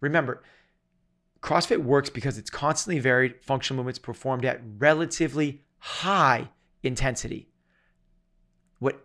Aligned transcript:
remember, 0.00 0.42
CrossFit 1.42 1.82
works 1.82 2.10
because 2.10 2.38
it's 2.38 2.50
constantly 2.50 2.98
varied 2.98 3.42
functional 3.42 3.78
movements 3.78 3.98
performed 3.98 4.44
at 4.44 4.60
relatively 4.78 5.62
high 5.78 6.50
intensity. 6.82 7.48
What 8.78 9.04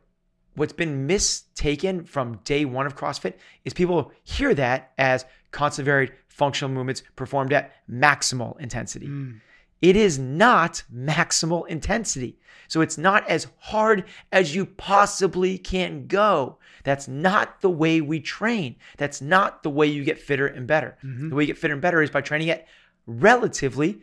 what's 0.55 0.73
been 0.73 1.05
mistaken 1.08 2.05
from 2.05 2.39
day 2.44 2.66
one 2.66 2.86
of 2.86 2.96
CrossFit 2.96 3.34
is 3.63 3.73
people 3.73 4.12
hear 4.23 4.54
that 4.54 4.92
as 4.97 5.26
constant 5.52 5.86
varied 5.86 6.12
functional 6.28 6.73
movements 6.73 7.04
performed 7.16 7.54
at 7.54 7.73
maximal 7.89 8.59
intensity. 8.59 9.07
Mm. 9.07 9.39
It 9.86 9.95
is 9.95 10.17
not 10.17 10.83
maximal 10.93 11.67
intensity. 11.67 12.38
So 12.67 12.81
it's 12.81 12.97
not 12.97 13.27
as 13.29 13.47
hard 13.59 14.05
as 14.31 14.55
you 14.55 14.65
possibly 14.65 15.57
can 15.57 16.07
go. 16.07 16.57
That's 16.84 17.07
not 17.07 17.61
the 17.61 17.70
way 17.70 18.02
we 18.02 18.20
train. 18.20 18.77
That's 18.98 19.21
not 19.21 19.61
the 19.63 19.70
way 19.70 19.88
you 19.88 20.03
get 20.03 20.20
fitter 20.20 20.48
and 20.48 20.66
better. 20.66 20.98
Mhm. 21.03 21.29
The 21.29 21.35
way 21.35 21.43
you 21.43 21.48
get 21.48 21.57
fitter 21.59 21.73
and 21.73 21.81
better 21.81 22.02
is 22.02 22.09
by 22.09 22.21
training 22.21 22.49
at 22.49 22.66
relatively 23.05 24.02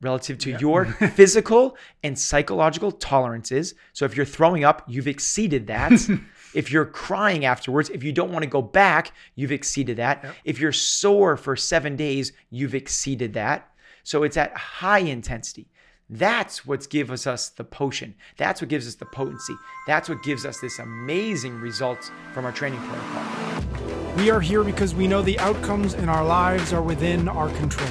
relative 0.00 0.38
to 0.38 0.50
Yeah. 0.50 0.58
your 0.60 0.84
physical 1.16 1.76
and 2.02 2.18
psychological 2.18 2.92
tolerances. 2.92 3.74
So 3.92 4.04
if 4.04 4.16
you're 4.16 4.26
throwing 4.26 4.64
up, 4.64 4.84
you've 4.88 5.08
exceeded 5.08 5.66
that. 5.68 5.92
if 6.54 6.70
you're 6.72 6.84
crying 6.86 7.44
afterwards, 7.44 7.88
if 7.90 8.02
you 8.04 8.12
don't 8.12 8.30
want 8.32 8.42
to 8.44 8.48
go 8.50 8.62
back, 8.62 9.12
you've 9.36 9.52
exceeded 9.52 9.96
that. 9.98 10.20
Yep. 10.24 10.34
If 10.44 10.60
you're 10.60 10.72
sore 10.72 11.36
for 11.36 11.54
7 11.56 11.96
days, 11.96 12.32
you've 12.50 12.74
exceeded 12.74 13.34
that. 13.34 13.68
So 14.02 14.22
it's 14.22 14.36
at 14.36 14.56
high 14.56 15.00
intensity. 15.00 15.68
That's 16.10 16.66
what 16.66 16.90
gives 16.90 17.26
us 17.26 17.48
the 17.48 17.64
potion. 17.64 18.14
That's 18.36 18.60
what 18.60 18.68
gives 18.68 18.86
us 18.86 18.96
the 18.96 19.06
potency. 19.06 19.54
That's 19.86 20.08
what 20.08 20.22
gives 20.22 20.44
us 20.44 20.60
this 20.60 20.78
amazing 20.78 21.60
results 21.60 22.10
from 22.34 22.44
our 22.44 22.52
training 22.52 22.80
protocol. 22.80 24.14
We 24.16 24.30
are 24.30 24.40
here 24.40 24.62
because 24.62 24.94
we 24.94 25.06
know 25.06 25.22
the 25.22 25.38
outcomes 25.38 25.94
in 25.94 26.10
our 26.10 26.24
lives 26.24 26.72
are 26.72 26.82
within 26.82 27.28
our 27.28 27.48
control. 27.56 27.88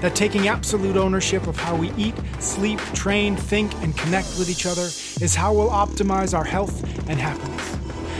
That 0.00 0.14
taking 0.14 0.48
absolute 0.48 0.96
ownership 0.96 1.46
of 1.46 1.56
how 1.56 1.76
we 1.76 1.92
eat, 1.92 2.14
sleep, 2.40 2.78
train, 2.94 3.36
think, 3.36 3.74
and 3.82 3.96
connect 3.98 4.28
with 4.38 4.48
each 4.48 4.64
other 4.64 4.82
is 5.20 5.34
how 5.34 5.52
we'll 5.52 5.68
optimize 5.68 6.36
our 6.36 6.44
health 6.44 6.82
and 7.08 7.20
happiness. 7.20 7.76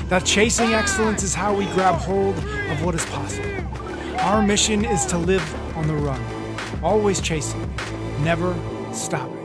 That 0.09 0.27
chasing 0.27 0.75
excellence 0.75 1.23
is 1.23 1.35
how 1.35 1.55
we 1.55 1.65
grab 1.67 1.95
hold 1.95 2.37
of 2.37 2.85
what 2.85 2.95
is 2.95 3.05
possible. 3.07 3.51
Our 4.21 4.43
mission 4.43 4.85
is 4.85 5.07
to 5.07 5.17
live 5.17 5.77
on 5.77 5.87
the 5.87 5.95
run, 5.95 6.21
always 6.83 7.21
chasing, 7.21 7.61
never 8.21 8.55
stopping. 8.93 9.39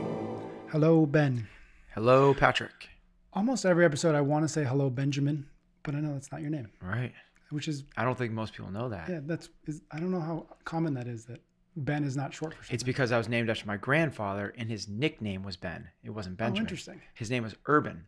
Hello, 0.70 1.06
Ben. 1.06 1.46
Hello, 1.94 2.34
Patrick. 2.34 2.88
Almost 3.32 3.64
every 3.64 3.84
episode, 3.84 4.14
I 4.14 4.20
want 4.20 4.44
to 4.44 4.48
say 4.48 4.64
hello, 4.64 4.90
Benjamin, 4.90 5.46
but 5.82 5.94
I 5.94 6.00
know 6.00 6.12
that's 6.12 6.32
not 6.32 6.40
your 6.40 6.50
name, 6.50 6.68
Right. 6.82 7.12
which 7.50 7.68
is 7.68 7.84
I 7.96 8.04
don't 8.04 8.16
think 8.18 8.32
most 8.32 8.52
people 8.54 8.70
know 8.70 8.88
that. 8.88 9.08
Yeah, 9.08 9.20
that's 9.24 9.48
is, 9.66 9.82
I 9.90 9.98
don't 9.98 10.10
know 10.10 10.20
how 10.20 10.46
common 10.64 10.94
that 10.94 11.06
is 11.06 11.24
that 11.26 11.40
Ben 11.76 12.04
is 12.04 12.16
not 12.16 12.34
short 12.34 12.54
for 12.54 12.62
something. 12.64 12.74
It's 12.74 12.82
because 12.82 13.12
I 13.12 13.18
was 13.18 13.28
named 13.28 13.48
after 13.50 13.66
my 13.66 13.76
grandfather, 13.76 14.52
and 14.58 14.68
his 14.68 14.88
nickname 14.88 15.42
was 15.42 15.56
Ben. 15.56 15.88
It 16.02 16.10
wasn't 16.10 16.36
Benjamin. 16.36 16.50
oh, 16.50 16.64
Benjamin. 16.64 16.66
interesting. 16.66 17.00
His 17.14 17.30
name 17.30 17.44
was 17.44 17.54
Urban, 17.66 18.04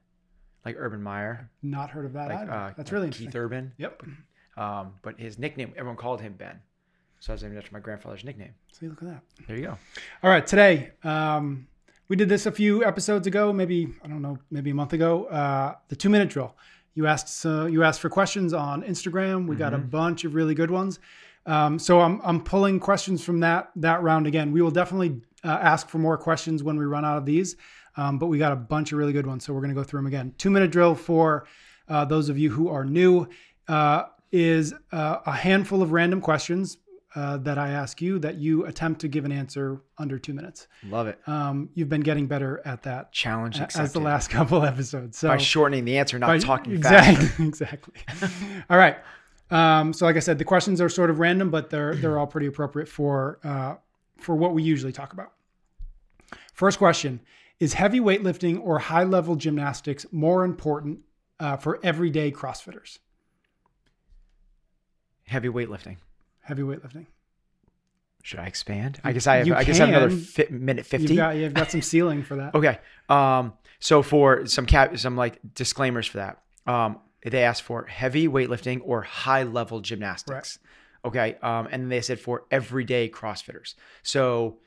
like 0.65 0.75
Urban 0.79 1.03
Meyer, 1.03 1.51
Not 1.63 1.91
heard 1.91 2.05
of 2.07 2.13
that 2.15 2.29
like 2.29 2.39
either. 2.41 2.53
uh, 2.53 2.67
that's 2.77 2.91
like 2.91 2.93
really 2.93 3.11
Keith. 3.11 3.35
Urban. 3.35 3.73
Yep. 3.79 4.03
Um, 4.57 4.95
but 5.03 5.19
his 5.21 5.39
nickname, 5.39 5.73
everyone 5.77 5.97
called 5.97 6.21
him 6.21 6.35
Ben, 6.35 6.61
so 7.21 7.33
I 7.33 7.35
was 7.35 7.43
named 7.43 7.57
after 7.59 7.71
my 7.73 7.81
grandfather's 7.81 8.25
nickname. 8.25 8.55
See, 8.73 8.89
look 8.89 9.03
at 9.03 9.09
that. 9.09 9.23
There 9.47 9.57
you 9.57 9.67
go. 9.67 9.79
All 10.23 10.31
right, 10.31 10.47
today 10.47 10.91
um, 11.05 11.67
we 12.09 12.17
did 12.17 12.31
this 12.31 12.47
a 12.47 12.53
few 12.53 12.83
episodes 12.85 13.27
ago, 13.27 13.53
maybe 13.53 13.89
I 14.03 14.09
don't 14.09 14.23
know, 14.23 14.39
maybe 14.51 14.71
a 14.71 14.75
month 14.75 14.95
ago. 14.95 15.27
Uh, 15.27 15.75
the 15.89 15.97
two 15.97 16.09
minute 16.09 16.31
drill. 16.31 16.57
You 16.95 17.07
asked 17.07 17.47
uh, 17.47 17.67
you 17.67 17.85
asked 17.85 18.01
for 18.01 18.09
questions 18.09 18.53
on 18.53 18.83
Instagram. 18.83 19.47
We 19.47 19.55
got 19.55 19.75
a 19.75 19.79
bunch 19.79 20.25
of 20.25 20.35
really 20.35 20.55
good 20.55 20.71
ones. 20.71 20.99
Um, 21.47 21.79
so 21.79 22.01
I'm 22.01 22.21
I'm 22.25 22.43
pulling 22.43 22.81
questions 22.81 23.23
from 23.23 23.41
that 23.41 23.71
that 23.77 24.03
round 24.03 24.27
again. 24.27 24.51
We 24.51 24.63
will 24.63 24.71
definitely 24.71 25.21
uh, 25.45 25.59
ask 25.61 25.89
for 25.89 25.99
more 25.99 26.17
questions 26.19 26.63
when 26.63 26.77
we 26.77 26.85
run 26.87 27.05
out 27.05 27.19
of 27.19 27.27
these, 27.27 27.57
um, 27.97 28.19
but 28.19 28.27
we 28.27 28.39
got 28.39 28.53
a 28.53 28.57
bunch 28.57 28.93
of 28.93 28.99
really 28.99 29.13
good 29.13 29.27
ones. 29.27 29.45
So 29.45 29.53
we're 29.53 29.61
gonna 29.61 29.75
go 29.75 29.85
through 29.85 29.99
them 29.99 30.07
again. 30.07 30.35
Two 30.39 30.51
minute 30.51 30.73
drill 30.73 30.95
for 30.95 31.47
uh, 31.87 32.07
those 32.07 32.29
of 32.29 32.39
you 32.39 32.51
who 32.51 32.69
are 32.69 32.85
new 32.85 33.29
uh, 33.69 34.05
is 34.33 34.75
uh, 34.91 35.19
a 35.27 35.33
handful 35.33 35.83
of 35.83 35.93
random 35.93 36.21
questions 36.21 36.79
uh, 37.17 37.37
that 37.39 37.59
I 37.59 37.71
ask 37.71 38.01
you 38.01 38.19
that 38.21 38.37
you 38.37 38.67
attempt 38.67 39.01
to 39.01 39.09
give 39.09 39.25
an 39.25 39.33
answer 39.33 39.81
under 39.99 40.19
two 40.19 40.33
minutes. 40.33 40.69
Love 40.89 41.07
it. 41.09 41.19
Um, 41.27 41.69
you've 41.75 41.89
been 41.89 42.03
getting 42.03 42.27
better 42.27 42.63
at 42.65 42.83
that 42.85 43.13
Challenge 43.13 43.59
a- 43.59 43.69
as 43.79 43.93
the 43.93 44.01
last 44.01 44.31
couple 44.31 44.65
episodes. 44.65 45.19
So 45.19 45.29
by 45.29 45.37
shortening 45.39 45.85
the 45.85 45.99
answer, 45.99 46.19
not 46.19 46.29
by- 46.29 46.39
talking 46.39 46.81
fast. 46.83 47.41
exactly, 47.41 47.47
exactly. 47.47 47.95
all 48.71 48.79
right. 48.79 48.97
Um, 49.51 49.93
so, 49.93 50.07
like 50.07 50.15
I 50.15 50.21
said, 50.21 50.39
the 50.39 50.45
questions 50.45 50.81
are 50.81 50.89
sort 50.89 51.11
of 51.11 51.19
random, 51.19 51.51
but 51.51 51.71
they're 51.71 51.97
they're 51.97 52.17
all 52.19 52.29
pretty 52.29 52.47
appropriate 52.47 52.89
for 52.89 53.41
uh, 53.43 53.75
for 54.19 54.37
what 54.37 54.55
we 54.55 54.63
usually 54.63 54.93
talk 54.93 55.13
about. 55.13 55.33
First 56.55 56.79
question: 56.79 57.19
Is 57.59 57.73
heavy 57.75 57.99
weightlifting 57.99 58.61
or 58.63 58.79
high 58.79 59.03
level 59.03 59.35
gymnastics 59.35 60.07
more 60.13 60.45
important 60.45 61.01
uh, 61.41 61.57
for 61.57 61.81
everyday 61.83 62.31
CrossFitters? 62.31 63.01
Heavy 65.27 65.49
weightlifting. 65.49 65.97
Heavy 66.51 66.63
weightlifting. 66.63 67.07
Should 68.25 68.41
I 68.41 68.47
expand? 68.47 69.01
I 69.05 69.13
guess 69.13 69.29
I 69.29 69.37
have. 69.37 69.47
you 69.47 69.55
I 69.55 69.63
guess 69.63 69.79
I 69.79 69.87
have 69.87 70.03
another 70.03 70.11
fi- 70.11 70.49
minute 70.51 70.85
fifty. 70.85 71.15
You've 71.15 71.17
got 71.17 71.37
you've 71.37 71.55
got 71.55 71.71
some 71.71 71.81
ceiling 71.81 72.25
for 72.25 72.35
that. 72.35 72.57
Okay. 72.57 72.81
Um, 73.09 73.53
so 73.79 74.03
for 74.03 74.47
some 74.47 74.67
cap, 74.67 74.99
some 74.99 75.17
like 75.17 75.39
disclaimers 75.55 76.09
for 76.09 76.17
that. 76.19 76.43
Um, 76.67 76.99
they 77.25 77.45
asked 77.45 77.63
for 77.63 77.85
heavy 77.85 78.27
weightlifting 78.27 78.81
or 78.85 79.03
high 79.03 79.45
level 79.45 79.79
gymnastics. 79.79 80.59
Okay. 81.05 81.37
Um, 81.41 81.69
and 81.71 81.89
they 81.89 82.01
said 82.01 82.19
for 82.19 82.47
everyday 82.51 83.09
CrossFitters. 83.09 83.75
So, 84.03 84.59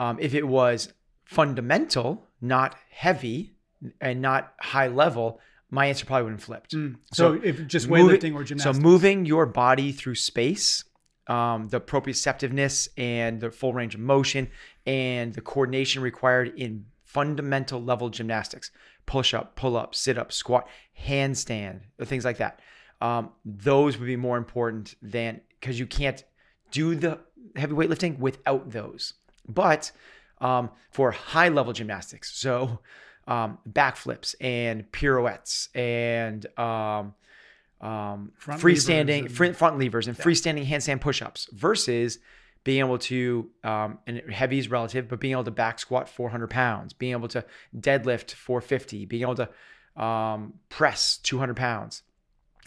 um, 0.00 0.18
if 0.20 0.34
it 0.34 0.42
was 0.48 0.92
fundamental, 1.24 2.26
not 2.40 2.74
heavy, 2.90 3.54
and 4.00 4.20
not 4.20 4.54
high 4.58 4.88
level, 4.88 5.40
my 5.70 5.86
answer 5.86 6.04
probably 6.04 6.24
wouldn't 6.24 6.42
flipped. 6.42 6.72
Mm. 6.72 6.96
So, 7.12 7.36
So 7.36 7.42
if 7.44 7.64
just 7.68 7.88
weightlifting 7.88 8.34
or 8.34 8.42
gymnastics. 8.42 8.76
So 8.76 8.82
moving 8.82 9.24
your 9.24 9.46
body 9.46 9.92
through 9.92 10.16
space, 10.16 10.82
um, 11.28 11.68
the 11.68 11.80
proprioceptiveness 11.80 12.88
and 12.96 13.40
the 13.40 13.50
full 13.50 13.72
range 13.72 13.94
of 13.94 14.00
motion 14.00 14.48
and 14.86 15.34
the 15.34 15.40
coordination 15.40 16.02
required 16.02 16.52
in 16.56 16.86
fundamental 17.04 17.82
level 17.82 18.08
gymnastics, 18.08 18.70
push 19.06 19.34
up, 19.34 19.56
pull 19.56 19.76
up, 19.76 19.94
sit 19.94 20.18
up, 20.18 20.32
squat, 20.32 20.68
handstand, 21.00 21.80
things 22.04 22.24
like 22.24 22.38
that. 22.38 22.60
Um, 23.00 23.30
those 23.44 23.98
would 23.98 24.06
be 24.06 24.16
more 24.16 24.36
important 24.36 24.94
than 25.00 25.40
because 25.60 25.78
you 25.78 25.86
can't 25.86 26.24
do 26.70 26.94
the 26.94 27.20
heavy 27.56 27.74
weightlifting 27.74 28.18
without 28.18 28.70
those. 28.70 29.14
But 29.48 29.92
um, 30.40 30.70
for 30.90 31.10
high 31.10 31.48
level 31.48 31.72
gymnastics, 31.72 32.36
so 32.36 32.80
um, 33.26 33.58
backflips 33.70 34.34
and 34.40 34.90
pirouettes 34.90 35.68
and 35.74 36.46
um, 37.80 38.32
Front 38.36 38.60
freestanding 38.60 39.22
levers 39.22 39.48
and- 39.48 39.56
front 39.56 39.78
levers 39.78 40.08
and 40.08 40.16
freestanding 40.18 40.66
handstand 40.66 41.00
push-ups 41.00 41.48
versus 41.52 42.18
being 42.64 42.80
able 42.80 42.98
to 42.98 43.48
um, 43.64 43.98
and 44.06 44.20
heavy 44.30 44.58
is 44.58 44.70
relative, 44.70 45.08
but 45.08 45.20
being 45.20 45.32
able 45.32 45.44
to 45.44 45.50
back 45.50 45.78
squat 45.78 46.08
400 46.08 46.50
pounds, 46.50 46.92
being 46.92 47.12
able 47.12 47.28
to 47.28 47.44
deadlift 47.74 48.32
450, 48.32 49.06
being 49.06 49.22
able 49.22 49.36
to 49.36 50.02
um, 50.02 50.54
press 50.68 51.18
200 51.18 51.56
pounds. 51.56 52.02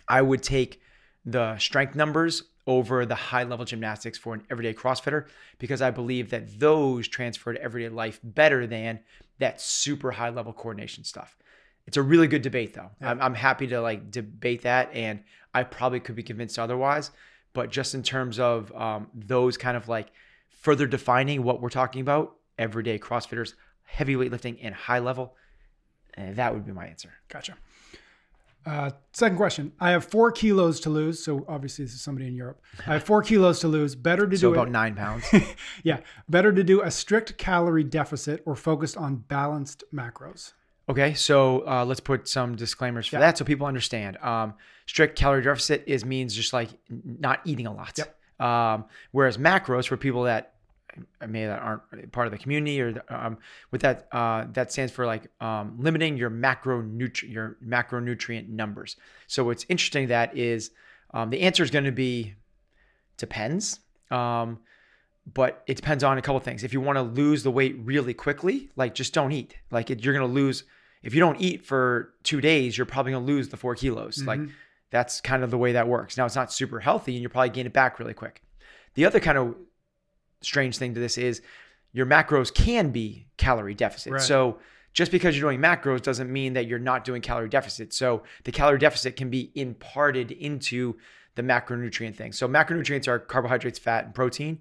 I 0.08 0.22
would 0.22 0.44
take 0.44 0.82
the 1.26 1.58
strength 1.58 1.96
numbers 1.96 2.44
over 2.68 3.06
the 3.06 3.16
high 3.16 3.44
level 3.44 3.66
gymnastics 3.66 4.18
for 4.18 4.34
an 4.34 4.44
everyday 4.50 4.74
CrossFitter 4.74 5.26
because 5.60 5.82
I 5.82 5.92
believe 5.92 6.30
that 6.30 6.60
those 6.60 7.08
transfer 7.08 7.54
to 7.54 7.62
everyday 7.62 7.90
life 7.90 8.20
better 8.24 8.68
than 8.68 9.00
that 9.40 9.60
super 9.60 10.12
high 10.12 10.30
level 10.30 10.54
coordination 10.54 11.04
stuff. 11.04 11.36
It's 11.92 11.98
a 11.98 12.02
really 12.02 12.28
good 12.28 12.42
debate 12.42 12.74
though. 12.74 12.90
Yeah. 13.02 13.12
I'm, 13.12 13.22
I'm 13.22 13.34
happy 13.34 13.68
to 13.68 13.82
like 13.82 14.12
debate 14.12 14.62
that 14.62 14.94
and 14.94 15.20
I 15.54 15.64
probably 15.64 16.00
could 16.00 16.16
be 16.16 16.24
convinced 16.24 16.58
otherwise. 16.58 17.12
But 17.52 17.70
just 17.70 17.94
in 17.96 18.02
terms 18.02 18.40
of 18.40 18.74
um, 18.74 19.08
those 19.14 19.58
kind 19.58 19.76
of 19.76 19.90
like 19.90 20.08
further 20.48 20.88
defining 20.88 21.44
what 21.44 21.60
we're 21.62 21.68
talking 21.68 22.00
about, 22.00 22.38
everyday 22.58 22.98
CrossFitters, 22.98 23.56
heavy 23.84 24.16
weightlifting 24.16 24.58
and 24.62 24.74
high 24.74 25.00
level, 25.00 25.36
eh, 26.16 26.32
that 26.32 26.54
would 26.54 26.66
be 26.66 26.72
my 26.72 26.86
answer. 26.86 27.12
Gotcha. 27.28 27.58
Uh, 28.66 28.92
second 29.12 29.36
question. 29.36 29.74
I 29.78 29.92
have 29.92 30.06
four 30.06 30.32
kilos 30.32 30.80
to 30.80 30.90
lose. 30.90 31.22
So 31.22 31.44
obviously 31.50 31.84
this 31.84 31.94
is 31.94 32.02
somebody 32.02 32.28
in 32.28 32.36
Europe. 32.36 32.62
I 32.88 32.94
have 32.94 33.04
four 33.04 33.22
kilos 33.22 33.60
to 33.60 33.68
lose. 33.68 33.96
Better 33.96 34.26
to 34.28 34.38
So 34.38 34.48
do 34.48 34.54
about 34.54 34.70
it. 34.70 34.72
nine 34.72 34.96
pounds. 34.96 35.26
yeah. 35.84 36.00
Better 36.30 36.54
to 36.54 36.64
do 36.64 36.82
a 36.84 36.90
strict 36.90 37.38
calorie 37.38 37.84
deficit 37.84 38.44
or 38.46 38.56
focused 38.56 38.96
on 38.96 39.18
balanced 39.18 39.84
macros. 39.94 40.54
Okay, 40.90 41.14
so 41.14 41.66
uh, 41.68 41.86
let's 41.86 42.00
put 42.00 42.28
some 42.28 42.56
disclaimers 42.56 43.08
for 43.08 43.18
that 43.18 43.38
so 43.38 43.46
people 43.46 43.68
understand. 43.68 44.18
Um, 44.18 44.56
strict 44.88 45.18
calorie 45.18 45.44
deficit 45.44 45.84
is 45.88 46.04
means 46.04 46.36
just 46.36 46.54
like 46.54 46.70
not 46.90 47.40
eating 47.46 47.68
a 47.68 47.74
lot. 47.74 47.98
Yep. 47.98 48.46
Um, 48.46 48.86
whereas 49.12 49.38
macros 49.38 49.88
for 49.88 49.96
people 49.96 50.24
that 50.24 50.56
maybe 51.22 51.46
that 51.46 51.60
aren't 51.60 52.12
part 52.12 52.28
of 52.28 52.32
the 52.32 52.38
community 52.38 52.82
or 52.82 53.02
um, 53.10 53.38
with 53.72 53.82
that 53.82 54.08
uh, 54.12 54.46
that 54.54 54.72
stands 54.72 54.92
for 54.92 55.06
like 55.06 55.28
um, 55.40 55.76
limiting 55.80 56.18
your 56.18 56.30
macronutri- 56.30 57.32
your 57.32 57.58
macronutrient 57.66 58.50
numbers. 58.50 58.98
So 59.28 59.44
what's 59.44 59.66
interesting 59.70 60.08
that 60.08 60.38
is 60.38 60.72
um, 61.14 61.30
the 61.30 61.42
answer 61.42 61.64
is 61.64 61.72
going 61.72 61.86
to 61.86 61.92
be 61.92 62.36
depends. 63.18 63.80
Um, 64.10 64.60
but 65.26 65.64
it 65.68 65.76
depends 65.76 66.04
on 66.04 66.18
a 66.18 66.22
couple 66.22 66.40
things. 66.40 66.64
If 66.64 66.74
you 66.74 66.82
want 66.82 66.98
to 66.98 67.04
lose 67.04 67.44
the 67.44 67.52
weight 67.52 67.76
really 67.80 68.14
quickly, 68.14 68.70
like 68.76 68.96
just 68.96 69.14
don't 69.14 69.32
eat. 69.32 69.56
Like 69.70 69.90
it, 69.90 70.04
you're 70.04 70.14
going 70.14 70.28
to 70.28 70.34
lose 70.34 70.64
if 71.04 71.14
you 71.14 71.20
don't 71.20 71.40
eat 71.42 71.66
for 71.66 72.14
two 72.24 72.42
days, 72.42 72.78
you're 72.78 72.86
probably 72.86 73.14
going 73.14 73.26
to 73.26 73.32
lose 73.32 73.50
the 73.50 73.58
four 73.58 73.76
kilos. 73.76 74.18
Mm-hmm. 74.18 74.28
Like 74.28 74.42
that's 74.92 75.22
kind 75.22 75.44
of 75.44 75.52
the 75.52 75.58
way 75.58 75.74
that 75.74 75.88
works. 75.88 76.18
Now 76.18 76.26
it's 76.26 76.36
not 76.36 76.54
super 76.54 76.80
healthy, 76.80 77.14
and 77.14 77.22
you'll 77.22 77.32
probably 77.32 77.50
gain 77.50 77.66
it 77.66 77.74
back 77.74 78.00
really 78.00 78.14
quick. 78.14 78.44
The 78.94 79.06
other 79.06 79.20
kind 79.20 79.38
of 79.38 79.56
strange 80.42 80.78
thing 80.78 80.94
to 80.94 81.00
this 81.00 81.18
is 81.18 81.42
your 81.94 82.06
macros 82.06 82.54
can 82.54 82.92
be 82.92 83.28
calorie 83.38 83.74
deficit. 83.74 84.14
Right. 84.14 84.22
So 84.22 84.60
just 84.94 85.12
because 85.12 85.38
you're 85.38 85.50
doing 85.50 85.62
macros 85.62 86.02
doesn't 86.02 86.32
mean 86.32 86.54
that 86.54 86.68
you're 86.68 86.80
not 86.80 87.04
doing 87.04 87.22
calorie 87.22 87.50
deficit. 87.50 87.94
So 87.94 88.24
the 88.44 88.52
calorie 88.52 88.80
deficit 88.80 89.16
can 89.16 89.30
be 89.30 89.52
imparted 89.56 90.32
into 90.32 90.98
the 91.36 91.42
macronutrient 91.42 92.16
thing. 92.16 92.34
So 92.34 92.48
macronutrients 92.48 93.08
are 93.08 93.20
carbohydrates, 93.20 93.80
fat, 93.80 94.06
and 94.06 94.14
protein. 94.14 94.60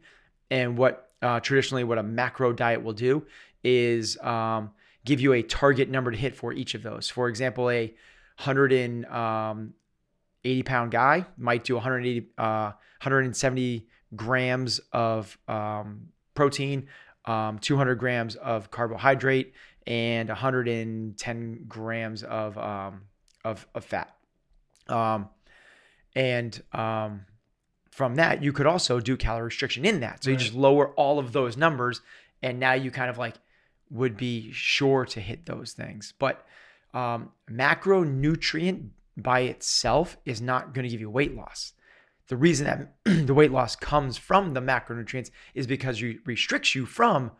And 0.50 0.76
what 0.76 1.11
uh, 1.23 1.41
traditionally 1.41 1.85
what 1.85 1.99
a 1.99 2.02
macro 2.02 2.52
diet 2.52 2.82
will 2.82 2.93
do 2.93 3.25
is 3.62 4.19
um, 4.19 4.73
give 5.05 5.20
you 5.20 5.35
a 5.35 5.43
target 5.43 5.88
number 5.88 6.11
to 6.11 6.17
hit 6.17 6.35
for 6.35 6.52
each 6.52 6.75
of 6.75 6.82
those. 6.82 7.08
For 7.08 7.29
example, 7.29 7.70
a 7.70 7.94
180 8.43 10.62
pound 10.62 10.91
guy 10.91 11.26
might 11.37 11.62
do 11.64 11.75
180, 11.75 12.29
uh, 12.38 12.73
170 12.73 13.87
grams 14.17 14.81
of 14.93 15.38
um, 15.47 16.08
protein, 16.35 16.88
um, 17.26 17.58
200 17.58 17.97
grams 17.97 18.37
of 18.37 18.70
carbohydrate, 18.70 19.52
and 19.87 20.29
110 20.29 21.64
grams 21.69 22.23
of 22.23 22.56
um, 22.58 23.02
of, 23.44 23.67
of 23.75 23.85
fat. 23.85 24.14
Um, 24.88 25.29
and 26.14 26.62
um, 26.73 27.26
from 27.90 28.14
that, 28.16 28.42
you 28.42 28.52
could 28.52 28.66
also 28.66 29.00
do 29.00 29.16
calorie 29.16 29.44
restriction 29.44 29.84
in 29.84 30.00
that. 30.00 30.22
So 30.25 30.31
you 30.31 30.37
just 30.37 30.54
lower 30.54 30.88
all 30.94 31.19
of 31.19 31.32
those 31.32 31.56
numbers, 31.56 32.00
and 32.42 32.58
now 32.60 32.72
you 32.72 32.90
kind 32.90 33.10
of 33.10 33.19
like 33.19 33.34
would 33.90 34.16
be 34.16 34.52
sure 34.52 35.04
to 35.06 35.20
hit 35.20 35.46
those 35.46 35.72
things. 35.72 36.14
But 36.19 36.46
um, 36.94 37.31
macronutrient 37.50 38.88
by 39.16 39.40
itself 39.40 40.16
is 40.25 40.40
not 40.40 40.72
going 40.75 40.84
to 40.84 40.88
give 40.88 41.00
you 41.00 41.10
weight 41.10 41.34
loss. 41.37 41.72
The 42.28 42.37
reason 42.37 42.66
that 42.66 42.94
the 43.26 43.34
weight 43.34 43.50
loss 43.50 43.75
comes 43.76 44.16
from 44.16 44.54
the 44.54 44.60
macronutrients 44.60 45.31
is 45.54 45.66
because 45.66 46.00
you 46.00 46.20
restricts 46.25 46.75
you 46.75 46.87
from 46.87 47.32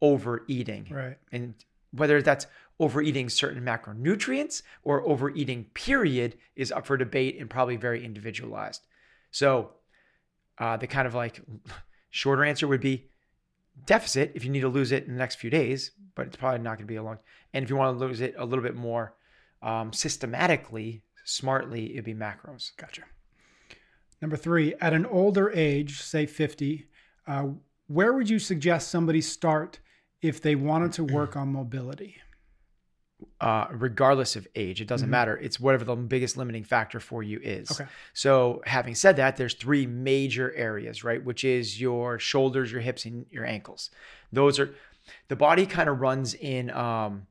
overeating 0.00 0.86
Right. 0.90 1.18
and 1.32 1.54
whether 1.90 2.22
that's 2.22 2.46
overeating 2.80 3.28
certain 3.28 3.62
macronutrients 3.64 4.62
or 4.84 5.06
overeating 5.06 5.64
period 5.74 6.36
is 6.54 6.70
up 6.70 6.86
for 6.86 6.96
debate 6.96 7.36
and 7.40 7.50
probably 7.50 7.76
very 7.76 8.04
individualized 8.04 8.82
so 9.32 9.72
uh, 10.60 10.76
the 10.76 10.86
kind 10.86 11.06
of 11.06 11.14
like 11.14 11.40
shorter 12.10 12.44
answer 12.44 12.66
would 12.66 12.80
be 12.80 13.08
deficit 13.86 14.32
if 14.34 14.44
you 14.44 14.50
need 14.50 14.60
to 14.60 14.68
lose 14.68 14.90
it 14.92 15.04
in 15.04 15.12
the 15.12 15.18
next 15.18 15.36
few 15.36 15.50
days 15.50 15.92
but 16.14 16.26
it's 16.26 16.36
probably 16.36 16.58
not 16.58 16.76
going 16.76 16.86
to 16.86 16.92
be 16.92 16.96
a 16.96 17.02
long 17.02 17.18
and 17.54 17.62
if 17.62 17.70
you 17.70 17.76
want 17.76 17.96
to 17.96 18.04
lose 18.04 18.20
it 18.20 18.34
a 18.36 18.44
little 18.44 18.62
bit 18.62 18.74
more 18.74 19.14
um, 19.62 19.92
systematically 19.92 21.02
smartly 21.24 21.92
it'd 21.92 22.04
be 22.04 22.14
macros 22.14 22.72
Gotcha. 22.76 23.02
Number 24.20 24.36
three, 24.36 24.74
at 24.80 24.92
an 24.92 25.06
older 25.06 25.50
age, 25.50 26.02
say 26.02 26.26
50, 26.26 26.88
uh, 27.26 27.46
where 27.86 28.12
would 28.12 28.28
you 28.28 28.38
suggest 28.38 28.90
somebody 28.90 29.20
start 29.20 29.78
if 30.20 30.42
they 30.42 30.54
wanted 30.54 30.92
to 30.94 31.04
work 31.04 31.36
on 31.36 31.52
mobility? 31.52 32.16
Uh, 33.40 33.66
regardless 33.72 34.36
of 34.36 34.46
age. 34.54 34.80
It 34.80 34.86
doesn't 34.86 35.08
Mhm. 35.08 35.10
matter. 35.10 35.36
It's 35.38 35.58
whatever 35.58 35.84
the 35.84 35.96
biggest 35.96 36.36
limiting 36.36 36.64
factor 36.64 37.00
for 37.00 37.22
you 37.22 37.40
is. 37.42 37.70
Okay. 37.70 37.88
So, 38.12 38.62
having 38.66 38.94
said 38.94 39.16
that, 39.16 39.36
there's 39.36 39.54
three 39.54 39.86
major 39.86 40.52
areas, 40.54 41.02
right? 41.02 41.22
Which 41.22 41.44
is 41.44 41.80
your 41.80 42.18
shoulders, 42.18 42.70
your 42.70 42.80
hips, 42.80 43.04
and 43.04 43.26
your 43.30 43.44
ankles. 43.44 43.90
Those 44.32 44.58
are 44.60 44.74
the 45.28 45.36
body 45.36 45.66
kind 45.66 45.88
of 45.88 46.00
runs 46.00 46.34
in 46.34 46.70
um, 46.70 47.26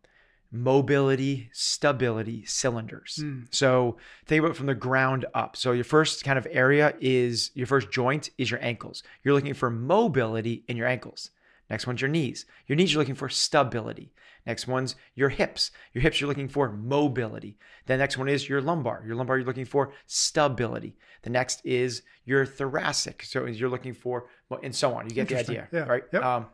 mobility, 0.51 1.49
stability 1.53 2.43
cylinders. 2.45 3.19
Mm. 3.21 3.53
So, 3.53 3.97
think 4.25 4.39
about 4.39 4.51
it 4.51 4.57
from 4.57 4.65
the 4.67 4.75
ground 4.75 5.25
up. 5.33 5.55
So, 5.55 5.71
your 5.73 5.83
first 5.83 6.23
kind 6.23 6.37
of 6.39 6.47
area 6.49 6.93
is 6.99 7.51
your 7.53 7.67
first 7.67 7.91
joint 7.91 8.29
is 8.37 8.49
your 8.49 8.63
ankles. 8.63 9.03
You're 9.23 9.33
looking 9.33 9.53
for 9.53 9.69
mobility 9.69 10.63
in 10.67 10.77
your 10.77 10.87
ankles. 10.87 11.31
Next 11.69 11.85
one's 11.85 12.01
your 12.01 12.09
knees. 12.09 12.45
Your 12.67 12.75
knees, 12.77 12.93
you're 12.93 13.01
looking 13.01 13.15
for 13.15 13.27
stability. 13.29 14.13
Next 14.47 14.65
one's 14.67 14.95
your 15.13 15.29
hips. 15.29 15.71
Your 15.93 16.01
hips, 16.01 16.19
you're 16.19 16.27
looking 16.29 16.47
for 16.47 16.71
mobility. 16.71 17.57
The 17.85 17.97
next 17.97 18.17
one 18.17 18.29
is 18.29 18.47
your 18.49 18.61
lumbar. 18.61 19.03
Your 19.05 19.15
lumbar, 19.15 19.37
you're 19.37 19.45
looking 19.45 19.65
for 19.65 19.91
stability. 20.07 20.95
The 21.23 21.29
next 21.29 21.61
is 21.65 22.01
your 22.25 22.45
thoracic. 22.45 23.23
So 23.23 23.45
you're 23.45 23.69
looking 23.69 23.93
for, 23.93 24.27
and 24.63 24.73
so 24.73 24.95
on. 24.95 25.07
You 25.09 25.13
get 25.15 25.27
the 25.27 25.37
idea, 25.37 25.67
Yeah. 25.71 25.81
right? 25.81 26.03
Yep. 26.13 26.23
Um, 26.23 26.45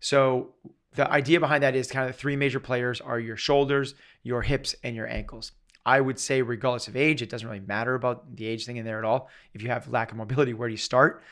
so 0.00 0.54
the 0.94 1.08
idea 1.10 1.38
behind 1.40 1.62
that 1.62 1.74
is 1.76 1.90
kind 1.90 2.08
of 2.08 2.14
the 2.14 2.18
three 2.18 2.36
major 2.36 2.60
players 2.60 3.00
are 3.00 3.18
your 3.20 3.36
shoulders, 3.36 3.94
your 4.22 4.42
hips, 4.42 4.74
and 4.82 4.96
your 4.96 5.06
ankles. 5.06 5.52
I 5.86 6.00
would 6.00 6.18
say, 6.18 6.42
regardless 6.42 6.88
of 6.88 6.96
age, 6.96 7.22
it 7.22 7.30
doesn't 7.30 7.46
really 7.48 7.60
matter 7.60 7.94
about 7.94 8.36
the 8.36 8.46
age 8.46 8.66
thing 8.66 8.76
in 8.76 8.84
there 8.84 8.98
at 8.98 9.04
all. 9.04 9.30
If 9.54 9.62
you 9.62 9.68
have 9.68 9.88
lack 9.88 10.10
of 10.10 10.18
mobility, 10.18 10.52
where 10.52 10.68
do 10.68 10.72
you 10.72 10.78
start? 10.78 11.22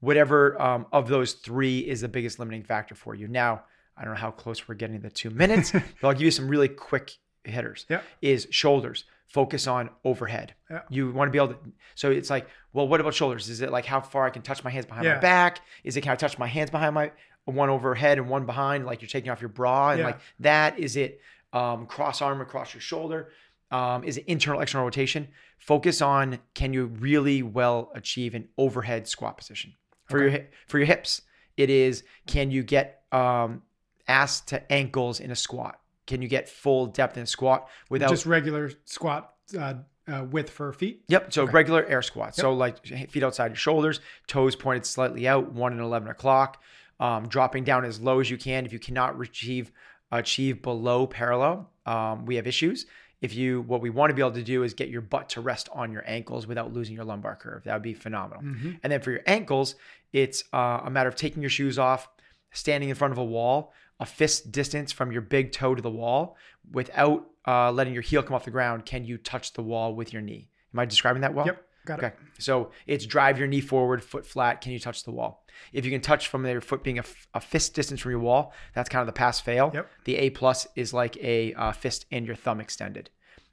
Whatever 0.00 0.60
um, 0.60 0.86
of 0.92 1.08
those 1.08 1.34
three 1.34 1.78
is 1.80 2.00
the 2.00 2.08
biggest 2.08 2.38
limiting 2.38 2.64
factor 2.64 2.94
for 2.94 3.14
you. 3.14 3.28
Now, 3.28 3.62
I 4.02 4.04
don't 4.04 4.14
know 4.14 4.20
how 4.20 4.32
close 4.32 4.66
we're 4.66 4.74
getting 4.74 4.96
to 4.96 5.02
the 5.02 5.10
two 5.10 5.30
minutes, 5.30 5.70
but 5.72 5.82
I'll 6.02 6.12
give 6.12 6.22
you 6.22 6.30
some 6.32 6.48
really 6.48 6.68
quick 6.68 7.12
hitters. 7.44 7.86
Yeah. 7.88 8.00
Is 8.20 8.48
shoulders. 8.50 9.04
Focus 9.28 9.66
on 9.66 9.88
overhead. 10.04 10.54
Yeah. 10.70 10.80
You 10.90 11.10
want 11.12 11.28
to 11.28 11.32
be 11.32 11.38
able 11.38 11.54
to. 11.54 11.58
So 11.94 12.10
it's 12.10 12.28
like, 12.28 12.48
well, 12.72 12.86
what 12.88 13.00
about 13.00 13.14
shoulders? 13.14 13.48
Is 13.48 13.60
it 13.62 13.70
like 13.70 13.86
how 13.86 14.00
far 14.00 14.26
I 14.26 14.30
can 14.30 14.42
touch 14.42 14.62
my 14.64 14.70
hands 14.70 14.84
behind 14.86 15.04
Yeah. 15.06 15.14
my 15.14 15.20
back? 15.20 15.60
Is 15.84 15.96
it 15.96 16.00
can 16.02 16.12
I 16.12 16.16
touch 16.16 16.36
my 16.38 16.48
hands 16.48 16.70
behind 16.70 16.94
my 16.94 17.12
one 17.44 17.70
overhead 17.70 18.18
and 18.18 18.28
one 18.28 18.44
behind, 18.44 18.84
like 18.86 19.00
you're 19.00 19.08
taking 19.08 19.30
off 19.30 19.40
your 19.40 19.48
bra 19.48 19.90
and 19.90 20.00
Yeah. 20.00 20.06
like 20.06 20.18
that? 20.40 20.78
Is 20.78 20.96
it 20.96 21.20
um, 21.52 21.86
cross 21.86 22.20
arm 22.20 22.40
across 22.40 22.74
your 22.74 22.80
shoulder? 22.80 23.30
Um, 23.70 24.04
is 24.04 24.16
it 24.18 24.24
internal 24.26 24.60
external 24.60 24.84
rotation? 24.84 25.28
Focus 25.58 26.02
on 26.02 26.38
can 26.54 26.72
you 26.74 26.86
really 26.86 27.42
well 27.42 27.90
achieve 27.94 28.34
an 28.34 28.48
overhead 28.58 29.06
squat 29.08 29.38
position 29.38 29.72
for 30.08 30.28
your 30.28 30.40
for 30.66 30.78
your 30.78 30.86
hips. 30.86 31.22
It 31.56 31.70
is 31.70 32.02
can 32.26 32.50
you 32.50 32.62
get 32.64 33.02
um, 33.12 33.62
ass 34.08 34.40
to 34.42 34.72
ankles 34.72 35.20
in 35.20 35.30
a 35.30 35.36
squat? 35.36 35.78
Can 36.06 36.20
you 36.22 36.28
get 36.28 36.48
full 36.48 36.86
depth 36.86 37.16
in 37.16 37.22
a 37.22 37.26
squat 37.26 37.68
without 37.88 38.10
Just 38.10 38.26
regular 38.26 38.70
squat 38.84 39.34
uh, 39.58 39.74
uh, 40.08 40.24
width 40.30 40.50
for 40.50 40.72
feet. 40.72 41.04
Yep. 41.08 41.32
So 41.32 41.42
Okay. 41.44 41.52
regular 41.52 41.84
air 41.86 42.02
squat. 42.02 42.34
So 42.34 42.52
like 42.52 42.84
feet 42.84 43.22
outside 43.22 43.52
your 43.52 43.56
shoulders, 43.56 44.00
toes 44.26 44.56
pointed 44.56 44.84
slightly 44.84 45.28
out, 45.28 45.52
one 45.52 45.72
and 45.72 45.80
eleven 45.80 46.08
o'clock. 46.08 46.60
Um, 47.00 47.26
dropping 47.28 47.64
down 47.64 47.84
as 47.84 48.00
low 48.00 48.20
as 48.20 48.30
you 48.30 48.36
can. 48.36 48.64
If 48.66 48.72
you 48.72 48.78
cannot 48.78 49.20
achieve 49.20 49.72
achieve 50.10 50.62
below 50.62 51.06
parallel, 51.06 51.70
um, 51.86 52.26
we 52.26 52.36
have 52.36 52.46
issues. 52.46 52.86
If 53.20 53.34
you 53.34 53.62
what 53.62 53.80
we 53.80 53.90
want 53.90 54.10
to 54.10 54.14
be 54.14 54.22
able 54.22 54.32
to 54.32 54.42
do 54.42 54.62
is 54.64 54.74
get 54.74 54.88
your 54.88 55.00
butt 55.00 55.28
to 55.30 55.40
rest 55.40 55.68
on 55.72 55.92
your 55.92 56.02
ankles 56.06 56.46
without 56.46 56.72
losing 56.72 56.94
your 56.94 57.04
lumbar 57.04 57.36
curve. 57.36 57.62
That 57.64 57.74
would 57.74 57.82
be 57.82 57.94
phenomenal. 57.94 58.42
Mhm. 58.42 58.80
And 58.82 58.92
then 58.92 59.00
for 59.00 59.10
your 59.12 59.22
ankles, 59.26 59.76
it's 60.12 60.44
uh, 60.52 60.80
a 60.84 60.90
matter 60.90 61.08
of 61.08 61.14
taking 61.16 61.42
your 61.42 61.50
shoes 61.50 61.78
off, 61.78 62.08
standing 62.52 62.88
in 62.88 62.94
front 62.96 63.12
of 63.12 63.18
a 63.18 63.24
wall, 63.24 63.72
a 64.02 64.04
fist 64.04 64.50
distance 64.50 64.90
from 64.90 65.12
your 65.12 65.22
big 65.22 65.52
toe 65.52 65.74
to 65.76 65.80
the 65.80 65.90
wall, 66.02 66.36
without 66.72 67.20
uh, 67.46 67.70
letting 67.70 67.94
your 67.94 68.02
heel 68.02 68.22
come 68.22 68.34
off 68.34 68.44
the 68.44 68.50
ground. 68.50 68.84
Can 68.84 69.04
you 69.04 69.16
touch 69.16 69.52
the 69.52 69.62
wall 69.62 69.94
with 69.94 70.12
your 70.12 70.22
knee? 70.22 70.50
Am 70.74 70.80
I 70.80 70.84
describing 70.84 71.22
that 71.22 71.34
well? 71.34 71.46
Yep. 71.46 71.64
Got 71.84 71.98
it. 71.98 72.04
Okay. 72.04 72.14
So 72.38 72.70
it's 72.86 73.06
drive 73.06 73.38
your 73.38 73.46
knee 73.46 73.60
forward, 73.60 74.02
foot 74.02 74.26
flat. 74.26 74.60
Can 74.60 74.72
you 74.72 74.80
touch 74.80 75.04
the 75.04 75.12
wall? 75.12 75.44
If 75.72 75.84
you 75.84 75.90
can 75.90 76.00
touch 76.00 76.28
from 76.28 76.44
your 76.44 76.60
foot 76.60 76.82
being 76.82 76.98
a 76.98 77.40
fist 77.40 77.74
distance 77.74 78.00
from 78.00 78.10
your 78.10 78.20
wall, 78.20 78.52
that's 78.74 78.88
kind 78.88 79.00
of 79.00 79.06
the 79.06 79.12
pass 79.12 79.40
fail. 79.40 79.70
Yep. 79.72 79.90
The 80.04 80.16
A 80.16 80.30
plus 80.30 80.66
is 80.74 80.92
like 80.92 81.16
a 81.18 81.54
uh, 81.54 81.72
fist 81.72 82.06
and 82.10 82.26
your 82.26 82.36
thumb 82.36 82.60
extended. 82.60 83.10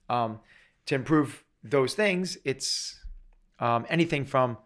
Um, 0.10 0.40
to 0.88 0.96
improve 0.96 1.44
those 1.64 1.94
things, 1.94 2.38
it's 2.44 3.00
um, 3.60 3.86
anything 3.90 4.26
from 4.26 4.58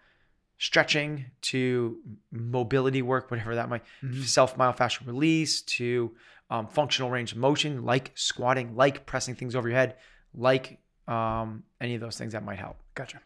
stretching 0.68 1.26
to 1.42 1.98
mobility 2.32 3.02
work, 3.02 3.30
whatever 3.30 3.54
that 3.56 3.68
might, 3.68 3.84
Mhm. 4.02 4.24
self 4.24 4.56
myofascial 4.56 5.06
release 5.06 5.62
to 5.62 6.16
um, 6.50 6.68
functional 6.68 7.10
range 7.10 7.32
of 7.34 7.38
motion, 7.38 7.84
like 7.84 8.12
squatting, 8.16 8.76
like 8.76 9.06
pressing 9.06 9.36
things 9.36 9.56
over 9.56 9.68
your 9.68 9.78
head, 9.78 9.98
like 10.34 10.80
um, 11.08 11.64
any 11.82 11.96
of 11.96 12.02
those 12.02 12.18
things 12.18 12.32
that 12.34 12.44
might 12.46 12.60
help. 12.60 12.78
Gotcha. 12.96 13.20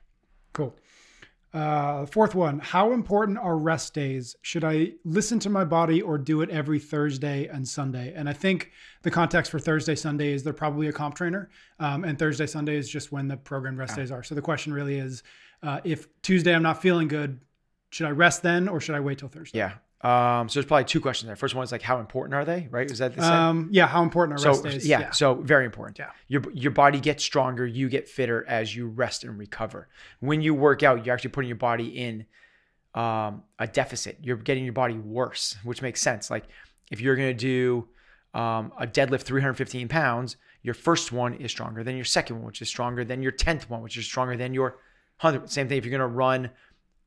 Cool. 0.53 0.75
Uh, 1.54 2.06
fourth 2.06 2.36
one. 2.36 2.60
How 2.60 2.92
important 2.92 3.38
are 3.38 3.58
rest 3.58 3.94
days? 3.94 4.36
Should 4.42 4.63
I 4.63 4.94
listen 5.06 5.39
to 5.39 5.50
my 5.50 5.63
body 5.63 6.01
or 6.01 6.18
do 6.18 6.42
it 6.42 6.50
every 6.50 6.77
Thursday 6.77 7.48
and 7.48 7.68
Sunday? 7.68 8.13
And 8.16 8.27
I 8.27 8.34
think 8.34 8.72
the 9.04 9.12
context 9.12 9.50
for 9.50 9.58
Thursday, 9.58 9.96
Sunday 9.96 10.34
is 10.34 10.44
they're 10.44 10.54
probably 10.54 10.88
a 10.88 10.94
comp 10.94 11.16
trainer, 11.16 11.50
um, 11.80 12.04
and 12.04 12.20
Thursday, 12.20 12.48
Sunday 12.48 12.75
is 12.75 12.89
just 12.89 13.12
when 13.12 13.27
the 13.27 13.38
programmed 13.38 13.77
rest 13.77 13.96
days 13.96 14.12
are. 14.12 14.24
So 14.24 14.36
the 14.36 14.42
question 14.42 14.74
really 14.74 14.98
is, 14.98 15.24
uh, 15.63 15.80
if 15.84 16.08
Tuesday 16.22 16.54
I'm 16.54 16.63
not 16.63 16.82
feeling 16.82 17.08
good, 17.08 17.39
should 17.92 18.08
I 18.08 18.12
rest 18.12 18.44
then 18.44 18.68
or 18.68 18.82
should 18.82 18.96
I 18.96 19.00
wait 19.00 19.20
till 19.20 19.30
Thursday? 19.30 19.60
Yeah. 19.60 19.74
Um, 20.01 20.48
so 20.48 20.60
there's 20.60 20.68
probably 20.68 20.86
two 20.86 21.01
questions 21.01 21.27
there. 21.27 21.36
First 21.36 21.56
one 21.56 21.63
is 21.63 21.72
like, 21.72 21.82
how 21.82 22.00
important 22.00 22.36
are 22.36 22.46
they? 22.46 22.68
Right? 22.70 22.89
Is 22.89 23.00
that 23.00 23.16
the 23.16 23.24
same? 23.24 23.32
Um, 23.32 23.70
yeah. 23.72 23.88
How 23.88 24.04
important 24.04 24.39
are 24.39 24.42
so 24.42 24.50
rest 24.50 24.63
days? 24.63 24.88
yeah, 24.88 25.12
so 25.12 25.34
very 25.34 25.66
important. 25.66 25.98
Yeah. 25.98 26.12
Your 26.27 26.44
your 26.54 26.72
body 26.72 27.00
gets 27.00 27.24
stronger, 27.24 27.66
you 27.66 27.89
get 27.89 28.08
fitter 28.08 28.46
as 28.48 28.75
you 28.75 28.88
rest 28.88 29.24
and 29.24 29.38
recover. 29.39 29.88
When 30.20 30.42
you 30.42 30.54
work 30.54 30.84
out, 30.84 31.06
you're 31.06 31.13
actually 31.13 31.32
putting 31.32 31.48
your 31.48 31.58
body 31.58 31.88
in 31.88 32.25
um, 32.94 33.44
a 33.58 33.68
deficit. 33.68 34.20
You're 34.22 34.38
getting 34.38 34.63
your 34.63 34.74
body 34.74 34.96
worse, 34.96 35.56
which 35.63 35.82
makes 35.82 36.01
sense. 36.01 36.30
Like 36.30 36.46
if 36.92 37.01
you're 37.01 37.16
going 37.16 37.36
to 37.36 37.39
do 37.39 37.88
um, 38.34 38.72
a 38.77 38.86
deadlift 38.86 39.22
315 39.22 39.88
pounds, 39.88 40.38
your 40.62 40.74
first 40.74 41.12
one 41.12 41.34
is 41.36 41.51
stronger 41.51 41.84
than 41.84 41.96
your 41.96 42.06
second 42.06 42.38
one, 42.38 42.46
which 42.46 42.62
is 42.62 42.70
stronger 42.70 43.04
than 43.04 43.22
your 43.22 43.32
10th 43.32 43.70
one, 43.70 43.82
which 43.82 43.98
is 43.98 44.06
stronger 44.06 44.36
than 44.36 44.54
your 44.54 44.77
100. 45.22 45.50
Same 45.50 45.68
thing 45.68 45.77
if 45.77 45.86
you're 45.86 45.98
going 45.98 46.08
to 46.10 46.16
run, 46.16 46.50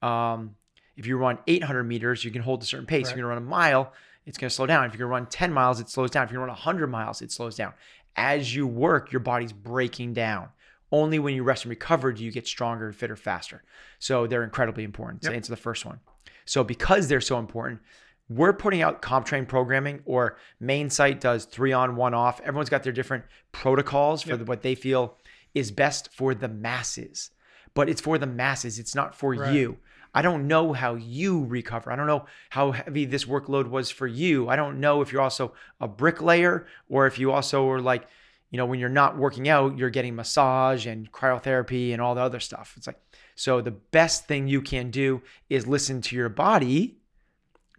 um, 0.03 0.57
if 1.01 1.07
you 1.07 1.17
run 1.17 1.39
800 1.47 1.85
meters, 1.85 2.25
you 2.25 2.31
can 2.31 2.43
hold 2.43 2.63
a 2.63 2.67
certain 2.67 2.85
pace. 2.85 3.07
Right. 3.07 3.17
If 3.17 3.21
to 3.21 3.27
run 3.27 3.39
a 3.39 3.41
mile, 3.41 3.95
it's 4.27 4.37
going 4.37 4.51
to 4.51 4.55
slow 4.55 4.67
down. 4.67 4.85
If 4.85 4.93
you're 4.93 5.09
going 5.09 5.23
to 5.23 5.25
run 5.25 5.31
10 5.31 5.51
miles, 5.51 5.81
it 5.81 5.89
slows 5.89 6.11
down. 6.11 6.25
If 6.25 6.31
you're 6.31 6.41
going 6.41 6.55
to 6.55 6.61
run 6.61 6.75
100 6.75 6.89
miles, 6.89 7.23
it 7.23 7.33
slows 7.33 7.57
down. 7.57 7.73
As 8.17 8.55
you 8.55 8.67
work, 8.67 9.11
your 9.11 9.21
body's 9.21 9.55
breaking 9.55 10.13
down. 10.13 10.51
Only 10.93 11.19
when 11.19 11.35
you 11.35 11.43
rest 11.43 11.65
and 11.65 11.71
recover 11.71 12.13
do 12.13 12.23
you 12.23 12.31
get 12.31 12.47
stronger, 12.47 12.89
and 12.89 12.95
fitter, 12.95 13.17
faster. 13.17 13.63
So 13.99 14.27
they're 14.27 14.45
incredibly 14.45 14.85
important 14.85 15.23
yep. 15.23 15.33
to 15.33 15.37
answer 15.37 15.51
the 15.51 15.57
first 15.57 15.87
one. 15.87 16.01
So 16.45 16.63
because 16.63 17.09
they're 17.09 17.23
so 17.23 17.39
important, 17.39 17.81
we're 18.29 18.53
putting 18.53 18.83
out 18.83 19.01
CompTrain 19.01 19.49
programming 19.49 20.03
or 20.05 20.37
main 20.61 20.91
site 20.91 21.19
does 21.19 21.47
three 21.47 21.73
on 21.73 21.97
one 21.97 22.13
off 22.13 22.41
everyone's 22.43 22.69
got 22.69 22.83
their 22.83 22.93
different 22.93 23.25
protocols 23.53 24.23
for 24.23 24.31
yep. 24.31 24.39
the, 24.41 24.45
what 24.45 24.61
they 24.63 24.75
feel 24.75 25.17
is 25.55 25.71
best 25.73 26.13
for 26.13 26.35
the 26.35 26.49
masses 26.49 27.31
but 27.75 27.89
it's 27.89 28.01
for 28.01 28.19
the 28.19 28.27
masses 28.27 28.79
it's 28.79 28.95
not 28.95 29.15
for 29.17 29.35
right. 29.35 29.53
you 29.53 29.77
i 30.15 30.23
don't 30.23 30.47
know 30.49 30.73
how 30.73 30.95
you 30.95 31.45
recover. 31.45 31.93
I 31.93 31.97
don't 31.97 32.07
know 32.07 32.27
how 32.51 32.73
heavy 32.73 33.05
this 33.05 33.25
workload 33.25 33.69
was 33.69 33.91
for 33.91 34.07
you. 34.07 34.49
I 34.49 34.57
don't 34.57 34.81
know 34.81 35.01
if 35.01 35.13
you're 35.13 35.23
also 35.23 35.53
a 35.81 35.89
bricklayer 35.89 36.67
or 36.89 37.07
if 37.07 37.19
you 37.19 37.33
also 37.33 37.69
are 37.71 37.81
like 37.81 38.07
you 38.51 38.57
know 38.57 38.67
when 38.67 38.81
you're 38.81 38.89
not 38.89 39.17
working 39.17 39.49
out 39.49 39.79
you're 39.79 39.91
getting 39.91 40.17
massage 40.17 40.87
and 40.87 41.11
cryotherapy 41.13 41.93
and 41.93 42.03
all 42.03 42.15
the 42.15 42.21
other 42.21 42.41
stuff. 42.41 42.75
It's 42.77 42.87
like 42.87 43.01
so 43.35 43.61
the 43.61 43.71
best 43.71 44.27
thing 44.27 44.49
you 44.49 44.63
can 44.63 44.91
do 44.91 45.23
is 45.49 45.67
listen 45.67 46.01
to 46.03 46.17
your 46.17 46.29
body 46.29 46.99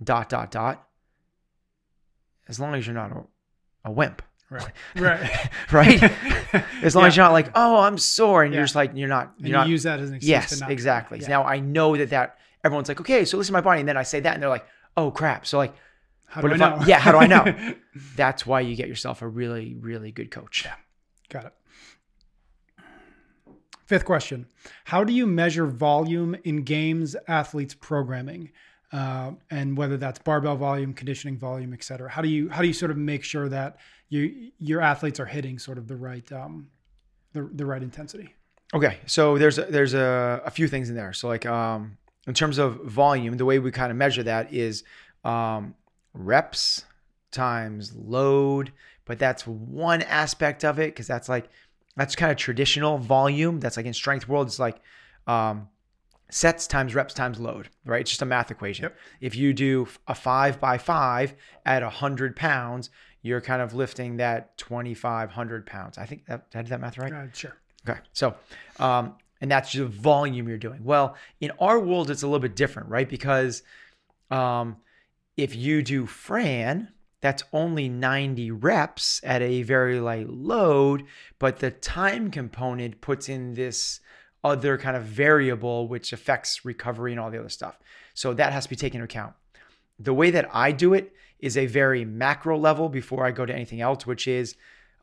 dot 0.04 0.30
dot 0.30 0.52
dot 0.52 0.88
as 2.48 2.60
long 2.60 2.76
as 2.76 2.86
you're 2.86 2.96
not 2.96 3.12
a, 3.12 3.24
a 3.86 3.92
wimp. 3.92 4.22
Right. 4.50 4.72
Right. 4.96 5.50
Right 5.72 6.14
as 6.82 6.96
long 6.96 7.04
yeah. 7.04 7.08
as 7.08 7.18
you're 7.18 7.26
not 7.26 7.32
like 7.32 7.50
oh 7.56 7.78
i'm 7.78 7.98
sore 7.98 8.44
and 8.44 8.54
yeah. 8.54 8.60
you're 8.60 8.66
just 8.66 8.76
like 8.76 8.92
you're 8.96 9.08
not 9.08 9.34
you're 9.38 9.46
and 9.46 9.54
not 9.54 9.68
you 9.68 9.72
use 9.72 9.84
that 9.84 10.00
as 10.00 10.10
an 10.10 10.16
excuse 10.16 10.30
yes 10.30 10.62
exactly 10.70 11.20
yeah. 11.20 11.28
now 11.28 11.44
i 11.44 11.60
know 11.60 11.96
that 11.96 12.10
that 12.10 12.38
everyone's 12.64 12.88
like 12.88 13.00
okay 13.00 13.26
so 13.26 13.38
listen 13.38 13.52
to 13.52 13.58
my 13.58 13.62
body 13.62 13.80
and 13.80 13.90
then 13.90 13.98
i 13.98 14.04
say 14.04 14.20
that 14.20 14.34
and 14.34 14.42
they're 14.42 14.50
like 14.50 14.66
oh 14.98 15.12
crap 15.12 15.46
so 15.46 15.58
like 15.58 15.74
how 16.26 16.40
do 16.40 16.48
I 16.48 16.56
know? 16.56 16.78
I, 16.80 16.86
yeah 16.86 17.00
how 17.00 17.12
do 17.12 17.18
i 17.18 17.28
know 17.28 17.76
that's 18.16 18.46
why 18.46 18.62
you 18.62 18.76
get 18.76 18.88
yourself 18.88 19.22
a 19.22 19.28
really 19.28 19.76
really 19.80 20.12
good 20.12 20.32
coach 20.32 20.64
yeah 20.66 20.76
got 21.30 21.46
it 21.46 21.54
fifth 23.86 24.06
question 24.06 24.48
how 24.86 25.04
do 25.04 25.14
you 25.14 25.28
measure 25.28 25.66
volume 25.66 26.36
in 26.44 26.64
games 26.64 27.16
athletes 27.28 27.74
programming 27.74 28.52
uh, 28.94 29.32
and 29.50 29.78
whether 29.78 29.98
that's 29.98 30.20
barbell 30.20 30.58
volume, 30.58 30.94
conditioning 30.94 31.38
volume, 31.38 31.74
et 31.74 31.84
cetera. 31.84 32.10
How 32.10 32.22
do 32.22 32.28
you 32.28 32.50
how 32.50 32.62
do 32.62 32.68
you 32.68 32.74
sort 32.74 32.92
of 32.92 32.98
make 32.98 33.24
sure 33.24 33.48
that 33.50 33.78
you 34.12 34.52
your 34.60 34.82
athletes 34.82 35.20
are 35.20 35.26
hitting 35.26 35.58
sort 35.58 35.78
of 35.78 35.88
the 35.88 35.96
right 35.96 36.30
um, 36.32 36.68
the 37.34 37.50
the 37.54 37.66
right 37.66 37.82
intensity? 37.82 38.36
Okay, 38.74 39.00
so 39.06 39.38
there's 39.38 39.58
a, 39.58 39.64
there's 39.64 39.94
a, 39.94 40.42
a 40.46 40.52
few 40.52 40.68
things 40.68 40.90
in 40.90 40.96
there. 40.96 41.14
So 41.14 41.28
like 41.28 41.46
um, 41.46 41.98
in 42.28 42.34
terms 42.34 42.58
of 42.58 42.82
volume, 42.84 43.38
the 43.38 43.46
way 43.46 43.60
we 43.60 43.72
kind 43.72 43.90
of 43.90 43.98
measure 43.98 44.24
that 44.24 44.54
is 44.54 44.84
um, 45.24 45.76
reps 46.14 46.86
times 47.32 47.94
load, 47.96 48.72
but 49.06 49.18
that's 49.18 49.48
one 49.48 50.02
aspect 50.04 50.64
of 50.64 50.78
it 50.78 50.94
because 50.94 51.08
that's 51.08 51.30
like 51.30 51.50
that's 51.96 52.16
kind 52.16 52.32
of 52.32 52.38
traditional 52.38 52.98
volume. 52.98 53.60
That's 53.60 53.78
like 53.78 53.86
in 53.86 53.94
strength 53.94 54.28
world, 54.28 54.48
it's 54.48 54.60
like 54.60 54.78
um, 55.26 55.70
sets 56.32 56.66
times 56.66 56.96
reps 56.96 57.14
times 57.14 57.40
load, 57.40 57.70
right? 57.86 58.02
It's 58.02 58.10
just 58.10 58.22
a 58.22 58.26
math 58.26 58.50
equation. 58.50 58.84
Yep. 58.84 58.98
If 59.20 59.36
you 59.36 59.54
do 59.54 59.88
a 60.08 60.16
five 60.16 60.60
by 60.60 60.78
five 60.78 61.36
at 61.66 61.84
100 61.84 62.36
pounds, 62.36 62.90
you're 63.22 63.42
kind 63.42 63.62
of 63.62 63.74
lifting 63.76 64.18
that 64.18 64.58
2,500 64.58 65.66
pounds. 65.66 65.98
I 65.98 66.06
think 66.06 66.26
that, 66.26 66.50
did 66.50 66.58
I 66.58 66.62
do 66.64 66.70
that 66.70 66.82
math 66.82 66.98
right? 66.98 67.12
Uh, 67.12 67.26
sure. 67.34 67.58
Okay. 67.88 68.00
So, 68.14 68.36
um, 68.80 69.16
and 69.42 69.52
that's 69.52 69.74
the 69.74 69.86
volume 69.86 70.48
you're 70.48 70.58
doing. 70.58 70.84
Well, 70.84 71.16
in 71.42 71.52
our 71.60 71.80
world, 71.80 72.10
it's 72.10 72.24
a 72.24 72.28
little 72.28 72.40
bit 72.40 72.56
different, 72.56 72.90
right? 72.90 73.10
Because 73.10 73.62
um, 74.30 74.78
if 75.36 75.54
you 75.54 75.84
do 75.84 76.06
Fran, 76.06 76.90
that's 77.20 77.44
only 77.52 77.90
90 77.90 78.52
reps 78.52 79.20
at 79.24 79.42
a 79.42 79.64
very 79.64 80.00
light 80.00 80.30
load, 80.30 81.04
but 81.40 81.60
the 81.60 81.72
time 81.72 82.32
component 82.32 83.02
puts 83.02 83.28
in 83.28 83.54
this 83.54 84.00
other 84.44 84.78
kind 84.78 84.98
of 84.98 85.04
variable 85.04 85.88
which 85.88 86.14
affects 86.14 86.66
recovery 86.66 87.12
and 87.12 87.20
all 87.20 87.30
the 87.30 87.40
other 87.40 87.50
stuff. 87.50 87.78
So 88.14 88.34
that 88.34 88.54
has 88.54 88.64
to 88.64 88.70
be 88.70 88.76
taken 88.76 89.02
into 89.02 89.06
account. 89.06 89.34
The 90.00 90.14
way 90.14 90.32
that 90.32 90.50
I 90.54 90.72
do 90.72 90.94
it 90.94 91.14
is 91.40 91.58
a 91.58 91.66
very 91.68 92.06
macro 92.06 92.58
level 92.58 92.90
before 92.90 93.26
I 93.26 93.32
go 93.32 93.46
to 93.46 93.54
anything 93.54 93.82
else, 93.82 94.06
which 94.06 94.28
is 94.28 94.56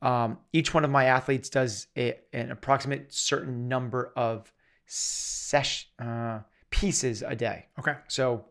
um, 0.03 0.39
each 0.53 0.75
one 0.75 0.85
of 0.85 0.91
my 0.91 1.05
athletes 1.05 1.49
does 1.49 1.87
a, 1.97 2.19
an 2.33 2.51
approximate 2.51 3.13
certain 3.13 3.69
number 3.69 4.13
of 4.17 4.53
sesh, 4.87 5.89
uh, 5.99 6.41
pieces 6.71 7.23
a 7.23 7.35
day. 7.35 7.67
Okay. 7.79 7.95
So 8.09 8.47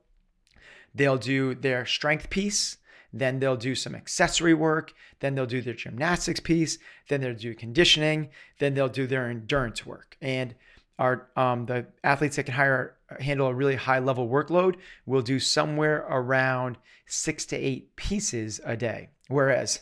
they'll 0.93 1.17
do 1.17 1.55
their 1.55 1.85
strength 1.85 2.29
piece, 2.29 2.77
then 3.13 3.39
they'll 3.39 3.57
do 3.57 3.75
some 3.75 3.95
accessory 3.95 4.53
work, 4.53 4.93
then 5.19 5.35
they'll 5.35 5.45
do 5.45 5.61
their 5.61 5.73
gymnastics 5.73 6.39
piece, 6.39 6.77
then 7.09 7.21
they'll 7.21 7.33
do 7.33 7.53
conditioning, 7.55 8.29
then 8.59 8.73
they'll 8.73 8.89
do 8.89 9.07
their 9.07 9.29
endurance 9.29 9.85
work. 9.85 10.17
And 10.21 10.55
our 10.99 11.29
um, 11.35 11.65
the 11.65 11.85
athletes 12.03 12.35
that 12.37 12.43
can 12.43 12.53
hire 12.53 12.95
handle 13.19 13.47
a 13.47 13.53
really 13.53 13.75
high 13.75 13.99
level 13.99 14.27
workload 14.27 14.75
will 15.05 15.21
do 15.21 15.39
somewhere 15.39 16.05
around 16.09 16.77
six 17.05 17.45
to 17.45 17.55
eight 17.55 17.95
pieces 17.95 18.59
a 18.65 18.75
day, 18.75 19.09
whereas 19.27 19.81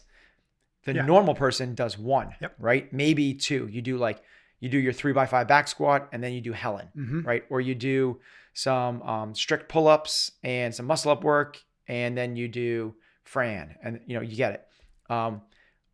the 0.85 0.93
yeah. 0.93 1.05
normal 1.05 1.33
person 1.33 1.73
does 1.73 1.97
one, 1.97 2.35
yep. 2.39 2.55
right? 2.59 2.91
Maybe 2.93 3.33
two. 3.33 3.67
You 3.71 3.81
do 3.81 3.97
like 3.97 4.21
you 4.59 4.69
do 4.69 4.77
your 4.77 4.93
three 4.93 5.13
by 5.13 5.25
five 5.25 5.47
back 5.47 5.67
squat 5.67 6.09
and 6.11 6.23
then 6.23 6.33
you 6.33 6.41
do 6.41 6.51
Helen, 6.51 6.89
mm-hmm. 6.95 7.21
right? 7.21 7.43
Or 7.49 7.59
you 7.61 7.75
do 7.75 8.19
some 8.53 9.01
um, 9.01 9.35
strict 9.35 9.69
pull 9.69 9.87
ups 9.87 10.31
and 10.43 10.73
some 10.73 10.85
muscle 10.85 11.11
up 11.11 11.23
work, 11.23 11.61
and 11.87 12.17
then 12.17 12.35
you 12.35 12.47
do 12.47 12.95
Fran, 13.23 13.75
and 13.83 14.01
you 14.05 14.15
know 14.15 14.21
you 14.21 14.35
get 14.35 14.53
it. 14.53 14.67
Um, 15.11 15.41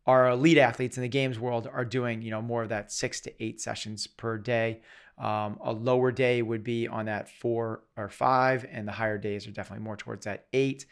our 0.04 0.30
elite 0.30 0.58
athletes 0.58 0.96
in 0.96 1.02
the 1.02 1.08
games 1.08 1.38
world 1.38 1.68
are 1.72 1.84
doing 1.84 2.22
you 2.22 2.30
know 2.30 2.42
more 2.42 2.62
of 2.62 2.68
that 2.68 2.92
six 2.92 3.20
to 3.22 3.42
eight 3.42 3.60
sessions 3.60 4.06
per 4.06 4.36
day 4.36 4.80
um, 5.22 5.60
a 5.62 5.72
lower 5.72 6.10
day 6.10 6.42
would 6.42 6.64
be 6.64 6.88
on 6.88 7.06
that 7.06 7.30
four 7.30 7.84
or 7.96 8.08
five, 8.08 8.66
and 8.70 8.86
the 8.88 8.92
higher 8.92 9.18
days 9.18 9.46
are 9.46 9.52
definitely 9.52 9.84
more 9.84 9.96
towards 9.96 10.24
that 10.24 10.46
eight. 10.52 10.84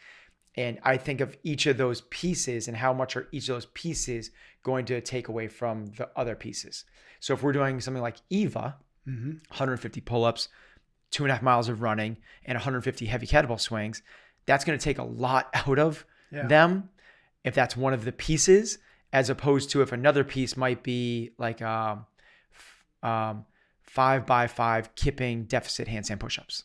And 0.55 0.79
I 0.83 0.95
think 0.95 1.19
of 1.19 1.35
each 1.43 1.65
of 1.65 1.77
those 1.77 2.01
pieces 2.09 2.69
and 2.69 2.77
how 2.77 2.93
much 2.93 3.17
are 3.17 3.27
each 3.33 3.49
of 3.49 3.55
those 3.55 3.67
pieces 3.67 4.31
going 4.63 4.85
to 4.85 5.01
take 5.01 5.27
away 5.27 5.49
from 5.49 5.87
the 5.97 6.09
other 6.15 6.35
pieces. 6.35 6.85
So 7.19 7.33
if 7.33 7.43
we're 7.43 7.51
doing 7.51 7.81
something 7.81 8.01
like 8.01 8.17
EVA, 8.29 8.77
mm-hmm. 9.05 9.31
150 9.49 10.01
pull 10.01 10.23
ups, 10.23 10.47
two 11.09 11.23
and 11.25 11.31
a 11.31 11.35
half 11.35 11.43
miles 11.43 11.67
of 11.67 11.81
running, 11.81 12.15
and 12.45 12.55
150 12.55 13.05
heavy 13.05 13.27
kettlebell 13.27 13.59
swings, 13.59 14.01
that's 14.45 14.63
going 14.63 14.79
to 14.79 14.83
take 14.83 14.97
a 14.97 15.03
lot 15.03 15.49
out 15.67 15.77
of 15.77 16.05
yeah. 16.31 16.47
them 16.47 16.89
if 17.43 17.53
that's 17.53 17.75
one 17.75 17.93
of 17.93 18.05
the 18.05 18.13
pieces, 18.13 18.77
as 19.11 19.29
opposed 19.29 19.71
to 19.71 19.81
if 19.81 19.91
another 19.91 20.23
piece 20.23 20.55
might 20.55 20.83
be 20.83 21.31
like 21.37 21.61
um, 21.61 22.05
um, 23.03 23.45
five 23.91 24.25
by 24.25 24.47
five 24.47 24.95
kipping 24.95 25.43
deficit 25.43 25.85
handstand 25.85 26.17
push-ups. 26.17 26.63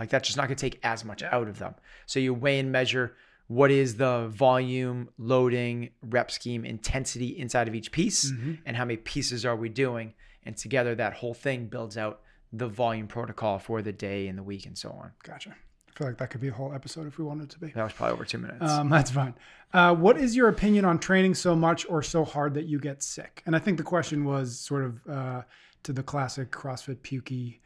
Like 0.00 0.10
that's 0.10 0.26
just 0.26 0.36
not 0.36 0.48
going 0.48 0.56
to 0.56 0.60
take 0.70 0.80
as 0.82 1.04
much 1.04 1.22
out 1.22 1.46
of 1.46 1.60
them. 1.60 1.76
So 2.06 2.18
you 2.18 2.34
weigh 2.34 2.58
and 2.58 2.72
measure 2.72 3.14
what 3.46 3.70
is 3.70 3.94
the 3.96 4.26
volume, 4.26 5.08
loading, 5.16 5.90
rep 6.02 6.28
scheme, 6.32 6.64
intensity 6.64 7.38
inside 7.38 7.68
of 7.68 7.74
each 7.76 7.92
piece, 7.92 8.32
mm-hmm. 8.32 8.54
and 8.66 8.76
how 8.76 8.84
many 8.84 8.96
pieces 8.96 9.46
are 9.46 9.54
we 9.54 9.68
doing, 9.68 10.14
and 10.42 10.56
together 10.56 10.96
that 10.96 11.12
whole 11.12 11.34
thing 11.34 11.68
builds 11.68 11.96
out 11.96 12.22
the 12.52 12.66
volume 12.66 13.06
protocol 13.06 13.60
for 13.60 13.80
the 13.80 13.92
day 13.92 14.26
and 14.26 14.36
the 14.36 14.42
week 14.42 14.66
and 14.66 14.76
so 14.76 14.90
on. 14.90 15.12
Gotcha. 15.22 15.50
I 15.50 15.96
feel 15.96 16.08
like 16.08 16.18
that 16.18 16.30
could 16.30 16.40
be 16.40 16.48
a 16.48 16.52
whole 16.52 16.74
episode 16.74 17.06
if 17.06 17.16
we 17.16 17.24
wanted 17.24 17.48
to 17.50 17.60
be. 17.60 17.68
That 17.68 17.84
was 17.84 17.92
probably 17.92 18.14
over 18.14 18.24
two 18.24 18.38
minutes. 18.38 18.68
Um, 18.68 18.88
that's 18.90 19.12
fine. 19.12 19.34
Uh, 19.72 19.94
what 19.94 20.18
is 20.18 20.34
your 20.34 20.48
opinion 20.48 20.84
on 20.84 20.98
training 20.98 21.36
so 21.36 21.54
much 21.54 21.86
or 21.88 22.02
so 22.02 22.24
hard 22.24 22.54
that 22.54 22.66
you 22.66 22.80
get 22.80 23.04
sick? 23.04 23.44
And 23.46 23.54
I 23.54 23.60
think 23.60 23.78
the 23.78 23.84
question 23.84 24.24
was 24.24 24.58
sort 24.58 24.84
of 24.84 25.08
uh, 25.08 25.42
to 25.86 25.92
the 25.92 26.02
classic 26.02 26.50
CrossFit 26.50 26.96
pukey, 26.96 27.58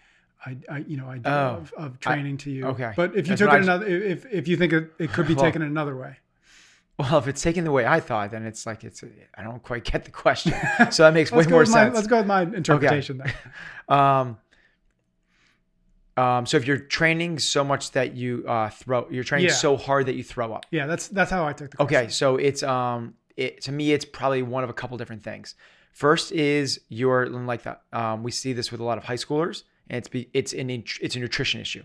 I, 0.44 0.56
I 0.70 0.78
you 0.86 0.96
know 0.96 1.06
idea 1.06 1.32
oh, 1.32 1.56
of, 1.56 1.72
of 1.76 2.00
training 2.00 2.34
I, 2.34 2.44
to 2.44 2.50
you. 2.50 2.66
Okay. 2.66 2.92
But 2.94 3.16
if 3.16 3.26
you 3.26 3.36
That's 3.36 3.40
took 3.40 3.52
it 3.52 3.62
another, 3.62 3.86
if 3.86 4.26
if 4.30 4.46
you 4.46 4.56
think 4.56 4.72
it, 4.72 4.92
it 4.98 5.12
could 5.12 5.26
be 5.26 5.34
well, 5.36 5.44
taken 5.44 5.62
another 5.62 5.96
way. 5.96 6.16
Well, 6.98 7.16
if 7.16 7.28
it's 7.28 7.42
taken 7.42 7.64
the 7.64 7.72
way 7.72 7.86
I 7.86 8.00
thought, 8.00 8.30
then 8.30 8.44
it's 8.44 8.66
like 8.66 8.84
it's 8.84 9.02
I 9.36 9.42
don't 9.42 9.62
quite 9.62 9.84
get 9.84 10.04
the 10.04 10.10
question. 10.10 10.52
So 10.90 11.02
that 11.02 11.14
makes 11.14 11.32
way 11.32 11.46
more 11.46 11.64
sense. 11.64 11.92
My, 11.92 11.96
let's 11.96 12.06
go 12.06 12.18
with 12.18 12.26
my 12.26 12.42
interpretation 12.42 13.20
okay. 13.20 13.32
there. 13.88 13.96
Um, 13.98 14.38
um, 16.16 16.46
so 16.46 16.56
if 16.58 16.66
you're 16.66 16.78
training 16.78 17.40
so 17.40 17.64
much 17.64 17.92
that 17.92 18.14
you 18.14 18.44
uh, 18.46 18.68
throw, 18.68 19.08
you're 19.10 19.24
training 19.24 19.48
yeah. 19.48 19.54
so 19.54 19.76
hard 19.76 20.06
that 20.06 20.14
you 20.14 20.22
throw 20.22 20.52
up. 20.52 20.66
Yeah, 20.70 20.86
that's 20.86 21.08
that's 21.08 21.30
how 21.30 21.44
I 21.46 21.52
took 21.54 21.70
the. 21.70 21.76
Question. 21.78 21.96
Okay, 21.96 22.08
so 22.08 22.36
it's 22.36 22.62
um, 22.62 23.14
it 23.36 23.62
to 23.62 23.72
me, 23.72 23.92
it's 23.92 24.04
probably 24.04 24.42
one 24.42 24.62
of 24.62 24.70
a 24.70 24.74
couple 24.74 24.96
different 24.98 25.24
things. 25.24 25.54
First 25.92 26.32
is 26.32 26.80
you're 26.88 27.28
like 27.28 27.62
that. 27.62 27.82
Um, 27.92 28.23
we 28.23 28.30
see 28.30 28.52
this 28.52 28.70
with 28.70 28.80
a 28.80 28.85
lot 28.85 28.99
of 28.99 29.04
high 29.04 29.16
schoolers 29.16 29.64
and 29.90 29.99
it's 29.99 30.09
be, 30.09 30.30
it's 30.32 30.52
an 30.52 30.70
it's 30.70 31.16
a 31.16 31.18
nutrition 31.18 31.61
issue. 31.61 31.82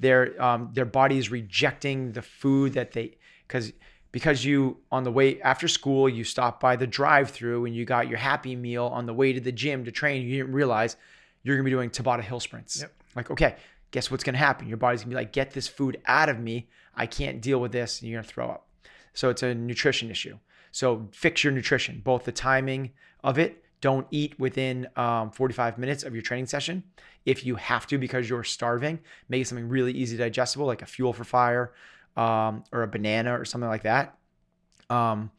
Their 0.00 0.42
um, 0.42 0.70
their 0.72 0.86
body 0.86 1.18
is 1.18 1.30
rejecting 1.30 2.12
the 2.12 2.22
food 2.22 2.72
that 2.72 2.92
they 2.92 3.18
because 3.46 3.72
because 4.10 4.44
you 4.44 4.78
on 4.90 5.04
the 5.04 5.12
way 5.12 5.40
after 5.42 5.68
school 5.68 6.08
you 6.08 6.24
stopped 6.24 6.60
by 6.60 6.76
the 6.76 6.86
drive-through 6.86 7.66
and 7.66 7.76
you 7.76 7.84
got 7.84 8.08
your 8.08 8.18
happy 8.18 8.56
meal 8.56 8.86
on 8.86 9.06
the 9.06 9.14
way 9.14 9.32
to 9.32 9.40
the 9.40 9.52
gym 9.52 9.84
to 9.84 9.92
train. 9.92 10.26
You 10.26 10.38
didn't 10.38 10.54
realize 10.54 10.96
you're 11.42 11.56
gonna 11.56 11.64
be 11.64 11.70
doing 11.70 11.90
Tabata 11.90 12.22
hill 12.22 12.40
sprints. 12.40 12.80
Yep. 12.80 12.92
Like 13.14 13.30
okay, 13.30 13.56
guess 13.90 14.10
what's 14.10 14.24
gonna 14.24 14.38
happen? 14.38 14.66
Your 14.66 14.78
body's 14.78 15.02
gonna 15.02 15.10
be 15.10 15.16
like, 15.16 15.32
get 15.32 15.50
this 15.50 15.68
food 15.68 16.00
out 16.06 16.30
of 16.30 16.40
me. 16.40 16.68
I 16.96 17.06
can't 17.06 17.42
deal 17.42 17.60
with 17.60 17.72
this, 17.72 18.00
and 18.00 18.10
you're 18.10 18.20
gonna 18.20 18.32
throw 18.32 18.48
up. 18.48 18.66
So 19.12 19.28
it's 19.28 19.42
a 19.42 19.54
nutrition 19.54 20.10
issue. 20.10 20.38
So 20.70 21.06
fix 21.12 21.44
your 21.44 21.52
nutrition, 21.52 22.00
both 22.02 22.24
the 22.24 22.32
timing 22.32 22.92
of 23.22 23.38
it. 23.38 23.62
Don't 23.80 24.06
eat 24.10 24.38
within 24.38 24.86
um, 24.96 25.30
45 25.30 25.78
minutes 25.78 26.04
of 26.04 26.14
your 26.14 26.22
training 26.22 26.46
session. 26.46 26.84
If 27.24 27.44
you 27.44 27.56
have 27.56 27.86
to 27.88 27.98
because 27.98 28.28
you're 28.28 28.44
starving, 28.44 29.00
make 29.28 29.42
it 29.42 29.48
something 29.48 29.68
really 29.68 29.92
easy 29.92 30.16
digestible, 30.16 30.66
like 30.66 30.82
a 30.82 30.86
fuel 30.86 31.12
for 31.12 31.24
fire 31.24 31.72
um, 32.16 32.64
or 32.72 32.82
a 32.82 32.88
banana 32.88 33.38
or 33.38 33.44
something 33.44 33.68
like 33.68 33.82
that. 33.82 34.16
Um, 34.90 35.30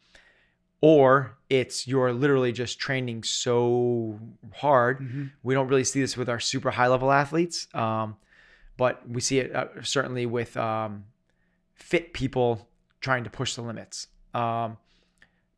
or 0.80 1.38
it's 1.48 1.86
you're 1.86 2.12
literally 2.12 2.52
just 2.52 2.78
training 2.78 3.22
so 3.22 4.18
hard. 4.54 5.00
Mm-hmm. 5.00 5.24
We 5.42 5.54
don't 5.54 5.68
really 5.68 5.84
see 5.84 6.00
this 6.00 6.16
with 6.16 6.28
our 6.28 6.40
super 6.40 6.70
high 6.70 6.88
level 6.88 7.10
athletes, 7.10 7.68
um, 7.72 8.16
but 8.76 9.08
we 9.08 9.22
see 9.22 9.38
it 9.38 9.54
uh, 9.54 9.82
certainly 9.82 10.26
with 10.26 10.56
um, 10.58 11.04
fit 11.74 12.12
people 12.12 12.68
trying 13.00 13.24
to 13.24 13.30
push 13.30 13.54
the 13.54 13.62
limits. 13.62 14.08
Um, 14.34 14.76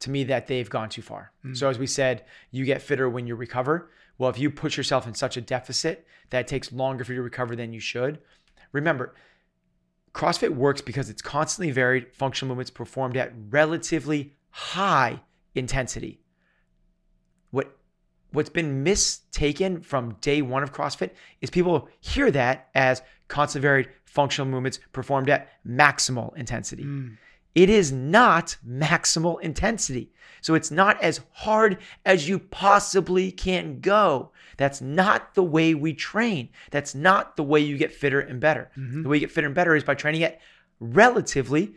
to 0.01 0.11
me, 0.11 0.25
that 0.25 0.47
they've 0.47 0.69
gone 0.69 0.89
too 0.89 1.03
far. 1.03 1.33
Mm. 1.45 1.57
So, 1.57 1.69
as 1.69 1.79
we 1.79 1.87
said, 1.87 2.25
you 2.51 2.65
get 2.65 2.83
fitter 2.83 3.09
when 3.09 3.27
you 3.27 3.35
recover. 3.35 3.91
Well, 4.19 4.31
if 4.31 4.39
you 4.39 4.51
put 4.51 4.77
yourself 4.77 5.07
in 5.07 5.15
such 5.15 5.37
a 5.37 5.41
deficit 5.41 6.07
that 6.31 6.41
it 6.41 6.47
takes 6.47 6.73
longer 6.73 7.05
for 7.05 7.13
you 7.13 7.19
to 7.19 7.23
recover 7.23 7.55
than 7.55 7.73
you 7.73 7.81
should, 7.81 8.19
remember, 8.73 9.15
CrossFit 10.17 10.55
works 10.55 10.81
because 10.81 11.11
it's 11.11 11.21
constantly 11.21 11.71
varied 11.71 12.15
functional 12.15 12.49
movements 12.49 12.71
performed 12.71 13.17
at 13.17 13.33
relatively 13.51 14.33
high 14.51 15.21
intensity. 15.55 16.21
What 17.51 17.77
what's 18.33 18.49
been 18.49 18.83
mistaken 18.83 19.83
from 19.83 20.17
day 20.21 20.41
one 20.43 20.63
of 20.63 20.73
CrossFit 20.73 21.11
is 21.43 21.51
people 21.51 21.89
hear 22.01 22.31
that 22.31 22.69
as 22.75 23.03
constant 23.29 23.63
varied 23.63 23.89
functional 24.05 24.51
movements 24.51 24.81
performed 24.93 25.29
at 25.29 25.49
maximal 25.67 26.35
intensity. 26.37 26.85
Mm. 26.85 27.19
It 27.57 27.71
is 27.71 27.91
not 27.91 28.59
maximal 28.65 29.41
intensity. 29.41 30.13
So 30.43 30.55
it's 30.55 30.71
not 30.71 31.03
as 31.03 31.23
hard 31.33 31.79
as 32.05 32.29
you 32.29 32.39
possibly 32.39 33.33
can 33.33 33.81
go. 33.81 34.31
That's 34.59 34.83
not 34.83 35.35
the 35.35 35.43
way 35.43 35.75
we 35.75 35.95
train. 35.95 36.51
That's 36.71 36.95
not 36.95 37.37
the 37.37 37.43
way 37.43 37.61
you 37.61 37.79
get 37.79 37.93
fitter 37.93 38.21
and 38.21 38.41
better. 38.41 38.71
Mm-hmm. 38.77 39.03
The 39.03 39.09
way 39.09 39.17
you 39.17 39.21
get 39.21 39.33
fitter 39.33 39.47
and 39.47 39.55
better 39.55 39.75
is 39.75 39.85
by 39.85 39.95
training 39.95 40.23
at 40.23 40.39
relatively 40.81 41.75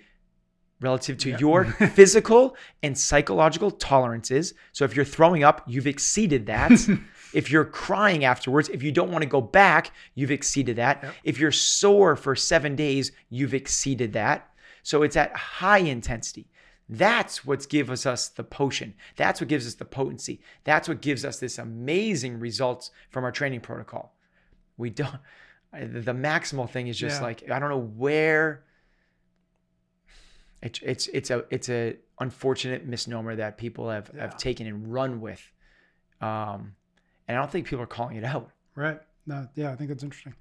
relative 0.81 1.17
to 1.19 1.31
your 1.37 1.65
physical 1.93 2.57
and 2.83 2.97
psychological 2.97 3.71
tolerances. 3.71 4.53
So 4.73 4.83
if 4.83 4.95
you're 4.95 5.05
throwing 5.05 5.43
up, 5.43 5.63
you've 5.65 5.87
exceeded 5.87 6.45
that. 6.47 6.71
if 7.33 7.49
you're 7.49 7.65
crying 7.65 8.25
afterwards, 8.25 8.67
if 8.67 8.83
you 8.83 8.91
don't 8.91 9.11
want 9.11 9.23
to 9.23 9.29
go 9.29 9.41
back, 9.41 9.91
you've 10.15 10.31
exceeded 10.31 10.75
that. 10.75 11.05
If 11.23 11.39
you're 11.39 11.51
sore 11.51 12.17
for 12.17 12.35
7 12.35 12.75
days, 12.75 13.13
you've 13.29 13.53
exceeded 13.53 14.13
that. 14.13 14.48
So 14.89 15.03
it's 15.03 15.15
at 15.15 15.31
high 15.35 15.77
intensity. 15.77 16.49
That's 16.89 17.45
what 17.45 17.69
gives 17.69 18.07
us 18.07 18.27
the 18.29 18.43
potion. 18.43 18.95
That's 19.17 19.39
what 19.39 19.47
gives 19.47 19.67
us 19.67 19.75
the 19.75 19.85
potency. 19.85 20.41
That's 20.63 20.87
what 20.89 20.99
gives 20.99 21.23
us 21.23 21.39
this 21.39 21.59
amazing 21.59 22.39
results 22.39 22.89
from 23.11 23.23
our 23.23 23.31
training 23.31 23.61
protocol. 23.61 24.15
We 24.77 24.89
don't 24.89 25.13
the 25.73 26.13
maximal 26.15 26.67
thing 26.67 26.87
is 26.87 26.97
just 26.97 27.19
Yeah. 27.19 27.27
like 27.27 27.51
I 27.51 27.59
don't 27.59 27.69
know 27.69 27.77
where 27.77 28.63
it, 30.63 30.79
it's 30.81 31.05
it's 31.09 31.29
a 31.29 31.45
it's 31.51 31.69
a 31.69 31.97
unfortunate 32.19 32.87
misnomer 32.87 33.35
that 33.35 33.59
people 33.59 33.91
have 33.91 34.09
Yeah. 34.15 34.21
have 34.21 34.37
taken 34.37 34.65
and 34.65 34.91
run 34.91 35.21
with, 35.21 35.51
um, 36.19 36.73
and 37.27 37.37
I 37.37 37.39
don't 37.39 37.51
think 37.51 37.67
people 37.67 37.83
are 37.83 37.93
calling 37.99 38.17
it 38.17 38.23
out. 38.23 38.49
Right. 38.73 38.99
No, 39.27 39.47
yeah, 39.53 39.71
I 39.71 39.75
think 39.75 39.89
that's 39.89 40.01
interesting. 40.03 40.33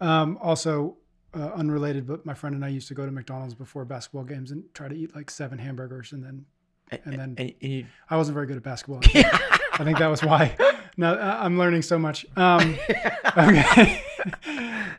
Um, 0.00 0.38
also, 0.40 0.96
uh, 1.38 1.52
unrelated, 1.54 2.06
but 2.06 2.26
my 2.26 2.34
friend 2.34 2.54
and 2.56 2.64
I 2.64 2.68
used 2.68 2.88
to 2.88 2.94
go 2.94 3.06
to 3.06 3.12
McDonald's 3.12 3.54
before 3.54 3.84
basketball 3.84 4.24
games 4.24 4.50
and 4.50 4.64
try 4.74 4.88
to 4.88 4.94
eat 4.94 5.14
like 5.14 5.30
seven 5.30 5.58
hamburgers, 5.58 6.12
and 6.12 6.22
then 6.24 6.44
And, 6.90 7.00
And 7.04 7.12
then- 7.14 7.34
and, 7.38 7.54
and 7.62 7.72
you, 7.72 7.86
I 8.10 8.16
wasn't 8.16 8.34
very 8.34 8.46
good 8.46 8.56
at 8.56 8.62
basketball. 8.62 9.00
I 9.14 9.84
think 9.84 9.98
that 9.98 10.08
was 10.08 10.22
why. 10.22 10.56
No, 10.96 11.14
I- 11.14 11.44
I'm 11.44 11.56
learning 11.58 11.82
so 11.82 11.98
much. 11.98 12.26
Um, 12.36 12.76
okay. 13.36 14.02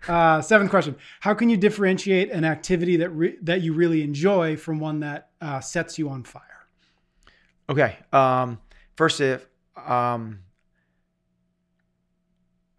Uh, 0.08 0.42
seventh 0.42 0.72
question: 0.72 0.96
How 1.20 1.34
can 1.36 1.50
you 1.50 1.58
differentiate 1.58 2.32
an 2.32 2.44
activity 2.46 2.96
that 2.98 3.10
re- 3.10 3.38
that 3.44 3.62
you 3.62 3.74
really 3.74 4.02
enjoy 4.02 4.56
from 4.56 4.80
one 4.80 5.02
that 5.02 5.30
uh, 5.42 5.60
sets 5.60 6.00
you 6.00 6.10
on 6.10 6.24
fire? 6.24 6.66
Okay. 7.70 7.98
Um, 8.14 8.60
first, 8.96 9.20
if 9.22 9.46
um, 9.76 10.40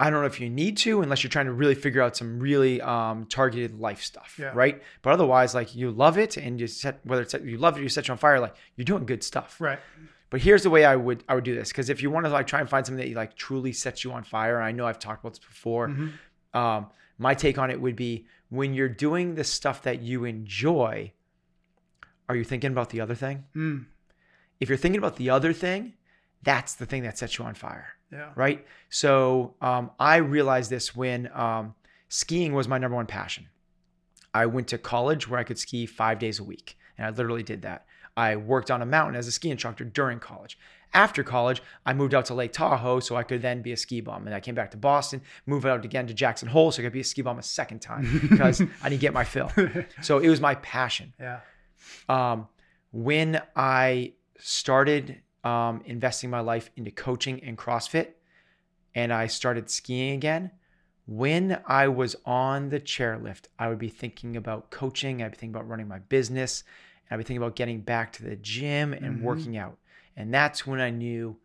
I 0.01 0.09
don't 0.11 0.21
know 0.23 0.27
if 0.27 0.41
you 0.41 0.49
need 0.49 0.79
to, 0.79 1.03
unless 1.03 1.23
you're 1.23 1.31
trying 1.31 1.47
to 1.47 1.53
really 1.53 1.75
figure 1.75 2.01
out 2.01 2.17
some 2.17 2.41
really 2.41 2.81
um, 2.81 3.27
targeted 3.27 3.79
life 3.79 4.03
stuff, 4.03 4.37
Yeah. 4.41 4.51
right? 4.55 4.83
But 5.03 5.13
otherwise, 5.13 5.55
like 5.55 5.77
you 5.77 5.91
love 5.91 6.17
it, 6.19 6.37
and 6.39 6.59
you 6.59 6.67
set 6.67 7.01
whether 7.05 7.23
it's 7.23 7.35
you 7.35 7.59
love 7.59 7.77
it, 7.79 7.83
you 7.83 7.89
set 7.91 8.09
you 8.09 8.13
on 8.13 8.19
fire, 8.19 8.41
like 8.41 8.55
you're 8.77 8.87
doing 8.87 9.05
good 9.05 9.23
stuff. 9.23 9.61
Right. 9.61 9.79
But 10.31 10.41
here's 10.41 10.63
the 10.63 10.71
way 10.71 10.85
I 10.85 10.97
would 10.97 11.23
I 11.29 11.35
would 11.35 11.45
do 11.45 11.55
this 11.55 11.69
because 11.69 11.91
if 11.91 12.03
you 12.03 12.11
want 12.11 12.25
to 12.27 12.31
like 12.31 12.47
try 12.47 12.61
and 12.61 12.69
find 12.71 12.87
something 12.87 13.03
that 13.05 13.09
you 13.11 13.15
like 13.17 13.37
truly 13.37 13.73
sets 13.73 14.03
you 14.05 14.13
on 14.13 14.25
fire, 14.25 14.61
I 14.61 14.73
know 14.73 14.87
I've 14.87 14.99
talked 14.99 15.23
about 15.23 15.33
this 15.35 15.39
before. 15.45 15.89
Mhm. 15.89 16.13
Um, 16.55 16.87
my 17.19 17.35
take 17.35 17.59
on 17.59 17.71
it 17.71 17.81
would 17.81 17.97
be 17.97 18.27
when 18.49 18.73
you're 18.73 18.89
doing 18.89 19.35
the 19.35 19.45
stuff 19.45 19.83
that 19.83 20.01
you 20.01 20.25
enjoy, 20.25 21.13
are 22.29 22.37
you 22.37 22.45
thinking 22.45 22.71
about 22.73 22.91
the 22.91 23.01
other 23.01 23.15
thing? 23.15 23.45
Mm. 23.55 23.87
If 24.61 24.69
you're 24.69 24.79
thinking 24.79 24.99
about 24.99 25.17
the 25.17 25.31
other 25.31 25.53
thing, 25.53 25.95
that's 26.43 26.75
the 26.75 26.87
thing 26.87 27.03
that 27.03 27.19
sets 27.19 27.39
you 27.39 27.45
on 27.45 27.55
fire, 27.55 27.89
Yeah. 28.13 28.31
right? 28.35 28.67
So 28.89 29.55
um, 29.61 29.91
I 30.01 30.17
realized 30.17 30.69
this 30.71 30.95
when 30.97 31.31
um, 31.35 31.75
skiing 32.09 32.53
was 32.55 32.67
my 32.69 32.79
number 32.79 32.97
one 32.97 33.07
passion. 33.07 33.49
I 34.35 34.47
went 34.47 34.69
to 34.69 34.79
college 34.79 35.29
where 35.29 35.39
I 35.41 35.45
could 35.45 35.59
ski 35.59 35.87
five 35.87 36.19
days 36.19 36.39
a 36.39 36.45
week, 36.45 36.77
and 36.99 37.07
I 37.07 37.11
literally 37.11 37.43
did 37.43 37.63
that. 37.63 37.87
I 38.17 38.37
worked 38.37 38.71
on 38.71 38.83
a 38.83 38.87
mountain 38.87 39.17
as 39.17 39.27
a 39.27 39.33
ski 39.33 39.51
instructor 39.51 39.85
during 39.85 40.19
college. 40.19 40.59
After 40.93 41.23
college, 41.23 41.63
I 41.87 41.95
moved 41.95 42.15
out 42.15 42.25
to 42.27 42.35
Lake 42.35 42.53
Tahoe 42.53 42.99
so 42.99 43.15
I 43.15 43.23
could 43.23 43.43
then 43.43 43.63
be 43.63 43.71
a 43.71 43.77
ski 43.77 44.01
bum. 44.01 44.27
And 44.27 44.35
I 44.35 44.41
came 44.41 44.57
back 44.57 44.73
to 44.73 44.77
Boston, 44.77 45.23
moved 45.47 45.65
out 45.65 45.85
again 45.85 46.09
to 46.09 46.15
Jackson 46.15 46.49
Hole 46.49 46.73
so 46.73 46.83
I 46.83 46.87
could 46.87 46.93
be 46.93 47.01
a 47.01 47.05
ski 47.05 47.23
bum 47.23 47.39
a 47.39 47.43
second 47.45 47.79
time 47.81 48.21
because 48.29 48.61
I 48.83 48.89
didn't 48.89 49.01
get 49.01 49.13
my 49.15 49.23
fill. 49.25 49.51
So 50.03 50.19
it 50.19 50.29
was 50.29 50.41
my 50.41 50.57
passion 50.57 51.15
Yeah. 51.21 51.41
um, 52.09 52.49
when 52.91 53.41
I 53.55 54.15
started 54.39 55.21
um, 55.45 55.83
investing 55.87 56.31
my 56.31 56.41
life 56.41 56.71
into 56.77 56.91
coaching 56.91 57.43
and 57.43 57.57
CrossFit, 57.57 58.09
and 58.95 59.13
I 59.13 59.27
started 59.27 59.71
skiing 59.71 60.15
again, 60.15 60.51
when 61.07 61.61
I 61.67 61.89
was 61.89 62.15
on 62.25 62.69
the 62.69 62.79
chairlift, 62.81 63.45
I 63.59 63.69
would 63.69 63.79
be 63.79 63.89
thinking 63.89 64.37
about 64.37 64.71
coaching. 64.71 65.23
I'd 65.23 65.33
be 65.33 65.37
thinking 65.39 65.55
about 65.57 65.69
running 65.69 65.89
my 65.89 65.99
business. 65.99 66.63
I'd 67.11 67.17
be 67.17 67.25
thinking 67.25 67.39
about 67.43 67.57
getting 67.57 67.81
back 67.81 68.13
to 68.15 68.23
the 68.25 68.37
gym 68.37 68.93
and 68.93 69.19
Mhm. 69.19 69.23
working 69.23 69.57
out. 69.57 69.79
And 70.17 70.33
that's 70.33 70.67
when 70.67 70.81
I 70.81 70.91
knew 70.91 71.37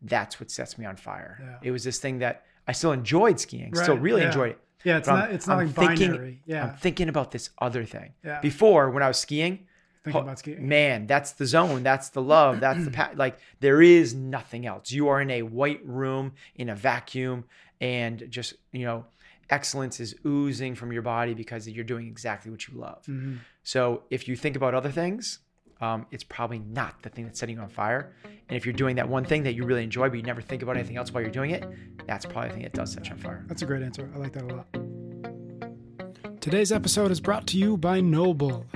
that's 0.00 0.40
what 0.40 0.50
sets 0.50 0.76
me 0.78 0.86
on 0.86 0.96
fire. 0.96 1.38
Yeah. 1.40 1.58
It 1.62 1.70
was 1.70 1.84
this 1.84 1.98
thing 2.00 2.18
that 2.18 2.44
I 2.66 2.72
still 2.72 2.90
enjoyed 2.92 3.38
skiing, 3.38 3.74
still 3.74 3.96
really 3.98 4.22
yeah. 4.22 4.28
enjoyed 4.28 4.50
it. 4.52 4.60
Yeah. 4.82 4.96
It's 4.98 5.06
But 5.08 5.14
not. 5.14 5.24
I'm- 5.26 5.34
It's 5.36 5.46
not 5.46 5.58
I'm 5.60 5.66
like 5.66 5.76
thinking- 5.76 6.10
binary. 6.10 6.42
Yeah. 6.44 6.64
I'm 6.70 6.76
thinking 6.76 7.08
about 7.08 7.30
this 7.30 7.50
other 7.58 7.84
thing. 7.84 8.14
yeah. 8.24 8.40
Before, 8.40 8.90
when 8.90 9.02
I 9.04 9.08
was 9.08 9.18
skiing, 9.18 9.66
Thinking 10.04 10.22
about. 10.22 10.58
Man, 10.60 11.06
that's 11.06 11.32
the 11.32 11.46
zone. 11.46 11.82
That's 11.82 12.08
the 12.08 12.22
love. 12.22 12.58
That's 12.60 12.84
the 12.84 12.90
pa- 12.98 13.12
like. 13.14 13.38
There 13.60 13.80
is 13.80 14.14
nothing 14.14 14.66
else. 14.66 14.90
You 14.90 15.08
are 15.08 15.20
in 15.20 15.30
a 15.30 15.42
white 15.42 15.80
room 15.86 16.32
in 16.56 16.68
a 16.68 16.74
vacuum, 16.74 17.44
and 17.80 18.24
just 18.28 18.54
you 18.72 18.84
know, 18.84 19.04
excellence 19.50 20.00
is 20.00 20.14
oozing 20.26 20.74
from 20.74 20.92
your 20.92 21.02
body 21.02 21.34
because 21.34 21.68
you're 21.68 21.84
doing 21.84 22.06
exactly 22.08 22.50
what 22.50 22.66
you 22.66 22.78
love. 22.78 23.04
Mhm. 23.06 23.38
So 23.62 24.02
if 24.10 24.26
you 24.26 24.34
think 24.34 24.56
about 24.56 24.74
other 24.74 24.90
things, 24.90 25.38
um, 25.80 26.06
it's 26.10 26.24
probably 26.24 26.58
not 26.58 27.02
the 27.02 27.08
thing 27.08 27.24
that's 27.26 27.38
setting 27.38 27.56
you 27.56 27.62
on 27.62 27.68
fire. 27.68 28.12
And 28.48 28.56
if 28.56 28.66
you're 28.66 28.72
doing 28.72 28.96
that 28.96 29.08
one 29.08 29.24
thing 29.24 29.44
that 29.44 29.54
you 29.54 29.64
really 29.64 29.84
enjoy, 29.84 30.08
but 30.08 30.16
you 30.16 30.22
never 30.24 30.40
think 30.42 30.62
about 30.62 30.76
anything 30.76 30.96
else 30.96 31.12
while 31.12 31.22
you're 31.22 31.30
doing 31.30 31.50
it, 31.52 31.64
that's 32.06 32.26
probably 32.26 32.48
the 32.48 32.54
thing 32.54 32.62
that 32.64 32.72
does 32.72 32.92
set 32.92 33.06
you 33.06 33.12
on 33.12 33.18
fire. 33.18 33.44
That's 33.46 33.62
a 33.62 33.66
great 33.66 33.82
answer. 33.82 34.10
I 34.14 34.18
like 34.18 34.32
that 34.32 34.42
a 34.42 34.46
lot. 34.46 36.40
Today's 36.40 36.72
episode 36.72 37.10
is 37.12 37.20
brought 37.20 37.46
to 37.48 37.56
you 37.58 37.76
by 37.76 38.00
NOBULL. 38.00 38.66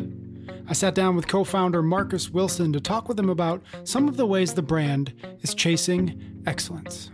I 0.69 0.73
sat 0.73 0.97
down 0.97 1.15
with 1.15 1.29
co 1.29 1.45
founder 1.45 1.81
Marcus 1.81 2.31
Wilson 2.31 2.73
to 2.73 2.81
talk 2.81 3.09
with 3.09 3.19
him 3.19 3.31
about 3.31 3.63
some 3.85 4.09
of 4.09 4.17
the 4.17 4.27
ways 4.27 4.55
the 4.55 4.63
brand 4.63 5.15
is 5.43 5.55
chasing 5.55 6.43
excellence. 6.45 7.11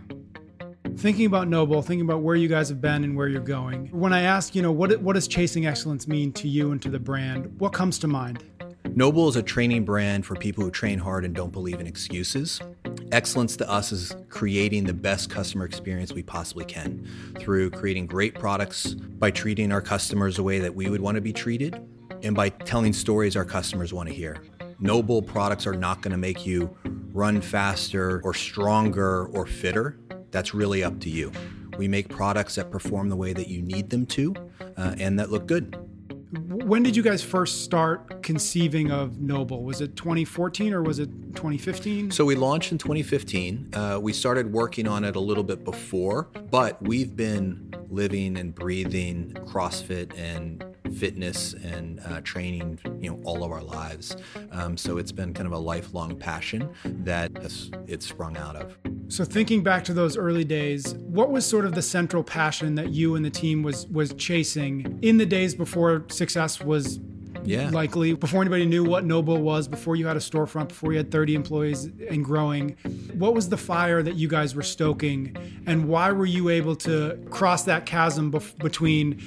Thinking 0.97 1.27
about 1.27 1.47
NOBULL, 1.47 1.83
thinking 1.83 2.05
about 2.05 2.23
where 2.23 2.35
you 2.35 2.47
guys 2.47 2.69
have 2.69 2.81
been 2.81 3.03
and 3.03 3.15
where 3.15 3.27
you're 3.27 3.41
going. 3.41 3.87
When 3.87 4.11
I 4.11 4.21
ask, 4.21 4.55
you 4.55 4.61
know, 4.61 4.71
what, 4.71 4.99
what 5.01 5.13
does 5.13 5.27
chasing 5.27 5.67
excellence 5.67 6.07
mean 6.07 6.31
to 6.33 6.47
you 6.47 6.71
and 6.71 6.81
to 6.81 6.89
the 6.89 6.99
brand, 6.99 7.59
what 7.59 7.73
comes 7.73 7.99
to 7.99 8.07
mind? 8.07 8.43
NOBULL 8.95 9.29
is 9.29 9.35
a 9.35 9.43
training 9.43 9.85
brand 9.85 10.25
for 10.25 10.35
people 10.35 10.63
who 10.63 10.71
train 10.71 10.97
hard 10.97 11.23
and 11.23 11.35
don't 11.35 11.51
believe 11.51 11.79
in 11.79 11.87
excuses. 11.87 12.59
Excellence 13.11 13.55
to 13.57 13.69
us 13.69 13.91
is 13.91 14.15
creating 14.29 14.85
the 14.85 14.93
best 14.93 15.29
customer 15.29 15.65
experience 15.65 16.11
we 16.11 16.23
possibly 16.23 16.65
can 16.65 17.07
through 17.39 17.69
creating 17.69 18.07
great 18.07 18.33
products, 18.35 18.93
by 18.93 19.29
treating 19.29 19.71
our 19.71 19.81
customers 19.81 20.37
the 20.37 20.43
way 20.43 20.59
that 20.59 20.73
we 20.73 20.89
would 20.89 21.01
want 21.01 21.15
to 21.15 21.21
be 21.21 21.33
treated, 21.33 21.79
and 22.23 22.35
by 22.35 22.49
telling 22.49 22.93
stories 22.93 23.35
our 23.35 23.45
customers 23.45 23.93
want 23.93 24.09
to 24.09 24.15
hear. 24.15 24.41
NOBULL 24.79 25.21
products 25.21 25.67
are 25.67 25.73
not 25.73 26.01
going 26.01 26.11
to 26.11 26.17
make 26.17 26.45
you 26.45 26.75
run 27.13 27.41
faster 27.41 28.21
or 28.23 28.33
stronger 28.33 29.27
or 29.27 29.45
fitter. 29.45 29.97
That's 30.31 30.53
really 30.53 30.83
up 30.83 30.99
to 31.01 31.09
you. 31.09 31.31
We 31.77 31.87
make 31.87 32.09
products 32.09 32.55
that 32.55 32.71
perform 32.71 33.09
the 33.09 33.15
way 33.15 33.33
that 33.33 33.47
you 33.47 33.61
need 33.61 33.89
them 33.89 34.05
to 34.07 34.33
uh, 34.77 34.95
and 34.97 35.19
that 35.19 35.31
look 35.31 35.47
good. 35.47 35.77
When 36.63 36.81
did 36.81 36.95
you 36.95 37.03
guys 37.03 37.21
first 37.21 37.65
start 37.65 38.23
conceiving 38.23 38.89
of 38.89 39.19
NOBULL? 39.19 39.63
Was 39.63 39.81
it 39.81 39.97
2014 39.97 40.73
or 40.73 40.81
was 40.81 40.97
it 40.97 41.07
2015? 41.35 42.11
So 42.11 42.23
we 42.23 42.35
launched 42.35 42.71
in 42.71 42.77
2015. 42.77 43.71
Uh, 43.73 43.99
we 44.01 44.13
started 44.13 44.49
working 44.53 44.87
on 44.87 45.03
it 45.03 45.17
a 45.17 45.19
little 45.19 45.43
bit 45.43 45.65
before, 45.65 46.29
but 46.49 46.81
we've 46.81 47.17
been 47.17 47.73
living 47.89 48.37
and 48.37 48.55
breathing 48.55 49.33
CrossFit 49.45 50.17
and 50.17 50.63
fitness 50.95 51.53
and 51.53 51.99
uh, 52.05 52.21
training, 52.21 52.79
you 53.01 53.09
know, 53.09 53.19
all 53.23 53.43
of 53.43 53.51
our 53.51 53.63
lives. 53.63 54.15
Um, 54.51 54.77
so 54.77 54.97
it's 54.97 55.11
been 55.11 55.33
kind 55.33 55.47
of 55.47 55.53
a 55.53 55.57
lifelong 55.57 56.15
passion 56.17 56.69
that 56.83 57.31
it's 57.87 58.07
sprung 58.07 58.37
out 58.37 58.55
of. 58.55 58.77
So 59.09 59.23
thinking 59.23 59.61
back 59.61 59.83
to 59.85 59.93
those 59.93 60.17
early 60.17 60.43
days, 60.43 60.95
what 60.95 61.29
was 61.29 61.45
sort 61.45 61.65
of 61.65 61.75
the 61.75 61.81
central 61.81 62.23
passion 62.23 62.75
that 62.75 62.89
you 62.89 63.15
and 63.15 63.23
the 63.23 63.29
team 63.29 63.61
was 63.61 63.85
was 63.87 64.13
chasing 64.13 64.97
in 65.01 65.17
the 65.17 65.25
days 65.25 65.53
before 65.53 66.05
success 66.09 66.52
was 66.61 66.99
yeah. 67.43 67.69
likely 67.69 68.13
before 68.13 68.41
anybody 68.41 68.65
knew 68.65 68.83
what 68.83 69.05
NOBULL 69.05 69.41
was, 69.41 69.67
before 69.67 69.95
you 69.95 70.07
had 70.07 70.17
a 70.17 70.19
storefront, 70.19 70.69
before 70.69 70.91
you 70.91 70.97
had 70.97 71.11
30 71.11 71.35
employees 71.35 71.85
and 72.09 72.23
growing. 72.23 72.77
What 73.13 73.33
was 73.33 73.49
the 73.49 73.57
fire 73.57 74.01
that 74.03 74.15
you 74.15 74.27
guys 74.27 74.55
were 74.55 74.63
stoking, 74.63 75.35
and 75.65 75.87
why 75.87 76.11
were 76.11 76.25
you 76.25 76.49
able 76.49 76.75
to 76.77 77.19
cross 77.29 77.63
that 77.63 77.85
chasm 77.85 78.31
bef- 78.31 78.57
between 78.59 79.21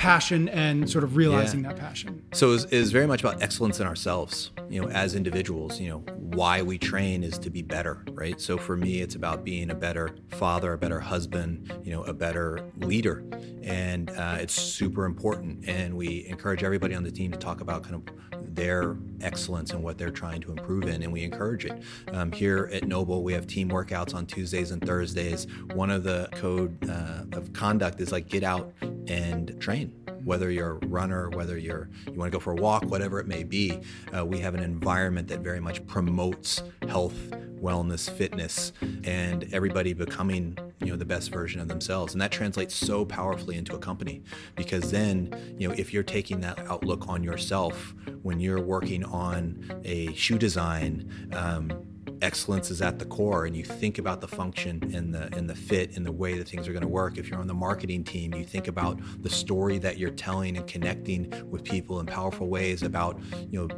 passion 0.00 0.48
and 0.48 0.88
sort 0.88 1.04
of 1.04 1.14
realizing 1.14 1.62
yeah. 1.62 1.68
that 1.68 1.78
passion. 1.78 2.24
So 2.32 2.52
it's 2.52 2.64
it 2.64 2.86
very 2.86 3.06
much 3.06 3.20
about 3.20 3.42
excellence 3.42 3.80
in 3.80 3.86
ourselves, 3.86 4.50
you 4.70 4.80
know, 4.80 4.88
as 4.88 5.14
individuals, 5.14 5.78
you 5.78 5.90
know, 5.90 5.98
why 6.16 6.62
we 6.62 6.78
train 6.78 7.22
is 7.22 7.38
to 7.40 7.50
be 7.50 7.60
better, 7.60 8.02
right? 8.12 8.40
So 8.40 8.56
for 8.56 8.78
me, 8.78 9.02
it's 9.02 9.14
about 9.14 9.44
being 9.44 9.68
a 9.70 9.74
better 9.74 10.16
father, 10.30 10.72
a 10.72 10.78
better 10.78 11.00
husband, 11.00 11.70
you 11.84 11.92
know, 11.92 12.02
a 12.04 12.14
better 12.14 12.64
leader. 12.78 13.22
And 13.62 14.08
uh, 14.08 14.38
it's 14.40 14.54
super 14.54 15.04
important. 15.04 15.68
And 15.68 15.94
we 15.94 16.26
encourage 16.28 16.64
everybody 16.64 16.94
on 16.94 17.02
the 17.02 17.12
team 17.12 17.30
to 17.32 17.38
talk 17.38 17.60
about 17.60 17.82
kind 17.82 17.96
of 17.96 18.14
their 18.54 18.96
excellence 19.20 19.70
and 19.72 19.82
what 19.82 19.98
they're 19.98 20.10
trying 20.10 20.40
to 20.40 20.50
improve 20.50 20.84
in, 20.84 21.02
and 21.02 21.12
we 21.12 21.22
encourage 21.22 21.64
it. 21.64 21.82
Um, 22.12 22.32
here 22.32 22.68
at 22.72 22.86
NOBULL, 22.86 23.22
we 23.22 23.32
have 23.32 23.46
team 23.46 23.68
workouts 23.68 24.14
on 24.14 24.26
Tuesdays 24.26 24.70
and 24.70 24.84
Thursdays. 24.84 25.46
One 25.74 25.90
of 25.90 26.02
the 26.02 26.28
code 26.32 26.76
uh, 26.88 27.24
of 27.36 27.52
conduct 27.52 28.00
is 28.00 28.12
like 28.12 28.28
get 28.28 28.42
out 28.42 28.72
and 29.10 29.60
train 29.60 29.92
whether 30.24 30.50
you're 30.50 30.78
a 30.82 30.86
runner, 30.86 31.30
whether 31.30 31.56
you're 31.56 31.88
you 32.06 32.12
want 32.12 32.30
to 32.30 32.36
go 32.36 32.40
for 32.40 32.52
a 32.52 32.56
walk, 32.56 32.84
whatever 32.84 33.18
it 33.20 33.26
may 33.26 33.42
be. 33.42 33.80
Uh, 34.16 34.24
we 34.24 34.38
have 34.38 34.54
an 34.54 34.62
environment 34.62 35.28
that 35.28 35.40
very 35.40 35.60
much 35.60 35.84
promotes 35.86 36.62
health, 36.88 37.16
wellness, 37.60 38.08
fitness, 38.10 38.72
and 39.04 39.48
everybody 39.52 39.92
becoming 39.92 40.56
you 40.80 40.88
know 40.88 40.96
the 40.96 41.04
best 41.04 41.30
version 41.30 41.60
of 41.60 41.68
themselves. 41.68 42.12
And 42.12 42.20
that 42.20 42.30
translates 42.30 42.74
so 42.74 43.04
powerfully 43.04 43.56
into 43.56 43.74
a 43.74 43.78
company 43.78 44.22
because 44.56 44.90
then 44.90 45.56
you 45.58 45.68
know 45.68 45.74
if 45.76 45.92
you're 45.92 46.02
taking 46.02 46.40
that 46.40 46.58
outlook 46.68 47.08
on 47.08 47.22
yourself 47.22 47.94
when 48.22 48.40
you're 48.40 48.62
working 48.62 49.04
on 49.04 49.82
a 49.84 50.12
shoe 50.14 50.38
design. 50.38 51.28
Um, 51.32 51.86
excellence 52.22 52.70
is 52.70 52.82
at 52.82 52.98
the 52.98 53.04
core 53.04 53.46
and 53.46 53.56
you 53.56 53.64
think 53.64 53.98
about 53.98 54.20
the 54.20 54.28
function 54.28 54.90
and 54.94 55.14
the 55.14 55.34
and 55.36 55.48
the 55.48 55.54
fit 55.54 55.96
and 55.96 56.04
the 56.04 56.12
way 56.12 56.36
that 56.38 56.48
things 56.48 56.68
are 56.68 56.72
going 56.72 56.82
to 56.82 56.88
work. 56.88 57.18
If 57.18 57.28
you're 57.28 57.40
on 57.40 57.46
the 57.46 57.54
marketing 57.54 58.04
team 58.04 58.34
you 58.34 58.44
think 58.44 58.68
about 58.68 59.00
the 59.22 59.30
story 59.30 59.78
that 59.78 59.98
you're 59.98 60.10
telling 60.10 60.56
and 60.56 60.66
connecting 60.66 61.32
with 61.50 61.64
people 61.64 62.00
in 62.00 62.06
powerful 62.06 62.48
ways 62.48 62.82
about 62.82 63.20
you 63.50 63.60
know 63.60 63.68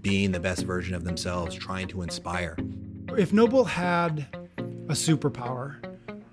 being 0.00 0.30
the 0.30 0.40
best 0.40 0.62
version 0.62 0.94
of 0.94 1.04
themselves 1.04 1.54
trying 1.54 1.88
to 1.88 2.02
inspire. 2.02 2.56
If 3.16 3.32
NOBULL 3.32 3.64
had 3.64 4.26
a 4.88 4.92
superpower 4.92 5.76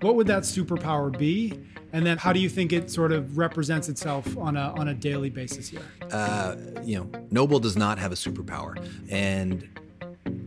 what 0.04 0.16
would 0.16 0.26
that 0.26 0.42
superpower 0.42 1.16
be? 1.16 1.58
And 1.94 2.04
then 2.04 2.18
how 2.18 2.32
do 2.32 2.40
you 2.40 2.50
think 2.50 2.74
it 2.74 2.90
sort 2.90 3.10
of 3.10 3.38
represents 3.38 3.88
itself 3.88 4.36
on 4.36 4.56
a 4.56 4.74
on 4.76 4.88
a 4.88 4.94
daily 4.94 5.30
basis 5.30 5.68
here? 5.68 5.80
Uh, 6.12 6.56
you 6.82 6.98
know 6.98 7.04
NOBULL 7.30 7.60
does 7.60 7.76
not 7.76 7.98
have 7.98 8.12
a 8.12 8.16
superpower. 8.16 8.76
And 9.10 9.66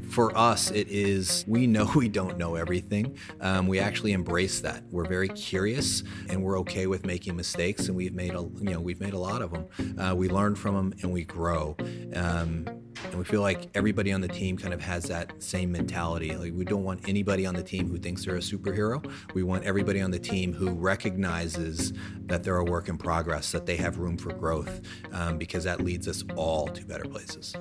for 0.10 0.36
us, 0.38 0.72
it 0.72 0.88
is 0.90 1.44
we 1.48 1.68
know 1.68 1.90
we 1.96 2.10
don't 2.10 2.38
know 2.38 2.56
everything. 2.56 3.18
Um, 3.42 3.68
we 3.68 3.80
actually 3.80 4.14
embrace 4.14 4.60
that. 4.62 4.84
We're 4.92 5.08
very 5.08 5.30
curious, 5.30 6.04
and 6.30 6.44
we're 6.44 6.60
okay 6.60 6.88
with 6.88 7.06
making 7.06 7.36
mistakes. 7.36 7.88
And 7.88 7.96
we've 7.96 8.14
made 8.14 8.34
a 8.34 8.42
you 8.42 8.72
know 8.72 8.80
we've 8.80 9.02
made 9.02 9.14
a 9.14 9.20
lot 9.20 9.42
of 9.42 9.52
them. 9.52 9.98
Uh, 10.00 10.16
we 10.16 10.30
learn 10.30 10.56
from 10.56 10.76
them, 10.76 10.94
and 11.02 11.12
we 11.12 11.24
grow. 11.24 11.76
Um, 12.16 12.66
and 13.06 13.16
we 13.16 13.24
feel 13.24 13.42
like 13.42 13.70
everybody 13.76 14.12
on 14.12 14.22
the 14.22 14.28
team 14.28 14.58
kind 14.58 14.74
of 14.74 14.82
has 14.82 15.04
that 15.06 15.42
same 15.42 15.72
mentality. 15.72 16.36
Like 16.36 16.54
we 16.54 16.66
don't 16.66 16.84
want 16.84 17.08
anybody 17.08 17.46
on 17.46 17.54
the 17.54 17.64
team 17.64 17.88
who 17.90 17.98
thinks 17.98 18.26
they're 18.26 18.36
a 18.36 18.40
superhero. 18.40 19.06
We 19.34 19.44
want 19.44 19.64
everybody 19.64 20.02
on 20.02 20.12
the 20.12 20.20
team 20.20 20.54
who 20.54 20.72
recognizes 20.72 21.94
that 22.26 22.44
they're 22.44 22.58
a 22.58 22.66
work 22.66 22.90
in 22.90 22.98
progress, 22.98 23.52
that 23.52 23.66
they 23.66 23.76
have 23.78 24.00
room 24.00 24.18
for 24.18 24.34
growth, 24.34 24.82
um, 25.12 25.38
because 25.38 25.64
that 25.66 25.82
leads 25.82 26.08
us 26.08 26.24
all 26.36 26.68
to 26.68 26.86
better 26.86 27.06
places. 27.06 27.56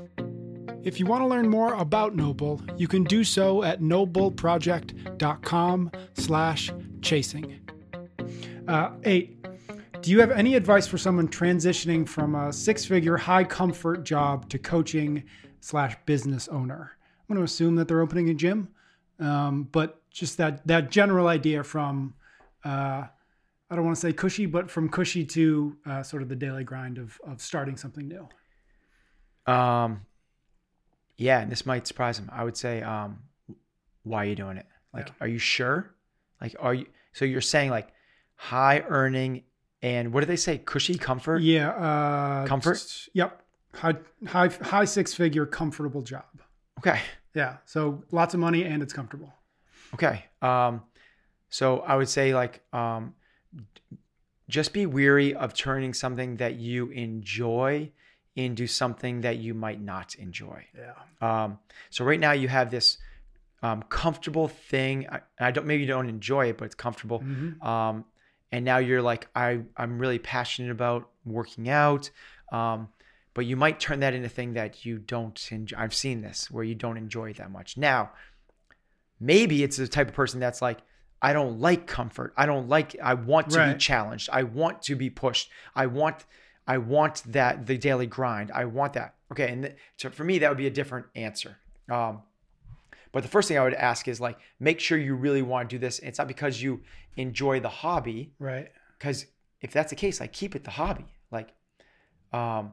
If 0.86 0.98
you 1.00 1.06
want 1.06 1.22
to 1.22 1.26
learn 1.26 1.48
more 1.48 1.74
about 1.74 2.14
NOBULL, 2.14 2.62
you 2.76 2.86
can 2.86 3.02
do 3.02 3.24
so 3.24 3.64
at 3.64 3.80
nobullproject.com 3.80 5.90
slash 6.14 6.70
chasing. 7.02 7.60
Uh, 8.68 8.90
eight, 9.02 9.44
do 10.00 10.12
you 10.12 10.20
have 10.20 10.30
any 10.30 10.54
advice 10.54 10.86
for 10.86 10.96
someone 10.96 11.26
transitioning 11.26 12.08
from 12.08 12.36
a 12.36 12.52
six-figure 12.52 13.16
high-comfort 13.16 14.04
job 14.04 14.48
to 14.48 14.60
coaching 14.60 15.24
slash 15.58 15.96
business 16.06 16.46
owner? 16.46 16.96
I'm 17.28 17.34
going 17.34 17.44
to 17.44 17.44
assume 17.44 17.74
that 17.74 17.88
they're 17.88 18.00
opening 18.00 18.30
a 18.30 18.34
gym, 18.34 18.68
um, 19.18 19.64
but 19.72 20.00
just 20.12 20.36
that 20.36 20.64
that 20.68 20.92
general 20.92 21.26
idea 21.26 21.64
from 21.64 22.14
uh, 22.64 23.06
I 23.68 23.74
don't 23.74 23.84
want 23.84 23.96
to 23.96 24.00
say 24.00 24.12
cushy, 24.12 24.46
but 24.46 24.70
from 24.70 24.88
cushy 24.88 25.24
to 25.24 25.76
uh, 25.84 26.04
sort 26.04 26.22
of 26.22 26.28
the 26.28 26.36
daily 26.36 26.62
grind 26.62 26.98
of 26.98 27.20
of 27.26 27.42
starting 27.42 27.76
something 27.76 28.06
new. 28.06 28.28
Um, 29.52 30.02
yeah, 31.16 31.40
and 31.40 31.50
this 31.50 31.64
might 31.66 31.86
surprise 31.86 32.18
him. 32.18 32.30
I 32.32 32.44
would 32.44 32.56
say, 32.56 32.82
um, 32.82 33.18
why 34.02 34.24
are 34.24 34.28
you 34.28 34.36
doing 34.36 34.56
it? 34.56 34.66
Like, 34.92 35.08
yeah. 35.08 35.14
are 35.20 35.28
you 35.28 35.38
sure? 35.38 35.94
Like, 36.40 36.54
are 36.58 36.74
you? 36.74 36.86
So 37.12 37.24
you're 37.24 37.40
saying 37.40 37.70
like 37.70 37.88
high 38.34 38.84
earning 38.88 39.44
and 39.82 40.12
what 40.12 40.20
do 40.20 40.26
they 40.26 40.36
say? 40.36 40.58
Cushy 40.58 40.96
comfort? 40.98 41.42
Yeah. 41.42 41.70
Uh, 41.70 42.46
comfort. 42.46 42.74
Just, 42.74 43.08
yep. 43.12 43.42
High, 43.74 43.94
high, 44.26 44.48
high 44.48 44.84
six 44.84 45.14
figure 45.14 45.46
comfortable 45.46 46.02
job. 46.02 46.24
Okay. 46.78 47.00
Yeah. 47.34 47.58
So 47.64 48.02
lots 48.10 48.34
of 48.34 48.40
money 48.40 48.64
and 48.64 48.82
it's 48.82 48.92
comfortable. 48.92 49.32
Okay. 49.94 50.24
Um, 50.42 50.82
so 51.50 51.80
I 51.80 51.96
would 51.96 52.08
say 52.08 52.34
like, 52.34 52.62
um, 52.72 53.14
just 54.48 54.72
be 54.72 54.86
weary 54.86 55.34
of 55.34 55.54
turning 55.54 55.92
something 55.92 56.36
that 56.36 56.56
you 56.56 56.90
enjoy 56.90 57.90
into 58.36 58.66
something 58.66 59.22
that 59.22 59.38
you 59.38 59.54
might 59.54 59.80
not 59.80 60.14
enjoy. 60.16 60.64
Yeah. 60.76 60.92
Um, 61.44 61.58
so 61.90 62.04
right 62.04 62.20
now 62.20 62.32
you 62.32 62.48
have 62.48 62.70
this 62.70 62.98
um, 63.62 63.82
comfortable 63.88 64.46
thing. 64.46 65.06
I, 65.10 65.20
I, 65.40 65.50
don't 65.50 65.66
maybe 65.66 65.82
you 65.82 65.88
don't 65.88 66.08
enjoy 66.08 66.50
it, 66.50 66.58
but 66.58 66.66
it's 66.66 66.74
comfortable. 66.74 67.20
Mm-hmm. 67.20 67.66
Um, 67.66 68.04
and 68.52 68.64
now 68.64 68.78
you're 68.78 69.02
like, 69.02 69.28
I 69.34 69.60
I'm 69.76 69.98
really 69.98 70.18
passionate 70.18 70.70
about 70.70 71.08
working 71.24 71.68
out. 71.68 72.10
Um, 72.52 72.88
but 73.34 73.44
you 73.44 73.56
might 73.56 73.80
turn 73.80 74.00
that 74.00 74.14
into 74.14 74.26
a 74.26 74.30
thing 74.30 74.54
that 74.54 74.84
you 74.84 74.98
don't 74.98 75.40
enjoy. 75.50 75.76
I've 75.78 75.94
seen 75.94 76.22
this 76.22 76.50
where 76.50 76.64
you 76.64 76.74
don't 76.74 76.96
enjoy 76.96 77.30
it 77.30 77.38
that 77.38 77.50
much. 77.50 77.76
Now, 77.76 78.10
maybe 79.18 79.62
it's 79.62 79.76
the 79.76 79.88
type 79.88 80.08
of 80.08 80.14
person 80.14 80.40
that's 80.40 80.62
like, 80.62 80.78
I 81.20 81.32
don't 81.32 81.60
like 81.60 81.86
comfort. 81.86 82.32
I 82.36 82.46
don't 82.46 82.68
like. 82.68 82.96
I 83.02 83.14
want 83.14 83.50
to 83.50 83.58
right. 83.58 83.72
be 83.72 83.78
challenged. 83.78 84.28
I 84.32 84.42
want 84.42 84.82
to 84.82 84.94
be 84.94 85.10
pushed. 85.10 85.50
I 85.74 85.86
want 85.86 86.24
I 86.66 86.78
want 86.78 87.22
that 87.32 87.66
the 87.66 87.78
daily 87.78 88.06
grind. 88.06 88.50
I 88.52 88.64
want 88.64 88.94
that. 88.94 89.14
Okay, 89.32 89.50
and 89.50 89.62
th- 89.64 89.76
so 89.96 90.10
for 90.10 90.24
me, 90.24 90.38
that 90.38 90.48
would 90.48 90.58
be 90.58 90.66
a 90.66 90.70
different 90.70 91.06
answer. 91.14 91.56
Um, 91.90 92.22
but 93.12 93.22
the 93.22 93.28
first 93.28 93.48
thing 93.48 93.58
I 93.58 93.62
would 93.62 93.74
ask 93.74 94.08
is 94.08 94.20
like, 94.20 94.38
make 94.60 94.80
sure 94.80 94.98
you 94.98 95.14
really 95.14 95.42
want 95.42 95.70
to 95.70 95.76
do 95.76 95.78
this. 95.78 95.98
It's 96.00 96.18
not 96.18 96.28
because 96.28 96.60
you 96.60 96.82
enjoy 97.16 97.60
the 97.60 97.68
hobby, 97.68 98.32
right? 98.38 98.70
Because 98.98 99.26
if 99.60 99.72
that's 99.72 99.90
the 99.90 99.96
case, 99.96 100.20
like 100.20 100.32
keep 100.32 100.54
it 100.54 100.64
the 100.64 100.70
hobby. 100.70 101.06
Like, 101.30 101.54
um, 102.32 102.72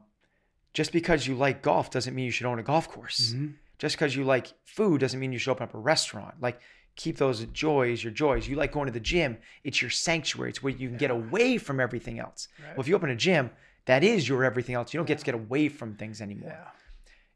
just 0.73 0.91
because 0.91 1.27
you 1.27 1.35
like 1.35 1.61
golf 1.61 1.91
doesn't 1.91 2.13
mean 2.13 2.25
you 2.25 2.31
should 2.31 2.47
own 2.47 2.59
a 2.59 2.63
golf 2.63 2.89
course. 2.89 3.33
Mm-hmm. 3.33 3.51
Just 3.77 3.95
because 3.95 4.15
you 4.15 4.23
like 4.23 4.53
food 4.65 5.01
doesn't 5.01 5.19
mean 5.19 5.31
you 5.31 5.39
should 5.39 5.51
open 5.51 5.63
up 5.63 5.73
a 5.73 5.79
restaurant. 5.79 6.35
Like, 6.41 6.59
keep 6.95 7.17
those 7.17 7.43
joys 7.45 8.03
your 8.03 8.13
joys. 8.13 8.47
You 8.47 8.55
like 8.55 8.71
going 8.71 8.87
to 8.87 8.91
the 8.91 8.99
gym; 8.99 9.37
it's 9.63 9.81
your 9.81 9.91
sanctuary. 9.91 10.49
It's 10.49 10.63
where 10.63 10.71
you 10.71 10.89
can 10.89 10.95
yeah. 10.95 10.99
get 10.99 11.11
away 11.11 11.57
from 11.57 11.79
everything 11.79 12.19
else. 12.19 12.47
Right. 12.59 12.69
Well, 12.71 12.81
if 12.81 12.87
you 12.87 12.95
open 12.95 13.09
a 13.09 13.15
gym, 13.15 13.49
that 13.85 14.03
is 14.03 14.27
your 14.27 14.43
everything 14.43 14.75
else. 14.75 14.93
You 14.93 14.99
don't 14.99 15.07
get 15.07 15.19
to 15.19 15.25
get 15.25 15.35
away 15.35 15.69
from 15.69 15.95
things 15.95 16.21
anymore. 16.21 16.53
Yeah. 16.53 16.69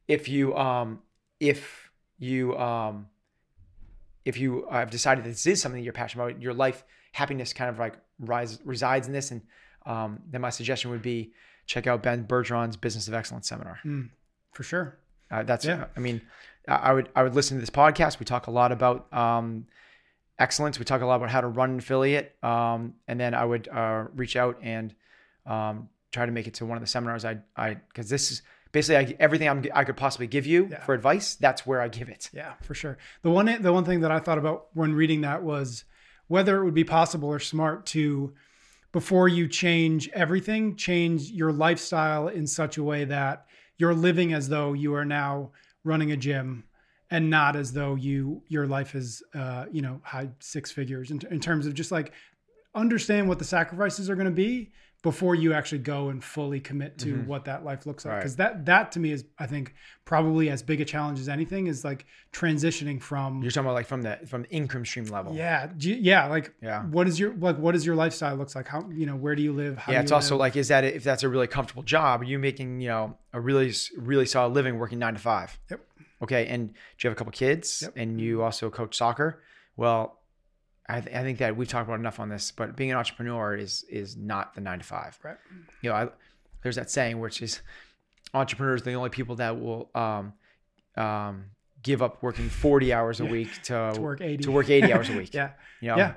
If 0.07 0.29
you 0.29 0.55
um 0.55 1.01
if 1.39 1.89
you 2.17 2.57
um 2.57 3.07
if 4.25 4.37
you 4.37 4.67
have 4.71 4.89
decided 4.89 5.23
this 5.23 5.45
is 5.45 5.61
something 5.61 5.81
you're 5.83 5.93
passionate 5.93 6.23
about, 6.23 6.41
your 6.41 6.53
life 6.53 6.83
happiness 7.13 7.53
kind 7.53 7.69
of 7.69 7.79
like 7.79 7.95
rise, 8.19 8.59
resides 8.65 9.07
in 9.07 9.13
this, 9.13 9.31
and 9.31 9.41
um, 9.85 10.19
then 10.29 10.41
my 10.41 10.49
suggestion 10.49 10.91
would 10.91 11.01
be 11.01 11.31
check 11.65 11.87
out 11.87 12.03
Ben 12.03 12.25
Bergeron's 12.25 12.75
Business 12.75 13.07
of 13.07 13.13
Excellence 13.13 13.47
seminar. 13.47 13.79
Mm, 13.85 14.09
for 14.51 14.63
sure. 14.63 14.97
Uh, 15.31 15.43
that's 15.43 15.65
Yeah. 15.65 15.85
I 15.95 15.99
mean, 15.99 16.21
I 16.67 16.75
I 16.75 16.93
would 16.93 17.09
I 17.15 17.23
would 17.23 17.35
listen 17.35 17.57
to 17.57 17.61
this 17.61 17.69
podcast. 17.69 18.19
We 18.19 18.25
talk 18.25 18.47
a 18.47 18.51
lot 18.51 18.71
about 18.71 19.11
um, 19.13 19.65
excellence. 20.39 20.77
We 20.77 20.85
talk 20.85 21.01
a 21.01 21.05
lot 21.05 21.15
about 21.15 21.29
how 21.29 21.41
to 21.41 21.47
run 21.47 21.71
an 21.71 21.79
affiliate, 21.79 22.35
um, 22.43 22.95
and 23.07 23.19
then 23.19 23.33
I 23.33 23.45
would 23.45 23.67
uh, 23.67 24.05
reach 24.13 24.35
out 24.35 24.59
and 24.61 24.93
um, 25.45 25.89
try 26.17 26.25
to 26.25 26.31
make 26.31 26.47
it 26.47 26.55
to 26.55 26.65
one 26.65 26.77
of 26.77 26.81
the 26.81 26.87
seminars. 26.87 27.23
I 27.25 27.37
I 27.55 27.75
because 27.75 28.09
this 28.09 28.31
is 28.31 28.41
basically 28.71 28.97
I, 28.97 29.15
everything 29.19 29.47
I'm, 29.47 29.63
I 29.73 29.83
could 29.83 29.97
possibly 29.97 30.27
give 30.27 30.45
you 30.45 30.67
Yeah. 30.71 30.83
for 30.83 30.93
advice. 30.93 31.35
That's 31.35 31.65
where 31.65 31.79
I 31.81 31.87
give 31.87 32.09
it. 32.09 32.29
Yeah, 32.33 32.53
for 32.61 32.73
sure. 32.73 32.97
The 33.21 33.29
one 33.29 33.45
the 33.61 33.71
one 33.73 33.85
thing 33.85 34.01
that 34.01 34.11
I 34.11 34.19
thought 34.19 34.37
about 34.37 34.67
when 34.73 34.93
reading 34.93 35.21
that 35.21 35.43
was 35.43 35.83
whether 36.27 36.59
it 36.59 36.65
would 36.65 36.73
be 36.73 36.83
possible 36.83 37.29
or 37.29 37.39
smart 37.39 37.85
to 37.87 38.33
before 38.91 39.27
you 39.27 39.47
change 39.47 40.09
everything, 40.13 40.75
change 40.75 41.29
your 41.31 41.51
lifestyle 41.51 42.27
in 42.29 42.47
such 42.47 42.77
a 42.77 42.83
way 42.83 43.05
that 43.05 43.45
you're 43.77 43.93
living 43.93 44.33
as 44.33 44.49
though 44.49 44.73
you 44.73 44.93
are 44.95 45.05
now 45.05 45.51
running 45.83 46.11
a 46.11 46.17
gym 46.17 46.63
and 47.11 47.29
not 47.29 47.55
as 47.55 47.71
though 47.73 47.95
you 47.95 48.41
your 48.47 48.65
life 48.67 48.95
is 48.95 49.21
uh, 49.35 49.65
you 49.71 49.81
know 49.81 50.01
high 50.03 50.29
six 50.39 50.71
figures 50.71 51.11
in, 51.11 51.21
in 51.29 51.39
terms 51.39 51.65
of 51.67 51.73
just 51.73 51.91
like 51.91 52.11
understand 52.75 53.27
what 53.29 53.39
the 53.39 53.45
sacrifices 53.45 54.09
are 54.09 54.15
going 54.15 54.25
to 54.25 54.31
be 54.31 54.71
before 55.11 55.35
you 55.35 55.53
actually 55.53 55.83
go 55.95 56.09
and 56.09 56.21
fully 56.21 56.59
commit 56.59 56.97
to 56.97 57.13
mm-hmm. 57.13 57.27
what 57.31 57.45
that 57.45 57.63
life 57.63 57.85
looks 57.85 58.03
like 58.03 58.11
Right. 58.11 58.19
because 58.19 58.35
that 58.35 58.65
that 58.65 58.91
to 58.93 58.99
me 58.99 59.09
is 59.11 59.23
i 59.39 59.45
think 59.47 59.73
probably 60.03 60.49
as 60.49 60.61
big 60.61 60.81
a 60.81 60.85
challenge 60.85 61.17
as 61.23 61.29
anything 61.29 61.67
is 61.67 61.85
like 61.85 62.05
transitioning 62.33 63.01
from 63.01 63.41
You're 63.41 63.51
talking 63.51 63.67
about 63.67 63.75
like 63.75 63.87
from 63.87 64.01
the 64.01 64.19
from 64.27 64.41
the 64.43 64.49
income 64.49 64.83
stream 64.85 65.05
level. 65.05 65.33
yeah 65.33 65.69
yeah 65.77 66.27
like 66.27 66.53
Yeah. 66.61 66.83
what 66.83 67.07
is 67.07 67.17
your 67.21 67.33
like 67.35 67.57
what 67.57 67.73
is 67.73 67.85
your 67.85 67.95
lifestyle 67.95 68.35
looks 68.35 68.53
like 68.53 68.67
how 68.67 68.81
you 68.91 69.05
know 69.05 69.15
where 69.15 69.35
do 69.35 69.41
you 69.41 69.53
live 69.53 69.77
how 69.77 69.93
yeah, 69.93 70.01
it's 70.01 70.11
also 70.11 70.35
live? 70.35 70.39
like, 70.39 70.55
is 70.57 70.67
that 70.67 70.83
if 70.83 71.03
that's 71.03 71.23
a 71.23 71.29
really 71.29 71.47
comfortable 71.47 71.83
job? 71.83 72.21
Are 72.21 72.25
you 72.25 72.39
making 72.39 72.81
you 72.81 72.89
know 72.89 73.17
a 73.31 73.39
really 73.39 73.71
really 73.97 74.25
solid 74.25 74.53
living 74.53 74.77
working 74.77 74.99
nine 74.99 75.13
to 75.13 75.19
five? 75.19 75.57
Yep. 75.71 75.79
Okay, 76.23 76.47
and 76.47 76.69
do 76.69 76.73
you 76.99 77.09
have 77.09 77.13
a 77.13 77.19
couple 77.19 77.31
kids? 77.31 77.83
Yep. 77.83 77.93
And 77.95 78.19
you 78.19 78.41
also 78.41 78.69
coach 78.69 78.97
soccer? 78.97 79.41
Well, 79.77 80.19
I, 80.89 81.01
th- 81.01 81.15
I 81.15 81.21
think 81.21 81.39
that 81.39 81.55
we've 81.57 81.67
talked 81.67 81.87
about 81.89 81.99
enough 81.99 82.19
on 82.19 82.29
this, 82.29 82.51
but 82.51 82.75
being 82.77 82.91
an 82.91 82.97
entrepreneur 82.97 83.55
is 83.55 83.83
is 83.89 84.15
not 84.15 84.55
the 84.55 84.61
nine 84.61 84.79
to 84.79 84.85
five. 84.85 85.17
right 85.23 85.37
You 85.81 85.89
know, 85.89 85.95
I, 85.95 86.07
there's 86.63 86.75
that 86.77 86.89
saying 86.89 87.19
which 87.19 87.41
is 87.41 87.61
entrepreneurs 88.33 88.81
are 88.81 88.85
the 88.85 88.93
only 88.93 89.09
people 89.09 89.35
that 89.37 89.59
will 89.59 89.89
um, 89.95 90.33
um, 90.95 91.45
give 91.83 92.01
up 92.01 92.21
working 92.23 92.49
40 92.49 92.93
hours 92.93 93.19
a 93.21 93.25
Yeah. 93.25 93.31
week 93.31 93.61
to, 93.63 93.91
to 93.95 94.01
work 94.01 94.21
80 94.21 94.43
to 94.43 94.51
work 94.51 94.69
80 94.69 94.93
hours 94.93 95.09
a 95.09 95.13
week. 95.13 95.33
yeah 95.33 95.51
You 95.81 95.89
know, 95.89 95.97
yeah 95.97 96.13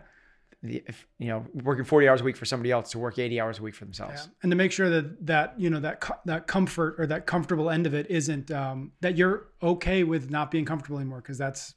the, 0.62 0.82
if, 0.86 1.06
you 1.18 1.28
know, 1.28 1.46
working 1.54 1.84
40 1.84 2.06
hours 2.08 2.20
a 2.20 2.24
week 2.24 2.36
for 2.36 2.44
somebody 2.44 2.70
else 2.70 2.90
to 2.90 2.98
work 2.98 3.18
80 3.18 3.40
hours 3.40 3.58
a 3.58 3.62
week 3.62 3.74
for 3.74 3.84
Yeah. 3.84 3.86
themselves. 3.86 4.28
And 4.42 4.50
to 4.52 4.56
make 4.56 4.72
sure 4.72 4.90
that 4.90 5.26
that 5.26 5.54
you 5.58 5.70
know 5.70 5.80
that 5.80 6.00
co- 6.00 6.18
that 6.26 6.46
comfort 6.46 6.96
or 6.98 7.06
that 7.06 7.26
comfortable 7.26 7.70
end 7.70 7.86
of 7.86 7.94
it 7.94 8.10
isn't 8.10 8.50
um, 8.50 8.92
that 9.00 9.16
you're 9.16 9.48
okay 9.62 10.04
with 10.04 10.30
not 10.30 10.50
being 10.50 10.64
comfortable 10.64 10.98
anymore 10.98 11.18
because 11.22 11.38
that's 11.38 11.74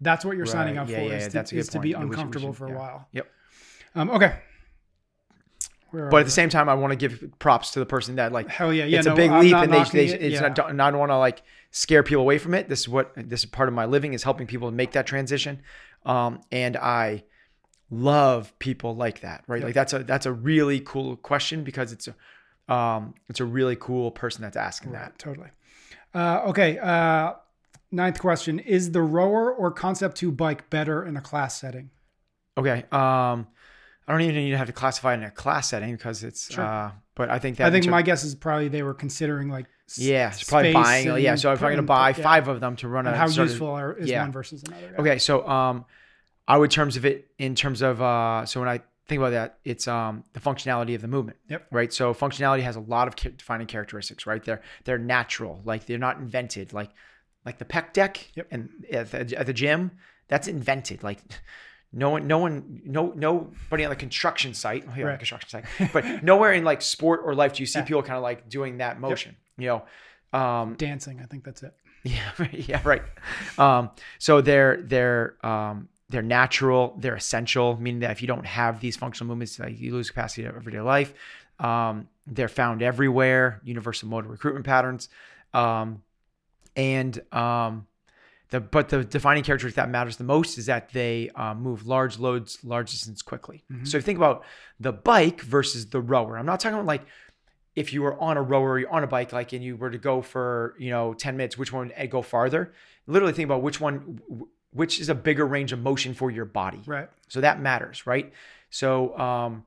that's 0.00 0.24
what 0.24 0.36
you're 0.36 0.46
signing 0.46 0.78
up 0.78 0.88
Yeah, 0.88 0.96
for 0.98 1.02
yeah, 1.02 1.16
is, 1.16 1.22
yeah. 1.22 1.28
to, 1.28 1.32
That's 1.34 1.52
a 1.52 1.54
good 1.54 1.60
is 1.60 1.68
to 1.70 1.80
be. 1.80 1.90
Yeah, 1.90 1.98
we 1.98 2.02
should- 2.02 2.08
we 2.10 2.14
uncomfortable 2.16 2.48
should- 2.52 2.58
for 2.58 2.66
a 2.66 2.70
yeah. 2.70 2.76
while. 2.78 3.08
Yep. 3.12 3.26
Um, 3.94 4.10
okay. 4.10 4.34
Where 5.90 6.08
But 6.08 6.18
at 6.18 6.24
the 6.26 6.30
same 6.30 6.48
time, 6.48 6.68
I 6.68 6.74
want 6.74 6.92
to 6.92 6.96
give 6.96 7.24
props 7.40 7.72
to 7.72 7.80
the 7.80 7.86
person 7.86 8.14
that 8.16 8.30
like 8.30 8.48
hell 8.48 8.72
yeah, 8.72 8.84
yeah, 8.84 8.98
it's 8.98 9.06
no, 9.06 9.12
a 9.12 9.16
big 9.16 9.30
I'm 9.30 9.40
leap, 9.40 9.50
not 9.52 9.64
and 9.64 9.72
they, 9.72 10.06
they 10.06 10.14
it. 10.14 10.22
it's 10.22 10.34
yeah. 10.40 10.48
not, 10.48 10.70
and 10.70 10.80
I 10.80 10.90
don't 10.90 11.00
want 11.00 11.10
to 11.10 11.18
like 11.18 11.42
scare 11.72 12.04
people 12.04 12.22
away 12.22 12.38
from 12.38 12.54
it. 12.54 12.68
This 12.68 12.80
is 12.80 12.88
what 12.88 13.12
this 13.16 13.40
is 13.40 13.46
part 13.46 13.68
of 13.68 13.74
my 13.74 13.86
living 13.86 14.12
is 14.14 14.22
helping 14.22 14.46
people 14.46 14.70
make 14.70 14.92
that 14.92 15.06
transition, 15.08 15.62
um, 16.06 16.40
and 16.52 16.76
I 16.76 17.24
love 17.90 18.56
people 18.60 18.94
like 18.94 19.22
that, 19.22 19.42
right? 19.48 19.56
Yep. 19.58 19.64
Like 19.64 19.74
that's 19.74 19.92
a 19.92 19.98
that's 20.04 20.26
a 20.26 20.32
really 20.32 20.78
cool 20.78 21.16
question 21.16 21.64
because 21.64 21.90
it's 21.90 22.08
a 22.08 22.72
um, 22.72 23.14
it's 23.28 23.40
a 23.40 23.44
really 23.44 23.74
cool 23.74 24.12
person 24.12 24.42
that's 24.42 24.56
asking 24.56 24.92
Right, 24.92 25.00
that. 25.06 25.18
totally. 25.18 25.48
Uh, 26.14 26.42
okay. 26.50 26.78
Uh, 26.78 27.32
ninth 27.92 28.18
question: 28.18 28.58
Is 28.58 28.92
the 28.92 29.02
rower 29.02 29.52
or 29.52 29.70
concept 29.70 30.16
two 30.16 30.32
bike 30.32 30.70
better 30.70 31.04
in 31.04 31.16
a 31.16 31.20
class 31.20 31.60
setting? 31.60 31.90
Okay, 32.56 32.84
um, 32.92 33.46
I 34.06 34.12
don't 34.12 34.22
even 34.22 34.34
need 34.36 34.50
to 34.50 34.58
have 34.58 34.66
to 34.66 34.72
classify 34.72 35.14
it 35.14 35.18
in 35.18 35.24
a 35.24 35.30
class 35.30 35.70
setting 35.70 35.92
because 35.92 36.24
it's. 36.24 36.52
Sure. 36.52 36.64
Uh, 36.64 36.92
but 37.14 37.30
I 37.30 37.38
think 37.38 37.58
that 37.58 37.66
I 37.66 37.70
think 37.70 37.84
in 37.84 37.90
ter- 37.90 37.96
my 37.96 38.02
guess 38.02 38.24
is 38.24 38.34
probably 38.34 38.68
they 38.68 38.82
were 38.82 38.94
considering 38.94 39.50
like 39.50 39.66
yeah, 39.96 40.28
it's 40.28 40.44
probably 40.44 40.72
buying. 40.72 41.06
Yeah, 41.18 41.34
so 41.34 41.52
if 41.52 41.62
I'm 41.62 41.68
going 41.68 41.76
to 41.76 41.82
buy 41.82 42.08
yeah, 42.10 42.22
five 42.22 42.48
of 42.48 42.60
them 42.60 42.76
to 42.76 42.88
run 42.88 43.06
a 43.06 43.16
how 43.16 43.26
of- 43.26 43.36
useful 43.36 43.68
are, 43.68 43.92
is 43.92 44.08
yeah. 44.08 44.22
one 44.22 44.32
versus 44.32 44.62
another. 44.62 44.94
Okay, 44.98 45.18
so 45.18 45.46
um, 45.46 45.84
I 46.46 46.56
would 46.56 46.70
terms 46.70 46.96
of 46.96 47.04
it 47.04 47.30
in 47.38 47.54
terms 47.54 47.82
of 47.82 48.00
uh, 48.00 48.46
so 48.46 48.60
when 48.60 48.68
I 48.68 48.80
think 49.06 49.18
about 49.18 49.30
that, 49.30 49.58
it's 49.64 49.88
um 49.88 50.24
the 50.32 50.40
functionality 50.40 50.94
of 50.94 51.02
the 51.02 51.08
movement. 51.08 51.38
Yep. 51.48 51.66
Right. 51.70 51.92
So 51.92 52.14
functionality 52.14 52.62
has 52.62 52.76
a 52.76 52.80
lot 52.80 53.08
of 53.08 53.16
defining 53.16 53.66
characteristics. 53.66 54.26
Right. 54.26 54.42
They're 54.42 54.62
they're 54.84 54.98
natural. 54.98 55.60
Like 55.64 55.86
they're 55.86 55.98
not 55.98 56.18
invented. 56.18 56.72
Like 56.72 56.90
like 57.44 57.58
the 57.58 57.64
pec 57.64 57.92
deck. 57.92 58.30
Yep. 58.34 58.46
And 58.50 58.68
at 58.92 59.10
the, 59.10 59.38
at 59.38 59.46
the 59.46 59.52
gym, 59.52 59.92
that's 60.28 60.48
invented. 60.48 61.02
Like. 61.02 61.20
No 61.92 62.10
one, 62.10 62.28
no 62.28 62.38
one, 62.38 62.82
no, 62.84 63.12
nobody 63.16 63.82
on 63.82 63.90
the 63.90 63.96
construction 63.96 64.54
site, 64.54 64.84
oh, 64.88 64.92
yeah, 64.96 65.06
Right. 65.06 65.18
construction 65.18 65.50
site, 65.50 65.92
but 65.92 66.04
nowhere 66.22 66.52
in 66.52 66.62
like 66.62 66.82
sport 66.82 67.22
or 67.24 67.34
life 67.34 67.54
do 67.54 67.64
you 67.64 67.66
see 67.66 67.80
Yeah. 67.80 67.84
people 67.84 68.02
kind 68.04 68.16
of 68.16 68.22
like 68.22 68.48
doing 68.48 68.78
that 68.78 69.00
motion. 69.00 69.34
You 69.58 69.82
know, 70.32 70.38
um, 70.38 70.74
Dancing, 70.76 71.18
I 71.20 71.24
think 71.26 71.42
that's 71.42 71.64
it. 71.64 71.74
yeah, 72.04 72.30
right. 72.38 72.68
yeah, 72.68 72.80
right. 72.84 73.02
Um, 73.58 73.90
so 74.20 74.40
they're 74.40 74.80
they're 74.82 75.34
um, 75.44 75.88
they're 76.10 76.22
natural, 76.22 76.94
they're 76.96 77.16
essential, 77.16 77.76
meaning 77.80 78.02
that 78.02 78.12
if 78.12 78.22
you 78.22 78.28
don't 78.28 78.46
have 78.46 78.78
these 78.78 78.96
functional 78.96 79.26
movements, 79.26 79.58
like 79.58 79.80
you 79.80 79.92
lose 79.92 80.10
capacity 80.10 80.44
of 80.44 80.54
everyday 80.54 80.80
life. 80.80 81.12
Um, 81.58 82.06
they're 82.24 82.46
found 82.46 82.82
everywhere, 82.82 83.60
universal 83.64 84.08
motor 84.08 84.28
recruitment 84.28 84.64
patterns, 84.64 85.08
um, 85.54 86.02
and 86.76 87.20
um, 87.32 87.86
the 88.50 88.60
but 88.60 88.88
the 88.88 89.04
defining 89.04 89.42
characteristic 89.42 89.76
that 89.76 89.90
matters 89.90 90.16
the 90.16 90.24
most 90.24 90.58
is 90.58 90.66
that 90.66 90.92
they 90.92 91.30
uh, 91.34 91.54
move 91.54 91.86
large 91.86 92.18
loads, 92.18 92.58
large 92.64 92.90
distance 92.90 93.22
quickly. 93.22 93.64
So 93.84 93.96
if 93.96 94.02
you 94.02 94.06
think 94.06 94.18
about 94.18 94.44
the 94.78 94.92
bike 94.92 95.40
versus 95.40 95.86
the 95.86 96.00
rower, 96.00 96.38
I'm 96.38 96.46
not 96.46 96.60
talking 96.60 96.74
about 96.74 96.86
like 96.86 97.02
if 97.76 97.92
you 97.92 98.02
were 98.02 98.20
on 98.20 98.36
a 98.36 98.42
rower, 98.42 98.78
you're 98.78 98.90
on 98.90 99.04
a 99.04 99.06
bike, 99.06 99.32
like, 99.32 99.52
and 99.52 99.62
you 99.62 99.76
were 99.76 99.90
to 99.90 99.98
go 99.98 100.22
for, 100.22 100.74
you 100.78 100.90
know, 100.90 101.14
10 101.14 101.36
minutes, 101.36 101.56
which 101.56 101.72
one 101.72 101.92
would 101.96 102.10
go 102.10 102.22
farther? 102.22 102.72
Literally 103.06 103.32
think 103.32 103.46
about 103.46 103.62
which 103.62 103.80
one, 103.80 104.20
which 104.72 105.00
is 105.00 105.08
a 105.08 105.14
bigger 105.14 105.46
range 105.46 105.72
of 105.72 105.80
motion 105.80 106.12
for 106.12 106.30
your 106.30 106.44
body. 106.44 106.82
Right. 106.84 107.08
So 107.28 107.40
that 107.40 107.60
matters, 107.60 108.06
right? 108.06 108.32
So, 108.70 109.16
um, 109.18 109.64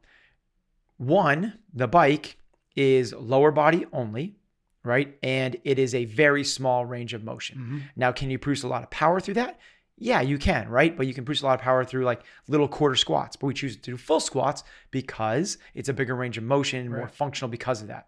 one, 0.97 1.59
the 1.73 1.87
bike 1.87 2.37
is 2.75 3.13
lower 3.13 3.51
body 3.51 3.85
only, 3.93 4.35
right? 4.83 5.17
And 5.23 5.55
it 5.63 5.79
is 5.79 5.95
a 5.95 6.05
very 6.05 6.43
small 6.43 6.85
range 6.85 7.13
of 7.13 7.23
motion. 7.23 7.57
Mhm. 7.57 7.81
Now, 7.95 8.11
can 8.11 8.29
you 8.29 8.37
produce 8.37 8.63
a 8.63 8.67
lot 8.67 8.83
of 8.83 8.89
power 8.89 9.19
through 9.19 9.35
that? 9.35 9.59
Yeah, 9.97 10.21
you 10.21 10.37
can, 10.37 10.67
right? 10.69 10.97
But 10.97 11.07
you 11.07 11.13
can 11.13 11.23
produce 11.23 11.41
a 11.43 11.45
lot 11.45 11.59
of 11.59 11.61
power 11.61 11.85
through 11.85 12.03
like 12.03 12.23
little 12.47 12.67
quarter 12.67 12.95
squats. 12.95 13.35
But 13.35 13.47
we 13.47 13.53
choose 13.53 13.75
to 13.75 13.81
do 13.81 13.95
full 13.95 14.19
squats 14.19 14.63
because 14.91 15.57
it's 15.73 15.87
a 15.89 15.93
bigger 15.93 16.15
range 16.15 16.37
of 16.37 16.43
motion 16.43 16.79
and 16.81 16.89
more 16.89 17.07
functional 17.07 17.49
because 17.49 17.81
of 17.81 17.87
that. 17.87 18.07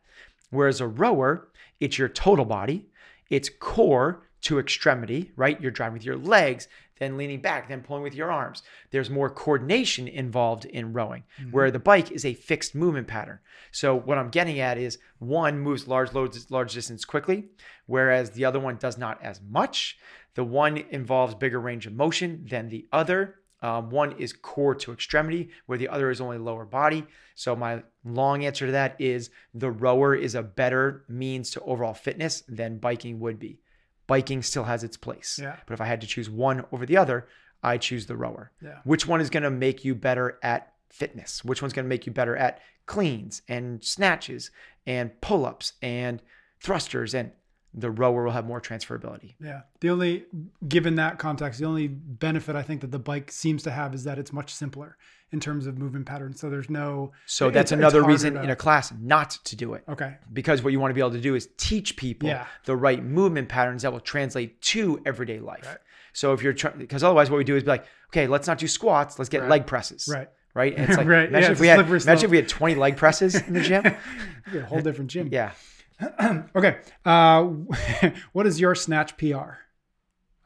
Whereas 0.50 0.82
a 0.82 0.88
rower, 0.88 1.48
it's 1.80 1.98
your 1.98 2.10
total 2.10 2.46
body, 2.46 2.88
it's 3.30 3.50
core 3.60 4.25
to 4.46 4.60
extremity, 4.60 5.32
right? 5.36 5.60
You're 5.60 5.72
driving 5.72 5.94
with 5.94 6.06
your 6.06 6.18
legs, 6.18 6.68
then 7.00 7.18
leaning 7.18 7.42
back, 7.42 7.68
then 7.68 7.82
pulling 7.82 8.04
with 8.04 8.14
your 8.14 8.32
arms. 8.32 8.62
There's 8.92 9.10
more 9.10 9.30
coordination 9.30 10.08
involved 10.08 10.66
in 10.66 10.94
rowing, 10.94 11.24
where 11.52 11.72
the 11.72 11.80
bike 11.80 12.12
is 12.12 12.26
a 12.26 12.34
fixed 12.36 12.76
movement 12.76 13.08
pattern. 13.08 13.40
So 13.72 13.96
what 13.96 14.18
I'm 14.18 14.30
getting 14.30 14.60
at 14.60 14.78
is 14.78 15.00
one 15.20 15.60
moves 15.60 15.88
large 15.88 16.14
loads, 16.14 16.50
large 16.52 16.74
distance 16.74 17.06
quickly, 17.06 17.50
whereas 17.88 18.32
the 18.32 18.46
other 18.46 18.60
one 18.60 18.78
does 18.78 18.98
not 18.98 19.22
as 19.22 19.42
much. 19.42 19.98
The 20.36 20.44
one 20.44 20.78
involves 20.90 21.36
bigger 21.36 21.60
range 21.60 21.88
of 21.88 21.94
motion 21.94 22.46
than 22.48 22.70
the 22.70 22.88
other. 22.92 23.36
Um, 23.62 23.90
one 23.90 24.12
is 24.20 24.32
core 24.32 24.76
to 24.76 24.94
extremity, 24.94 25.50
where 25.66 25.80
the 25.80 25.90
other 25.90 26.12
is 26.12 26.22
only 26.22 26.38
lower 26.38 26.66
body. 26.66 27.06
So 27.34 27.56
my 27.56 27.84
long 28.04 28.46
answer 28.46 28.68
to 28.68 28.72
that 28.74 28.96
is 29.00 29.32
the 29.56 29.72
rower 29.72 30.14
is 30.14 30.36
a 30.36 30.44
better 30.44 31.04
means 31.10 31.50
to 31.52 31.62
overall 31.62 31.96
fitness 31.96 32.44
than 32.48 32.78
biking 32.78 33.20
would 33.22 33.40
be. 33.40 33.60
Biking 34.08 34.44
still 34.44 34.66
has 34.66 34.84
its 34.84 34.98
place. 34.98 35.40
Yeah. 35.42 35.58
But 35.66 35.74
if 35.74 35.82
I 35.82 35.86
had 35.86 36.02
to 36.02 36.08
choose 36.08 36.30
one 36.30 36.66
over 36.72 36.86
the 36.86 36.98
other, 36.98 37.28
I 37.64 37.78
choose 37.78 38.06
the 38.06 38.16
rower. 38.16 38.52
Yeah. 38.62 38.80
Which 38.84 39.08
one 39.08 39.22
is 39.22 39.30
going 39.30 39.44
to 39.44 39.50
make 39.50 39.84
you 39.84 39.96
better 39.96 40.38
at 40.44 40.74
fitness? 40.90 41.44
Which 41.44 41.62
one's 41.62 41.74
going 41.74 41.86
to 41.86 41.90
make 41.90 42.06
you 42.06 42.12
better 42.12 42.36
at 42.36 42.60
cleans 42.86 43.42
and 43.48 43.84
snatches 43.84 44.52
and 44.86 45.20
pull-ups 45.22 45.74
and 45.82 46.22
thrusters 46.62 47.16
and 47.16 47.32
the 47.78 47.92
rower 47.92 48.24
will 48.24 48.32
have 48.32 48.46
more 48.46 48.62
transferability. 48.62 49.36
Yeah. 49.40 49.62
The 49.82 49.90
only, 49.90 50.24
given 50.68 50.96
that 50.96 51.20
context, 51.20 51.60
the 51.60 51.66
only 51.66 51.88
benefit 51.90 52.56
I 52.56 52.62
think 52.62 52.80
that 52.82 52.92
the 52.92 53.00
bike 53.00 53.32
seems 53.32 53.64
to 53.64 53.72
have 53.72 53.94
is 53.94 54.06
that 54.06 54.18
it's 54.18 54.32
much 54.32 54.54
simpler 54.54 54.98
in 55.32 55.42
terms 55.42 55.68
of 55.68 55.78
movement 55.78 56.06
patterns. 56.06 56.40
So 56.40 56.50
there's 56.50 56.70
no. 56.70 57.12
So 57.26 57.50
that's 57.50 57.74
another 57.74 58.02
reason 58.04 58.36
to- 58.36 58.44
in 58.44 58.50
a 58.50 58.56
class 58.56 58.94
not 59.02 59.32
to 59.44 59.56
do 59.58 59.74
it. 59.74 59.84
Okay. 59.90 60.16
Because 60.32 60.64
what 60.64 60.72
you 60.72 60.80
want 60.80 60.92
to 60.92 60.94
be 60.96 61.02
able 61.02 61.12
to 61.12 61.20
do 61.20 61.36
is 61.36 61.50
teach 61.58 61.98
people 61.98 62.30
Yeah. 62.30 62.46
the 62.64 62.76
right 62.78 63.04
movement 63.04 63.50
patterns 63.50 63.82
that 63.82 63.92
will 63.92 64.00
translate 64.00 64.62
to 64.62 65.02
everyday 65.06 65.40
life. 65.40 65.66
Right. 65.68 65.78
So 66.14 66.32
if 66.32 66.42
you're 66.42 66.54
trying, 66.54 66.78
because 66.78 67.04
otherwise 67.04 67.30
what 67.30 67.38
we 67.38 67.44
do 67.44 67.58
is 67.58 67.64
be 67.64 67.70
like, 67.70 67.86
okay, 68.10 68.28
let's 68.28 68.48
not 68.48 68.58
do 68.58 68.68
squats, 68.70 69.20
let's 69.20 69.28
get 69.28 69.42
Right. 69.42 69.50
leg 69.50 69.66
presses. 69.68 70.08
Right. 70.10 70.30
Right. 70.54 70.74
And 70.78 70.88
it's 70.88 70.98
like, 70.98 71.08
Right. 71.16 71.28
imagine 71.28 71.50
Yeah, 71.50 71.52
if 71.52 71.60
we 71.60 71.68
had, 71.68 71.80
imagine 71.82 72.24
if 72.26 72.32
we 72.32 72.38
had 72.38 72.48
20 72.48 72.76
leg 72.76 72.96
presses 72.96 73.36
in 73.36 73.54
the 73.54 73.60
gym. 73.62 73.84
A 74.56 74.62
whole 74.62 74.80
different 74.80 75.12
gym. 75.12 75.28
yeah. 75.32 75.52
Okay. 76.56 76.78
Uh, 77.06 77.44
what 78.34 78.46
is 78.48 78.60
your 78.60 78.76
snatch 78.76 79.18
PR? 79.18 79.58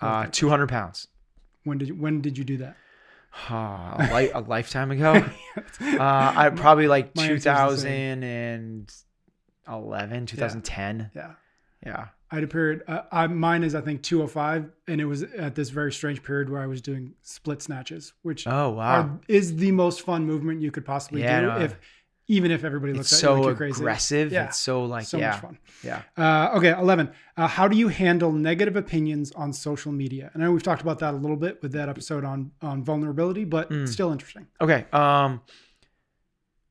Uh, 0.02 0.28
200 0.32 0.68
pounds. 0.70 1.08
When 1.64 1.78
did 1.78 1.88
you, 1.90 1.96
when 1.96 2.22
did 2.22 2.38
you 2.38 2.44
do 2.44 2.58
that? 2.58 2.76
Uh, 3.50 3.56
a, 4.00 4.10
li- 4.14 4.32
a 4.32 4.40
lifetime 4.42 4.92
ago. 4.92 5.24
Uh, 5.82 6.34
I 6.36 6.50
probably 6.50 6.88
like 6.88 7.16
My 7.16 7.24
answer 7.24 7.36
is 7.36 7.44
the 7.44 7.78
same. 7.78 8.22
2011, 9.66 10.26
2010. 10.26 11.12
Yeah. 11.16 11.32
Yeah. 11.86 12.08
I 12.32 12.36
had 12.36 12.44
a 12.44 12.48
period. 12.48 12.84
Uh, 12.88 13.02
I, 13.12 13.28
mine 13.28 13.64
is 13.64 13.76
I 13.76 13.82
think 13.82 14.04
205, 14.04 14.70
and 14.88 15.02
it 15.02 15.06
was 15.06 15.24
at 15.24 15.56
this 15.56 15.70
very 15.70 15.92
strange 15.92 16.22
period 16.24 16.50
where 16.50 16.62
I 16.62 16.68
was 16.68 16.82
doing 16.82 17.14
split 17.22 17.62
snatches, 17.62 18.14
which 18.22 18.46
Oh 18.48 18.70
wow. 18.72 19.02
are, 19.02 19.20
is 19.28 19.56
the 19.58 19.72
most 19.72 20.02
fun 20.02 20.26
movement 20.26 20.62
you 20.62 20.70
could 20.72 20.86
possibly 20.86 21.22
Yeah, 21.22 21.42
do. 21.42 21.48
no, 21.48 21.58
if 21.60 21.76
even 22.30 22.52
if 22.52 22.64
everybody 22.64 22.92
it's 22.92 22.98
looks 23.12 23.24
at 23.24 23.28
you 23.28 23.34
like 23.34 23.42
so 23.44 23.48
you're 23.48 23.56
crazy. 23.58 23.82
aggressive. 23.82 24.32
Yeah. 24.32 24.46
It's 24.46 24.58
so 24.60 24.86
like 24.86 25.06
so 25.06 25.18
yeah. 25.18 25.32
much 25.32 25.42
fun. 25.42 25.58
Yeah. 25.84 26.02
Uh, 26.16 26.58
okay, 26.58 26.72
11. 26.72 27.12
Uh, 27.36 27.48
how 27.48 27.68
do 27.68 27.76
you 27.76 27.88
handle 27.88 28.32
negative 28.32 28.76
opinions 28.76 29.32
on 29.32 29.52
social 29.52 29.92
media? 29.92 30.30
And 30.34 30.44
I 30.44 30.46
know 30.46 30.52
we've 30.54 30.64
talked 30.64 30.84
about 30.84 31.00
that 31.00 31.14
a 31.16 31.18
little 31.18 31.36
bit 31.36 31.62
with 31.64 31.72
that 31.74 31.90
episode 31.90 32.24
on 32.24 32.52
on 32.62 32.84
vulnerability, 32.84 33.44
but 33.46 33.70
Mm. 33.72 33.90
still 33.90 34.12
interesting. 34.12 34.48
Okay. 34.62 34.86
Um. 34.94 35.42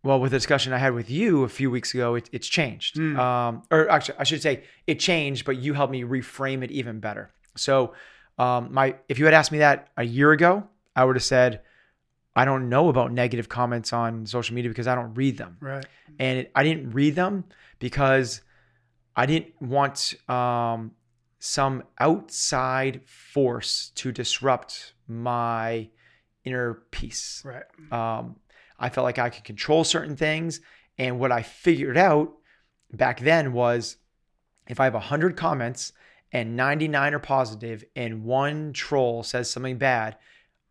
Well, 0.05 0.21
with 0.21 0.31
the 0.31 0.37
discussion 0.38 0.73
I 0.73 0.79
had 0.79 0.94
with 0.94 1.11
you 1.11 1.42
a 1.42 1.49
few 1.49 1.71
weeks 1.73 1.92
ago, 1.92 2.14
it, 2.14 2.31
it's 2.33 2.47
changed. 2.47 2.97
Mm. 2.97 3.18
Um. 3.18 3.62
Or 3.71 3.90
actually, 3.90 4.18
I 4.18 4.25
should 4.25 4.40
say 4.40 4.62
it 4.87 5.01
changed, 5.01 5.44
but 5.44 5.57
you 5.57 5.75
helped 5.75 5.90
me 5.92 6.03
reframe 6.05 6.62
it 6.62 6.71
even 6.71 7.01
better. 7.01 7.31
So, 7.57 7.94
um, 8.38 8.73
my 8.73 8.94
if 9.09 9.18
you 9.18 9.25
had 9.25 9.35
asked 9.35 9.51
me 9.51 9.59
that 9.59 9.88
a 9.97 10.05
year 10.05 10.31
ago, 10.31 10.68
I 10.94 11.05
would 11.05 11.16
have 11.16 11.25
said, 11.25 11.62
I 12.38 12.44
don't 12.44 12.68
know 12.68 12.88
about 12.88 13.11
negative 13.11 13.48
comments 13.48 13.92
on 13.92 14.24
social 14.24 14.55
media 14.55 14.68
because 14.68 14.87
I 14.87 14.94
don't 14.94 15.12
read 15.14 15.38
them. 15.38 15.57
Right. 15.61 15.85
and 16.20 16.38
it, 16.38 16.53
I 16.55 16.62
didn't 16.62 16.92
read 16.92 17.16
them 17.16 17.42
because 17.81 18.42
I 19.16 19.27
didn't 19.27 19.61
want 19.61 20.14
um, 20.31 20.92
some 21.40 21.83
outside 21.98 23.01
force 23.07 23.90
to 23.96 24.12
disrupt 24.12 24.92
my 25.09 25.88
inner 26.44 26.74
peace. 26.92 27.42
Right. 27.44 27.64
Um, 27.90 28.37
I 28.79 28.88
felt 28.88 29.05
like 29.05 29.18
I 29.18 29.31
could 29.31 29.42
control 29.42 29.83
certain 29.83 30.14
things, 30.14 30.61
and 30.96 31.18
what 31.18 31.33
I 31.33 31.42
figured 31.42 31.98
out 31.98 32.35
back 32.92 33.18
then 33.18 33.53
was 33.53 33.96
if 34.68 34.79
I 34.79 34.85
have 34.85 34.94
hundred 34.94 35.37
comments 35.37 35.92
and 36.31 36.55
99 36.55 37.14
are 37.14 37.18
positive, 37.18 37.83
and 37.96 38.22
one 38.22 38.72
troll 38.72 39.24
says 39.24 39.51
something 39.51 39.79
bad, 39.79 40.18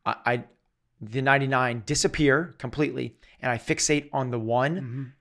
I 0.05 0.45
the 1.01 1.21
99 1.21 1.83
disappear 1.85 2.55
completely, 2.57 3.15
and 3.41 3.51
I 3.51 3.57
fixate 3.57 4.09
on 4.11 4.31
the 4.31 4.39
one 4.39 4.75
Mhm. 4.81 5.11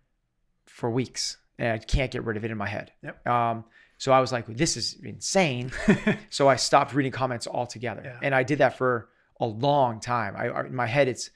for 0.67 0.91
weeks 0.91 1.37
and 1.59 1.73
I 1.73 1.79
can't 1.79 2.11
get 2.11 2.23
rid 2.25 2.37
of 2.37 2.45
it 2.45 2.51
in 2.51 2.59
my 2.59 2.69
head. 2.69 2.93
Yep. 3.03 3.27
Um, 3.27 3.65
so 3.99 4.13
I 4.13 4.21
was 4.21 4.31
like, 4.31 4.47
this 4.47 4.77
is 4.77 4.95
insane. 5.03 5.71
so 6.31 6.49
I 6.49 6.57
stopped 6.57 6.93
reading 6.95 7.13
comments 7.13 7.47
altogether. 7.47 8.03
Yeah. 8.05 8.19
And 8.23 8.35
I 8.35 8.43
did 8.43 8.59
that 8.59 8.77
for 8.77 9.09
a 9.41 9.47
long 9.47 10.01
time. 10.01 10.35
I, 10.37 10.49
I- 10.49 10.67
in 10.67 10.75
my 10.75 10.87
head, 10.87 11.09
it's 11.09 11.31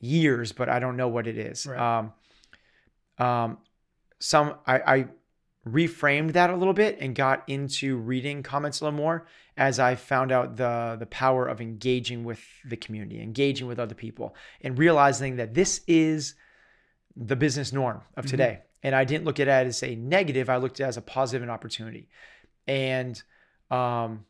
years, 0.00 0.52
but 0.52 0.68
I 0.68 0.78
don't 0.80 0.96
know 0.96 1.08
what 1.08 1.26
it 1.26 1.38
is. 1.38 1.66
Right. 1.66 1.98
Um, 1.98 2.12
um, 3.18 3.58
some, 4.18 4.54
I, 4.66 4.78
I 4.80 5.06
reframed 5.72 6.32
that 6.32 6.50
a 6.50 6.56
little 6.56 6.74
bit 6.74 6.98
and 7.00 7.14
got 7.14 7.42
into 7.48 7.96
reading 7.96 8.42
comments 8.42 8.80
a 8.80 8.84
little 8.84 8.96
more 8.98 9.26
as 9.56 9.78
I 9.78 9.94
found 9.96 10.30
out 10.32 10.56
the 10.56 10.96
the 10.98 11.06
power 11.06 11.46
of 11.46 11.60
engaging 11.60 12.24
with 12.24 12.40
the 12.64 12.76
community, 12.76 13.20
engaging 13.20 13.66
with 13.66 13.78
other 13.78 13.94
people, 13.94 14.34
and 14.60 14.78
realizing 14.78 15.36
that 15.36 15.54
this 15.54 15.80
is 15.86 16.34
the 17.16 17.36
business 17.36 17.72
norm 17.72 18.02
of 18.16 18.24
Mhm. 18.24 18.30
today. 18.30 18.58
And 18.82 18.94
I 18.94 19.04
didn't 19.04 19.24
look 19.24 19.40
at 19.40 19.48
it 19.48 19.66
as 19.66 19.82
a 19.82 19.96
negative. 19.96 20.48
I 20.48 20.56
looked 20.58 20.78
at 20.80 20.84
it 20.84 20.88
as 20.88 20.96
a 20.96 21.02
positive 21.02 21.42
and 21.42 21.50
opportunity. 21.50 22.08
And 22.68 23.20
um, 23.70 24.24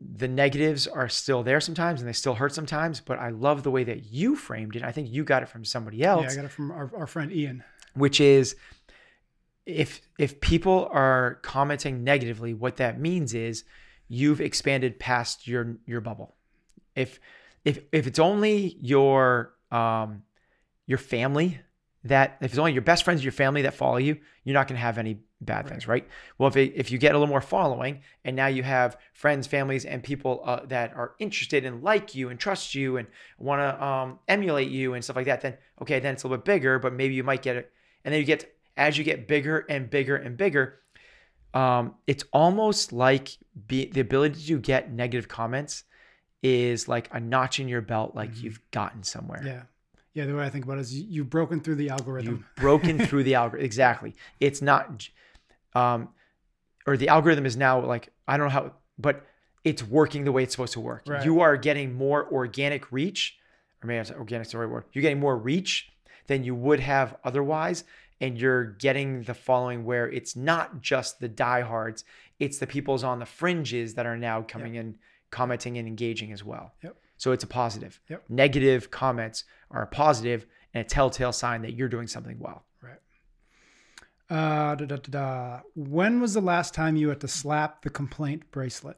the 0.00 0.28
negatives 0.28 0.86
are 0.86 1.08
still 1.08 1.42
there 1.42 1.60
sometimes 1.60 2.00
and 2.00 2.08
they 2.08 2.12
still 2.14 2.34
hurt 2.34 2.54
sometimes. 2.54 3.00
But 3.00 3.18
I 3.18 3.28
love 3.30 3.62
the 3.62 3.70
way 3.70 3.84
that 3.84 4.04
you 4.10 4.36
framed 4.36 4.76
it. 4.76 4.82
I 4.82 4.92
think 4.92 5.10
you 5.10 5.24
got 5.24 5.42
it 5.42 5.48
from 5.48 5.64
somebody 5.64 5.98
Yeah, 5.98 6.12
else 6.12 6.32
I 6.32 6.36
got 6.36 6.44
it 6.46 6.50
from 6.50 6.70
our, 6.70 6.90
our 6.96 7.06
friend 7.06 7.30
Ian. 7.32 7.62
which 7.94 8.20
is 8.20 8.56
if 9.70 10.00
if 10.18 10.40
people 10.40 10.88
are 10.92 11.38
commenting 11.42 12.04
negatively 12.04 12.54
what 12.54 12.76
that 12.76 13.00
means 13.00 13.34
is 13.34 13.64
you've 14.08 14.40
expanded 14.40 14.98
past 14.98 15.46
your 15.46 15.76
your 15.86 16.00
bubble. 16.00 16.34
If 16.94 17.20
if 17.64 17.80
if 17.92 18.06
it's 18.06 18.18
only 18.18 18.76
your 18.80 19.54
um 19.70 20.22
your 20.86 20.98
family 20.98 21.60
that 22.04 22.38
if 22.40 22.50
it's 22.50 22.58
only 22.58 22.72
your 22.72 22.82
best 22.82 23.04
friends 23.04 23.22
your 23.22 23.32
family 23.32 23.62
that 23.62 23.74
follow 23.74 23.98
you 23.98 24.16
you're 24.44 24.54
not 24.54 24.66
going 24.66 24.76
to 24.76 24.80
have 24.82 24.96
any 24.96 25.20
bad 25.42 25.68
things 25.68 25.86
right. 25.86 26.08
well 26.38 26.48
if 26.48 26.56
it, 26.56 26.72
if 26.74 26.90
you 26.90 26.98
get 26.98 27.14
a 27.14 27.18
little 27.18 27.28
more 27.28 27.40
following 27.40 28.00
and 28.24 28.34
now 28.34 28.46
you 28.46 28.62
have 28.62 28.96
friends 29.12 29.46
families 29.46 29.84
and 29.84 30.02
people 30.02 30.42
uh, 30.44 30.60
that 30.66 30.94
are 30.94 31.12
interested 31.18 31.64
and 31.64 31.82
like 31.82 32.14
you 32.14 32.30
and 32.30 32.40
trust 32.40 32.74
you 32.74 32.96
and 32.96 33.06
want 33.38 33.60
to 33.60 33.84
um, 33.84 34.18
emulate 34.28 34.70
you 34.70 34.94
and 34.94 35.04
stuff 35.04 35.16
like 35.16 35.26
that 35.26 35.42
then 35.42 35.56
okay 35.80 36.00
then 36.00 36.14
it's 36.14 36.22
a 36.22 36.26
little 36.26 36.38
bit 36.38 36.44
bigger 36.44 36.78
but 36.78 36.92
maybe 36.92 37.14
you 37.14 37.22
might 37.22 37.42
get 37.42 37.56
it 37.56 37.70
and 38.04 38.12
then 38.12 38.20
you 38.20 38.26
get 38.26 38.54
as 38.80 38.96
you 38.98 39.04
get 39.04 39.28
bigger 39.28 39.58
and 39.68 39.88
bigger 39.90 40.16
and 40.16 40.36
bigger 40.36 40.80
um, 41.52 41.94
it's 42.06 42.24
almost 42.32 42.92
like 42.92 43.28
be, 43.66 43.86
the 43.86 44.00
ability 44.00 44.40
to 44.46 44.58
get 44.58 44.92
negative 44.92 45.28
comments 45.28 45.82
is 46.42 46.86
like 46.88 47.08
a 47.12 47.18
notch 47.20 47.58
in 47.60 47.68
your 47.68 47.80
belt 47.82 48.14
like 48.14 48.30
Mhm. 48.32 48.42
you've 48.42 48.70
gotten 48.70 49.02
somewhere 49.02 49.42
Yeah. 49.44 49.62
Yeah. 50.14 50.24
The 50.26 50.34
way 50.34 50.44
I 50.44 50.48
think 50.50 50.64
about 50.64 50.78
it 50.78 50.82
is 50.82 50.94
you- 50.94 51.06
you've 51.08 51.30
broken 51.30 51.60
through 51.60 51.74
the 51.76 51.90
algorithm. 51.90 52.30
You've 52.36 52.54
broken 52.56 52.98
through 53.06 53.24
the 53.24 53.34
algorithm. 53.34 53.64
Exactly. 53.64 54.14
It's 54.40 54.60
not, 54.62 55.08
um, 55.74 56.08
or 56.86 56.96
the 56.96 57.08
algorithm 57.08 57.46
is 57.46 57.56
now 57.56 57.80
like, 57.84 58.08
I 58.26 58.36
don't 58.36 58.46
know 58.46 58.50
how, 58.52 58.74
but 58.98 59.26
it's 59.64 59.82
working 59.82 60.24
the 60.24 60.32
way 60.32 60.42
it's 60.44 60.52
supposed 60.52 60.72
to 60.74 60.80
work. 60.80 61.02
Right. 61.06 61.24
You 61.24 61.40
are 61.40 61.56
getting 61.56 61.92
more 61.94 62.26
organic 62.32 62.90
reach, 62.92 63.36
or 63.82 63.86
maybe 63.86 63.98
that's 63.98 64.10
organic 64.10 64.48
the 64.48 64.58
right 64.58 64.68
word. 64.68 64.84
You're 64.92 65.02
getting 65.02 65.20
more 65.20 65.36
reach 65.36 65.90
than 66.28 66.44
you 66.44 66.54
would 66.54 66.80
have 66.80 67.16
otherwise. 67.24 67.84
And 68.20 68.38
you're 68.38 68.64
getting 68.64 69.22
the 69.22 69.34
following 69.34 69.84
where 69.84 70.08
it's 70.08 70.36
not 70.36 70.82
just 70.82 71.20
the 71.20 71.28
diehards, 71.28 72.04
it's 72.38 72.58
the 72.58 72.66
people's 72.66 73.02
on 73.02 73.18
the 73.18 73.26
fringes 73.26 73.94
that 73.94 74.06
are 74.06 74.16
now 74.16 74.42
coming 74.42 74.74
in, 74.74 74.96
commenting 75.30 75.78
and 75.78 75.88
engaging 75.88 76.32
as 76.32 76.44
well. 76.44 76.74
Yep. 76.82 76.96
So 77.16 77.32
it's 77.32 77.44
a 77.44 77.46
positive. 77.46 78.00
Yep. 78.08 78.24
Negative 78.28 78.90
comments 78.90 79.44
are 79.70 79.82
a 79.82 79.86
positive 79.86 80.46
and 80.74 80.84
a 80.84 80.88
telltale 80.88 81.32
sign 81.32 81.62
that 81.62 81.72
you're 81.72 81.88
doing 81.88 82.06
something 82.06 82.38
well. 82.38 82.64
Uh, 84.30 84.76
da, 84.76 84.84
da, 84.86 84.96
da, 84.96 85.10
da. 85.10 85.60
When 85.74 86.20
was 86.20 86.34
the 86.34 86.40
last 86.40 86.72
time 86.72 86.94
you 86.94 87.08
had 87.08 87.20
to 87.20 87.28
slap 87.28 87.82
the 87.82 87.90
complaint 87.90 88.50
bracelet? 88.52 88.96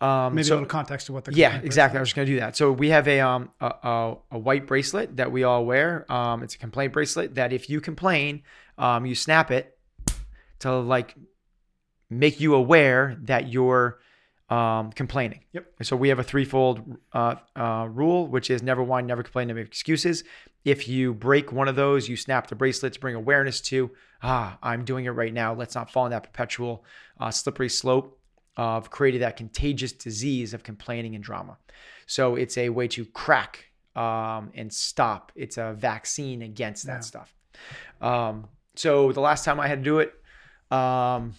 Um, 0.00 0.34
Maybe 0.34 0.44
so- 0.44 0.54
a 0.54 0.56
little 0.56 0.68
context 0.68 1.06
to 1.06 1.12
what 1.12 1.24
the 1.24 1.34
yeah, 1.34 1.60
exactly. 1.62 1.98
I 1.98 2.00
was 2.00 2.08
just 2.08 2.16
gonna 2.16 2.26
do 2.26 2.40
that. 2.40 2.56
So 2.56 2.72
we 2.72 2.88
have 2.90 3.06
a 3.06 3.20
um 3.20 3.50
a, 3.60 3.66
a, 3.66 4.16
a 4.32 4.38
white 4.38 4.66
bracelet 4.66 5.16
that 5.18 5.30
we 5.30 5.44
all 5.44 5.64
wear. 5.66 6.10
Um, 6.10 6.42
it's 6.42 6.54
a 6.54 6.58
complaint 6.58 6.92
bracelet 6.92 7.34
that 7.34 7.52
if 7.52 7.68
you 7.68 7.80
complain, 7.80 8.42
um, 8.78 9.04
you 9.04 9.14
snap 9.14 9.50
it 9.50 9.76
to 10.60 10.78
like 10.78 11.14
make 12.08 12.40
you 12.40 12.54
aware 12.54 13.16
that 13.22 13.48
you're 13.48 14.00
um 14.48 14.90
complaining. 14.92 15.44
Yep. 15.52 15.66
So 15.82 15.96
we 15.96 16.08
have 16.08 16.18
a 16.18 16.24
threefold 16.24 16.96
uh, 17.12 17.36
uh, 17.54 17.86
rule, 17.90 18.26
which 18.26 18.50
is 18.50 18.62
never 18.62 18.82
whine, 18.82 19.06
never 19.06 19.22
complain, 19.22 19.48
never 19.48 19.60
make 19.60 19.68
excuses. 19.68 20.24
If 20.64 20.88
you 20.88 21.14
break 21.14 21.52
one 21.52 21.68
of 21.68 21.76
those, 21.76 22.08
you 22.08 22.16
snap 22.16 22.48
the 22.48 22.54
bracelet 22.54 22.92
to 22.94 23.00
bring 23.00 23.14
awareness 23.14 23.62
to, 23.62 23.90
ah, 24.22 24.58
I'm 24.62 24.84
doing 24.84 25.06
it 25.06 25.10
right 25.10 25.32
now. 25.32 25.54
Let's 25.54 25.74
not 25.74 25.90
fall 25.90 26.04
in 26.04 26.10
that 26.10 26.22
perpetual 26.24 26.84
uh, 27.18 27.30
slippery 27.30 27.70
slope 27.70 28.19
of 28.60 28.90
creating 28.90 29.20
that 29.22 29.38
contagious 29.38 29.90
disease 29.90 30.52
of 30.52 30.62
complaining 30.62 31.14
and 31.14 31.24
drama. 31.24 31.56
So 32.04 32.36
it's 32.36 32.58
a 32.58 32.68
way 32.68 32.88
to 32.88 33.06
crack 33.06 33.64
um, 33.96 34.50
and 34.54 34.70
stop. 34.70 35.32
It's 35.34 35.56
a 35.56 35.72
vaccine 35.72 36.42
against 36.42 36.84
that 36.84 36.96
Yeah. 36.96 37.00
stuff. 37.00 37.34
Um, 38.02 38.48
so 38.76 39.12
the 39.12 39.22
last 39.22 39.46
time 39.46 39.58
I 39.58 39.66
had 39.66 39.78
to 39.78 39.84
do 39.84 39.98
it, 40.00 40.12
um, 40.70 41.34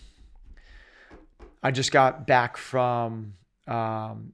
I 1.61 1.69
just 1.69 1.91
got 1.91 2.25
back 2.25 2.57
from 2.57 3.35
um, 3.67 4.33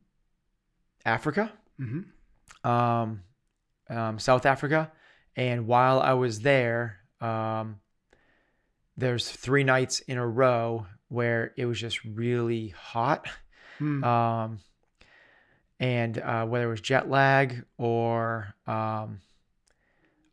Africa, 1.06 1.52
Mhm. 1.78 2.06
um, 2.64 3.24
um, 3.90 4.18
South 4.18 4.46
Africa, 4.46 4.94
and 5.36 5.68
while 5.68 6.00
I 6.00 6.14
was 6.14 6.40
there, 6.40 7.02
um, 7.20 7.82
there's 8.96 9.30
three 9.30 9.66
nights 9.66 10.00
in 10.00 10.18
a 10.18 10.26
row 10.26 10.88
where 11.10 11.54
it 11.58 11.66
was 11.66 11.80
just 11.80 12.04
really 12.04 12.70
hot. 12.70 13.28
Hmm. 13.78 14.04
Um, 14.04 14.60
and 15.80 16.18
uh, 16.18 16.46
whether 16.46 16.66
it 16.66 16.70
was 16.70 16.82
jet 16.82 17.10
lag 17.10 17.64
or 17.78 18.54
um, 18.66 19.22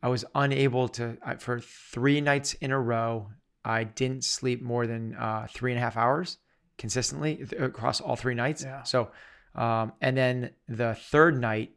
I 0.02 0.08
was 0.08 0.24
unable 0.34 0.88
to, 0.90 1.18
I, 1.24 1.36
for 1.36 1.60
three 1.60 2.20
nights 2.20 2.54
in 2.54 2.70
a 2.70 2.80
row, 2.80 3.30
I 3.64 3.84
didn't 3.84 4.24
sleep 4.24 4.62
more 4.62 4.86
than 4.86 5.14
uh, 5.14 5.46
three 5.50 5.72
and 5.72 5.78
a 5.78 5.82
half 5.82 5.96
hours 5.96 6.38
consistently 6.76 7.36
th- 7.36 7.52
across 7.52 8.00
all 8.00 8.16
three 8.16 8.34
nights. 8.34 8.64
Yeah. 8.64 8.82
So, 8.82 9.10
um, 9.54 9.92
and 10.00 10.16
then 10.16 10.50
the 10.68 10.94
third 10.94 11.40
night, 11.40 11.72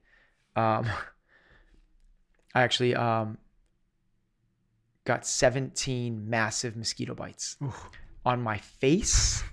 um, 0.56 0.88
I 2.56 2.62
actually 2.62 2.96
um, 2.96 3.38
got 5.06 5.26
17 5.26 6.30
massive 6.30 6.76
mosquito 6.76 7.16
bites 7.16 7.56
Oof. 7.64 7.90
On 8.28 8.42
my 8.42 8.58
face. 8.58 9.44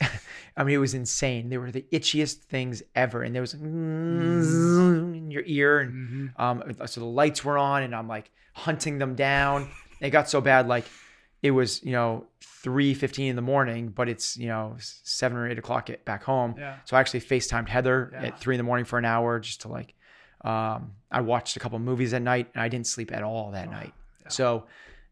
I 0.56 0.64
mean, 0.64 0.74
it 0.74 0.78
was 0.78 0.94
insane. 0.94 1.48
They 1.48 1.58
were 1.58 1.70
the 1.70 1.84
itchiest 1.92 2.38
things 2.44 2.82
ever, 2.94 3.22
and 3.22 3.34
there 3.34 3.42
was 3.42 3.54
in 3.54 5.30
your 5.30 5.42
ear, 5.46 5.80
and 5.80 6.32
Mhm. 6.36 6.40
um, 6.40 6.86
so 6.86 7.00
the 7.00 7.06
lights 7.06 7.44
were 7.44 7.58
on, 7.58 7.82
and 7.82 7.94
I'm 7.94 8.08
like 8.08 8.30
hunting 8.54 8.98
them 8.98 9.14
down. 9.14 9.68
It 10.00 10.10
got 10.10 10.28
so 10.28 10.40
bad, 10.40 10.66
like 10.68 10.84
it 11.42 11.50
was, 11.52 11.82
you 11.82 11.92
know, 11.92 12.26
three 12.40 12.94
fifteen 12.94 13.28
in 13.30 13.36
the 13.36 13.42
morning, 13.42 13.88
but 13.88 14.08
it's 14.08 14.36
you 14.36 14.48
know 14.48 14.76
seven 14.78 15.36
or 15.38 15.48
eight 15.48 15.58
o'clock 15.58 15.90
at, 15.90 16.04
back 16.04 16.22
home. 16.24 16.54
Yeah. 16.58 16.76
So 16.84 16.96
I 16.96 17.00
actually 17.00 17.20
FaceTimed 17.20 17.68
Heather 17.68 18.10
Yeah. 18.12 18.22
at 18.28 18.38
three 18.40 18.54
in 18.54 18.58
the 18.58 18.64
morning 18.64 18.84
for 18.84 18.98
an 18.98 19.04
hour 19.04 19.38
just 19.40 19.62
to 19.62 19.68
like. 19.68 19.94
Um, 20.42 20.92
I 21.10 21.20
watched 21.20 21.56
a 21.56 21.60
couple 21.60 21.78
movies 21.78 22.12
at 22.14 22.20
night, 22.22 22.48
and 22.54 22.62
I 22.62 22.68
didn't 22.68 22.86
sleep 22.88 23.12
at 23.12 23.22
all 23.22 23.52
that 23.52 23.70
night. 23.70 23.94
yeah. 24.22 24.28
So 24.28 24.66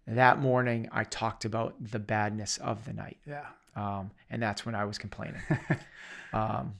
that 0.07 0.41
morning, 0.41 0.89
I 0.93 1.05
talked 1.05 1.45
about 1.45 1.75
the 1.81 1.99
badness 1.99 2.59
of 2.59 2.85
the 2.85 2.93
night 2.93 3.19
Yeah. 3.27 3.47
um, 3.77 4.11
and 4.31 4.43
that's 4.43 4.65
when 4.67 4.75
I 4.75 4.85
was 4.85 4.99
complaining. 4.99 5.41
um, 6.33 6.75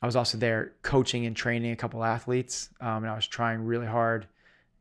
I 0.00 0.06
was 0.06 0.16
also 0.16 0.36
there 0.38 0.72
coaching 0.82 1.26
and 1.26 1.36
training 1.36 1.70
a 1.72 1.76
couple 1.76 2.02
athletes, 2.02 2.70
um, 2.80 3.04
and 3.04 3.08
I 3.08 3.14
was 3.14 3.26
trying 3.26 3.64
really 3.64 3.86
hard 3.86 4.26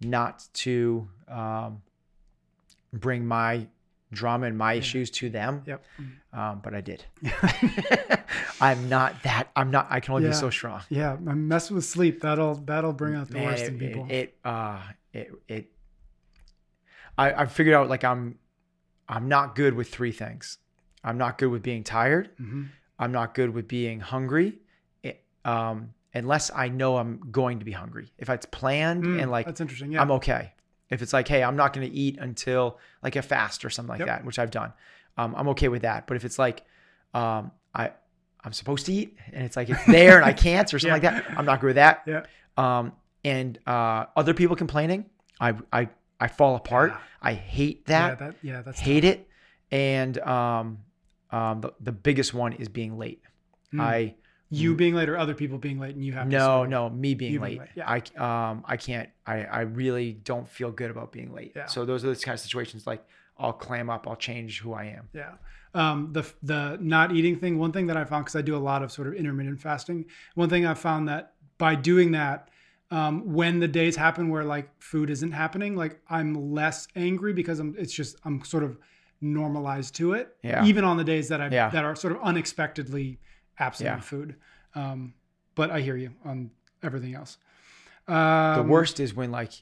not 0.02 0.48
to 0.54 1.08
um, 1.28 1.84
bring 2.92 3.26
my 3.28 3.68
drama 4.12 4.48
and 4.48 4.58
my 4.58 4.74
issues 4.74 5.12
to 5.12 5.30
them, 5.30 5.62
Yep. 5.68 5.84
um, 6.34 6.60
but 6.64 6.74
I 6.74 6.82
did. 6.82 7.06
I'm 8.62 8.90
not 8.90 9.22
that. 9.24 9.50
I'm 9.56 9.70
not. 9.72 9.88
I 9.90 10.00
can 10.00 10.14
only 10.16 10.26
Yeah. 10.26 10.32
be 10.32 10.36
so 10.38 10.50
strong. 10.50 10.82
Yeah. 10.90 11.14
I'm 11.14 11.48
messing 11.48 11.76
with 11.76 11.86
sleep. 11.86 12.22
That'll 12.22 12.56
that'll 12.56 12.94
bring 12.94 13.16
out 13.16 13.28
the 13.30 13.36
Man, 13.36 13.46
worst 13.46 13.64
it, 13.64 13.68
in 13.70 13.80
people. 13.80 14.06
It, 14.10 14.14
it, 14.14 14.38
uh, 14.44 14.80
it, 15.14 15.32
it 15.48 15.72
I, 17.18 17.32
I 17.34 17.46
figured 17.46 17.76
out 17.76 17.90
like 17.90 18.04
I'm, 18.04 18.38
I'm 19.10 19.28
not 19.28 19.56
good 19.56 19.74
with 19.74 19.90
three 19.90 20.12
things. 20.12 20.58
I'm 21.04 21.18
not 21.18 21.38
good 21.38 21.50
with 21.50 21.64
being 21.64 21.84
tired. 21.84 22.30
Mhm. 22.40 22.70
I'm 23.00 23.12
not 23.12 23.34
good 23.34 23.50
with 23.50 23.68
being 23.68 24.00
hungry, 24.00 24.60
it, 25.02 25.24
um, 25.44 25.94
unless 26.14 26.52
I 26.54 26.68
know 26.70 26.98
I'm 26.98 27.20
going 27.32 27.58
to 27.60 27.66
be 27.66 27.72
hungry. 27.72 28.12
If 28.20 28.30
it's 28.30 28.46
planned 28.46 29.04
Mm, 29.04 29.22
and 29.24 29.32
like 29.32 29.48
that's 29.48 29.60
interesting. 29.62 29.92
Yeah. 29.92 30.02
I'm 30.02 30.12
okay. 30.12 30.54
If 30.92 31.02
it's 31.02 31.12
like, 31.14 31.28
hey, 31.28 31.42
I'm 31.44 31.56
not 31.56 31.74
going 31.74 31.90
to 31.90 31.96
eat 31.96 32.18
until 32.20 32.78
like 33.02 33.16
a 33.16 33.22
fast 33.24 33.66
or 33.66 33.70
something 33.72 33.90
like 33.90 34.00
Yep. 34.00 34.08
that, 34.08 34.26
which 34.26 34.38
I've 34.38 34.52
done, 34.52 34.74
um, 35.18 35.34
I'm 35.36 35.48
okay 35.50 35.68
with 35.70 35.82
that. 35.82 36.06
But 36.06 36.18
if 36.18 36.26
it's 36.26 36.38
like, 36.38 36.64
um, 37.14 37.52
I 37.74 37.92
I'm 38.44 38.54
supposed 38.54 38.86
to 38.88 38.94
eat 38.94 39.18
and 39.34 39.44
it's 39.46 39.56
like 39.56 39.70
it's 39.70 39.86
there 39.86 40.18
and 40.18 40.26
I 40.26 40.34
can't 40.48 40.72
or 40.74 40.78
something 40.80 41.02
Yeah. 41.02 41.12
like 41.14 41.26
that, 41.26 41.38
I'm 41.38 41.46
not 41.46 41.60
good 41.62 41.68
with 41.68 41.76
that. 41.78 42.04
Yeah. 42.06 42.24
Um, 42.58 42.92
and 43.24 43.58
uh, 43.68 44.06
other 44.16 44.34
people 44.36 44.56
complaining, 44.56 45.06
I 45.40 45.54
I 45.74 45.90
I 46.22 46.28
fall 46.28 46.56
apart. 46.56 46.92
Yeah. 46.92 47.00
I 47.22 47.34
hate 47.34 47.84
yeah. 47.88 48.10
that. 48.10 48.20
That. 48.20 48.36
Yeah. 48.42 48.62
That's 48.62 48.80
hate 48.80 49.04
it. 49.04 49.28
And 49.72 50.18
um, 50.20 50.80
um, 51.32 51.62
the, 51.62 51.74
the 51.80 51.92
biggest 51.92 52.34
one 52.34 52.54
is 52.54 52.70
being 52.70 52.98
late. 52.98 53.22
Mm. 53.74 53.82
I 53.82 54.16
you 54.52 54.76
being 54.76 54.94
late 54.94 55.08
or 55.08 55.18
other 55.18 55.34
people 55.34 55.58
being 55.58 55.80
late 55.80 55.96
and 55.96 56.04
you 56.04 56.12
have 56.12 56.28
no 56.28 56.66
no 56.66 56.90
me 56.90 57.16
being 57.16 57.32
you 57.32 57.40
being 57.40 57.60
late. 57.60 57.60
late, 57.60 57.70
yeah. 57.76 58.02
I 58.18 58.50
um 58.50 58.64
I 58.66 58.78
can't. 58.78 59.10
I 59.26 59.44
I 59.44 59.62
really 59.62 60.14
don't 60.14 60.48
feel 60.48 60.72
good 60.72 60.92
about 60.92 61.12
being 61.12 61.34
late. 61.34 61.54
Yeah. 61.56 61.68
So 61.68 61.86
those 61.86 62.04
are 62.04 62.14
the 62.14 62.16
kind 62.18 62.34
of 62.34 62.42
situations 62.42 62.86
like 62.86 63.04
I'll 63.38 63.54
clam 63.54 63.90
up. 63.90 64.08
I'll 64.08 64.18
change 64.18 64.60
who 64.60 64.74
I 64.74 64.86
am. 64.86 65.10
Yeah. 65.14 65.32
Um, 65.74 66.10
the 66.12 66.30
the 66.44 66.78
not 66.82 67.16
eating 67.16 67.40
thing. 67.40 67.58
One 67.58 67.72
thing 67.72 67.88
that 67.88 67.96
I 67.96 68.04
found 68.04 68.26
because 68.26 68.36
I 68.36 68.42
do 68.42 68.56
a 68.56 68.60
lot 68.60 68.84
of 68.84 68.92
sort 68.92 69.08
of 69.08 69.14
intermittent 69.14 69.62
fasting. 69.62 70.06
One 70.36 70.50
thing 70.50 70.66
I 70.66 70.74
found 70.74 71.08
that 71.08 71.34
by 71.58 71.76
doing 71.76 72.12
that, 72.12 72.50
um, 72.92 73.34
when 73.34 73.60
the 73.60 73.68
days 73.68 73.96
happen 73.96 74.30
where 74.30 74.44
like 74.44 74.70
food 74.82 75.10
isn't 75.10 75.32
happening, 75.32 75.76
like 75.76 76.00
I'm 76.10 76.52
less 76.54 76.88
angry 76.96 77.34
because 77.34 77.60
I'm. 77.60 77.76
It's 77.78 77.94
just 77.94 78.18
I'm 78.26 78.44
sort 78.44 78.64
of 78.64 78.78
normalized 79.22 79.96
to 79.96 80.14
it. 80.14 80.36
Yeah. 80.44 80.66
Even 80.66 80.84
on 80.84 80.98
the 80.98 81.04
days 81.04 81.28
that 81.30 81.40
I 81.42 81.48
Yeah. 81.50 81.70
that 81.70 81.84
are 81.86 81.96
sort 81.96 82.14
of 82.14 82.22
unexpectedly 82.22 83.20
absent 83.60 83.86
Yeah. 83.88 83.98
of 83.98 84.06
food. 84.06 84.36
Um, 84.76 85.14
but 85.56 85.70
I 85.72 85.82
hear 85.82 85.96
you 85.96 86.12
on 86.26 86.52
everything 86.84 87.16
else. 87.16 87.38
Um, 88.08 88.56
The 88.56 88.64
worst 88.64 89.00
is 89.00 89.14
when 89.14 89.32
like 89.32 89.54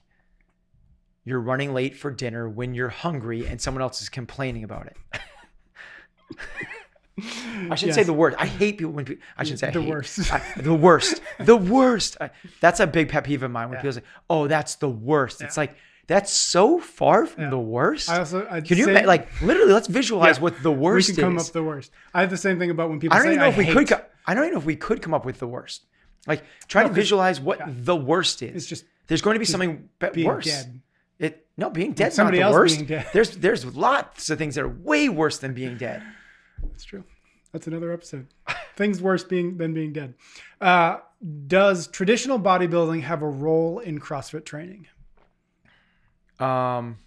you're 1.25 1.41
running 1.41 1.73
late 1.73 1.95
for 1.95 2.09
dinner 2.09 2.47
when 2.49 2.73
you're 2.73 2.89
hungry 2.89 3.45
and 3.45 3.59
someone 3.61 3.81
else 3.81 4.01
is 4.01 4.09
complaining 4.09 4.63
about 4.63 4.87
it. 4.87 4.97
I 7.71 7.75
should 7.75 7.93
say 7.93 8.03
the 8.03 8.13
worst. 8.13 8.37
I 8.39 8.45
hate 8.45 8.77
people 8.77 8.93
when 8.93 9.05
people, 9.05 9.23
I 9.37 9.43
should 9.43 9.59
say 9.59 9.71
The 9.71 9.81
hate- 9.81 9.89
worst. 9.89 10.33
I- 10.33 10.41
the 10.57 10.73
worst. 10.73 11.21
The 11.39 11.55
worst. 11.55 12.17
I- 12.21 12.31
that's 12.61 12.79
a 12.79 12.87
big 12.87 13.09
pet 13.09 13.23
peeve 13.23 13.43
of 13.43 13.51
mine 13.51 13.69
when 13.69 13.77
Yeah. 13.77 13.81
people 13.81 13.93
say, 13.93 14.03
"Oh, 14.29 14.47
that's 14.47 14.75
the 14.75 14.89
worst." 14.89 15.41
It's 15.41 15.57
like 15.57 15.75
that's 16.07 16.31
so 16.31 16.79
far 16.79 17.25
from 17.27 17.43
Yeah. 17.45 17.49
the 17.51 17.59
worst. 17.59 18.09
I 18.09 18.17
also 18.19 18.47
I 18.49 18.61
Can 18.61 18.77
you 18.77 18.85
say- 18.85 19.05
like 19.05 19.27
literally? 19.41 19.73
Let's 19.73 19.87
visualize 19.87 20.37
Yeah. 20.37 20.43
what 20.43 20.63
the 20.63 20.71
we 20.71 20.77
worst 20.79 21.13
can 21.15 21.23
come 21.23 21.37
is. 21.37 21.47
up 21.47 21.53
the 21.53 21.63
worst. 21.63 21.91
I 22.13 22.21
have 22.21 22.29
the 22.31 22.37
same 22.37 22.57
thing 22.59 22.71
about 22.71 22.89
when 22.89 22.99
people 22.99 23.15
I 23.15 23.19
don't 23.19 23.27
say 23.27 23.33
even 23.33 23.39
know 23.41 23.45
I 23.45 23.49
if 23.49 23.57
we 23.57 23.65
could. 23.67 23.87
Co- 23.87 24.05
I 24.25 24.33
don't 24.33 24.43
even 24.45 24.53
know 24.55 24.59
if 24.59 24.65
we 24.65 24.75
could 24.75 25.01
come 25.01 25.13
up 25.13 25.25
with 25.25 25.39
the 25.39 25.47
worst. 25.47 25.85
Like 26.27 26.43
try 26.67 26.81
No, 26.83 26.87
to 26.89 26.93
visualize 26.93 27.39
what 27.39 27.59
yeah. 27.59 27.67
the 27.69 27.95
worst 27.95 28.41
is. 28.41 28.55
It's 28.55 28.65
just 28.65 28.85
There's 29.07 29.21
going 29.21 29.35
to 29.35 29.39
be 29.39 29.45
something 29.45 29.89
being 30.13 30.27
worse. 30.27 30.45
dead. 30.45 30.81
It 31.19 31.45
no 31.57 31.69
being 31.69 31.93
dead. 31.93 32.13
somebody 32.13 32.39
not 32.39 32.49
the 32.49 32.53
else 32.53 32.59
worst. 32.61 32.75
being 32.77 32.87
dead. 32.87 33.07
There's 33.13 33.31
there's 33.37 33.65
lots 33.65 34.29
of 34.29 34.37
things 34.37 34.55
that 34.55 34.63
are 34.63 34.69
way 34.69 35.09
worse 35.09 35.37
than 35.39 35.53
being 35.53 35.77
dead. 35.77 36.01
That's 36.63 36.83
true. 36.83 37.03
That's 37.51 37.67
another 37.67 37.91
episode. 37.91 38.27
Things 38.75 39.01
worse 39.01 39.23
being 39.23 39.57
than 39.57 39.73
being 39.73 39.93
dead. 39.93 40.13
Uh, 40.61 40.97
does 41.47 41.87
traditional 41.87 42.39
bodybuilding 42.39 43.01
have 43.03 43.21
a 43.21 43.27
role 43.27 43.79
in 43.79 43.99
CrossFit 43.99 44.45
training? 44.45 44.87
Um. 46.39 46.97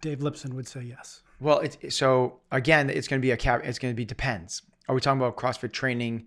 Dave 0.00 0.20
Lipson 0.20 0.52
would 0.54 0.68
say 0.68 0.82
yes. 0.82 1.22
Well, 1.40 1.58
it's 1.58 1.96
so 1.96 2.40
again, 2.52 2.90
it's 2.90 3.08
going 3.08 3.20
to 3.20 3.26
be 3.26 3.32
a 3.32 3.36
cap. 3.36 3.62
It's 3.64 3.78
going 3.78 3.92
to 3.92 3.96
be 3.96 4.04
depends. 4.04 4.62
Are 4.88 4.94
we 4.94 5.00
talking 5.00 5.20
about 5.20 5.36
CrossFit 5.36 5.72
training 5.72 6.26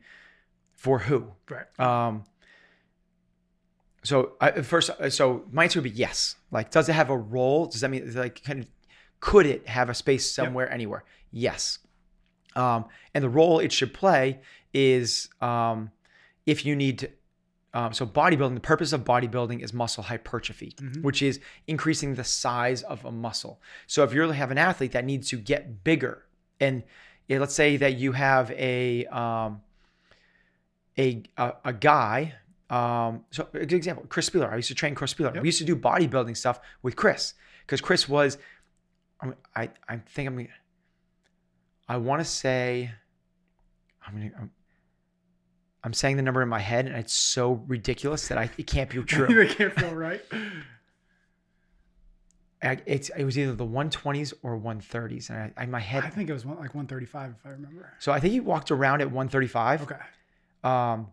for 0.74 1.00
who? 1.00 1.32
Right. 1.50 1.80
Um. 1.80 2.26
So 4.04 4.34
I, 4.42 4.62
first, 4.62 4.90
so 5.10 5.46
my 5.52 5.64
answer 5.64 5.80
would 5.80 5.84
be 5.84 5.92
yes. 5.92 6.36
Like, 6.50 6.72
does 6.72 6.90
it 6.90 6.94
have 6.94 7.10
a 7.10 7.18
role? 7.18 7.68
Does 7.68 7.82
that 7.82 7.90
mean 7.90 8.14
like 8.16 8.44
kind 8.44 8.60
of 8.60 8.68
could 9.20 9.46
it 9.46 9.68
have 9.68 9.90
a 9.90 9.94
space 9.94 10.30
somewhere, 10.30 10.70
anywhere? 10.72 11.04
Yes. 11.32 11.80
Um, 12.56 12.86
and 13.14 13.24
the 13.24 13.30
role 13.30 13.60
it 13.60 13.72
should 13.72 13.94
play 13.94 14.42
is 14.74 15.30
um, 15.42 15.92
if 16.46 16.66
you 16.66 16.76
need 16.76 17.00
to. 17.00 17.10
Um, 17.74 17.94
so 17.94 18.06
bodybuilding, 18.06 18.56
the 18.56 18.60
purpose 18.60 18.92
of 18.92 19.06
bodybuilding 19.06 19.64
is 19.64 19.72
muscle 19.74 20.04
hypertrophy, 20.04 20.76
which 21.02 21.22
is 21.22 21.40
increasing 21.68 22.16
the 22.16 22.24
size 22.26 22.84
of 22.84 23.06
a 23.06 23.14
muscle. 23.14 23.62
So 23.88 24.04
if 24.04 24.14
you 24.14 24.30
have 24.30 24.52
an 24.52 24.58
athlete 24.58 24.92
that 24.92 25.06
needs 25.06 25.30
to 25.30 25.38
get 25.38 25.82
bigger, 25.86 26.26
and 26.60 26.84
yeah, 27.30 27.40
let's 27.40 27.56
say 27.56 27.78
that 27.78 27.96
you 27.98 28.12
have 28.12 28.52
a 28.52 29.06
um, 29.06 29.62
a, 30.98 31.24
a 31.38 31.54
a 31.66 31.74
guy. 31.74 32.34
Um, 32.70 33.24
so 33.32 33.48
a 33.54 33.60
good 33.60 33.74
example, 33.74 34.06
Chris 34.10 34.30
Spealler. 34.30 34.52
I 34.52 34.58
used 34.58 34.68
to 34.68 34.76
train 34.76 34.94
Chris 34.94 35.14
Spealler. 35.14 35.34
Yep. 35.34 35.44
We 35.44 35.48
used 35.48 35.60
to 35.60 35.66
do 35.66 35.76
bodybuilding 35.78 36.36
stuff 36.36 36.60
with 36.82 36.98
Chris 36.98 37.36
because 37.66 37.80
Chris 37.80 38.10
was. 38.10 38.38
I 39.56 39.70
I 39.88 39.98
think 39.98 40.28
I'm. 40.28 40.48
I 41.92 41.98
want 41.98 42.22
to 42.22 42.26
say. 42.26 42.92
I'm 44.08 44.14
gonna. 44.14 44.32
I'm, 44.40 44.52
I'm 45.84 45.94
saying 45.94 46.16
the 46.18 46.22
number 46.24 46.42
in 46.42 46.50
my 46.50 46.60
head, 46.60 46.86
and 46.86 46.96
it's 46.96 47.14
so 47.14 47.64
ridiculous 47.68 48.28
that 48.30 48.38
I 48.38 48.50
it 48.58 48.68
can't 48.68 48.90
be 48.90 49.02
true. 49.04 49.42
it 49.42 49.58
can't 49.58 49.74
feel 49.80 49.94
right. 49.96 50.22
I, 52.64 52.78
it's 52.86 53.10
it 53.18 53.24
was 53.24 53.38
either 53.40 53.56
the 53.56 53.66
120s 53.66 54.34
or 54.44 54.60
130s, 54.60 55.30
and 55.32 55.52
I, 55.58 55.64
I 55.64 55.66
my 55.66 55.80
head. 55.80 56.04
I 56.04 56.10
think 56.10 56.30
it 56.30 56.34
was 56.34 56.46
one, 56.46 56.58
like 56.58 56.76
135 56.76 57.32
if 57.40 57.46
I 57.46 57.50
remember. 57.50 57.92
so 58.00 58.12
I 58.12 58.20
think 58.20 58.34
he 58.34 58.40
walked 58.40 58.70
around 58.70 59.02
at 59.02 59.08
135. 59.08 59.82
Okay. 59.84 59.96
Um, 60.64 61.08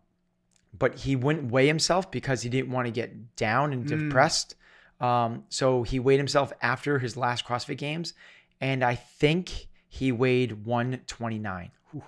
but 0.78 0.94
he 0.96 1.16
wouldn't 1.16 1.50
weigh 1.50 1.66
himself 1.66 2.10
because 2.10 2.42
he 2.42 2.50
didn't 2.50 2.70
want 2.70 2.86
to 2.86 2.90
get 2.92 3.34
down 3.36 3.72
and 3.72 3.86
Mm. 3.86 4.08
depressed. 4.08 4.54
Um, 5.00 5.44
so 5.48 5.84
he 5.84 5.98
weighed 5.98 6.18
himself 6.18 6.52
after 6.60 6.98
his 6.98 7.16
last 7.16 7.46
CrossFit 7.46 7.78
Games, 7.78 8.12
and 8.60 8.84
I 8.84 8.96
think 8.96 9.67
he 9.88 10.12
weighed 10.12 10.64
129. 10.64 11.70
Whew. 11.90 12.02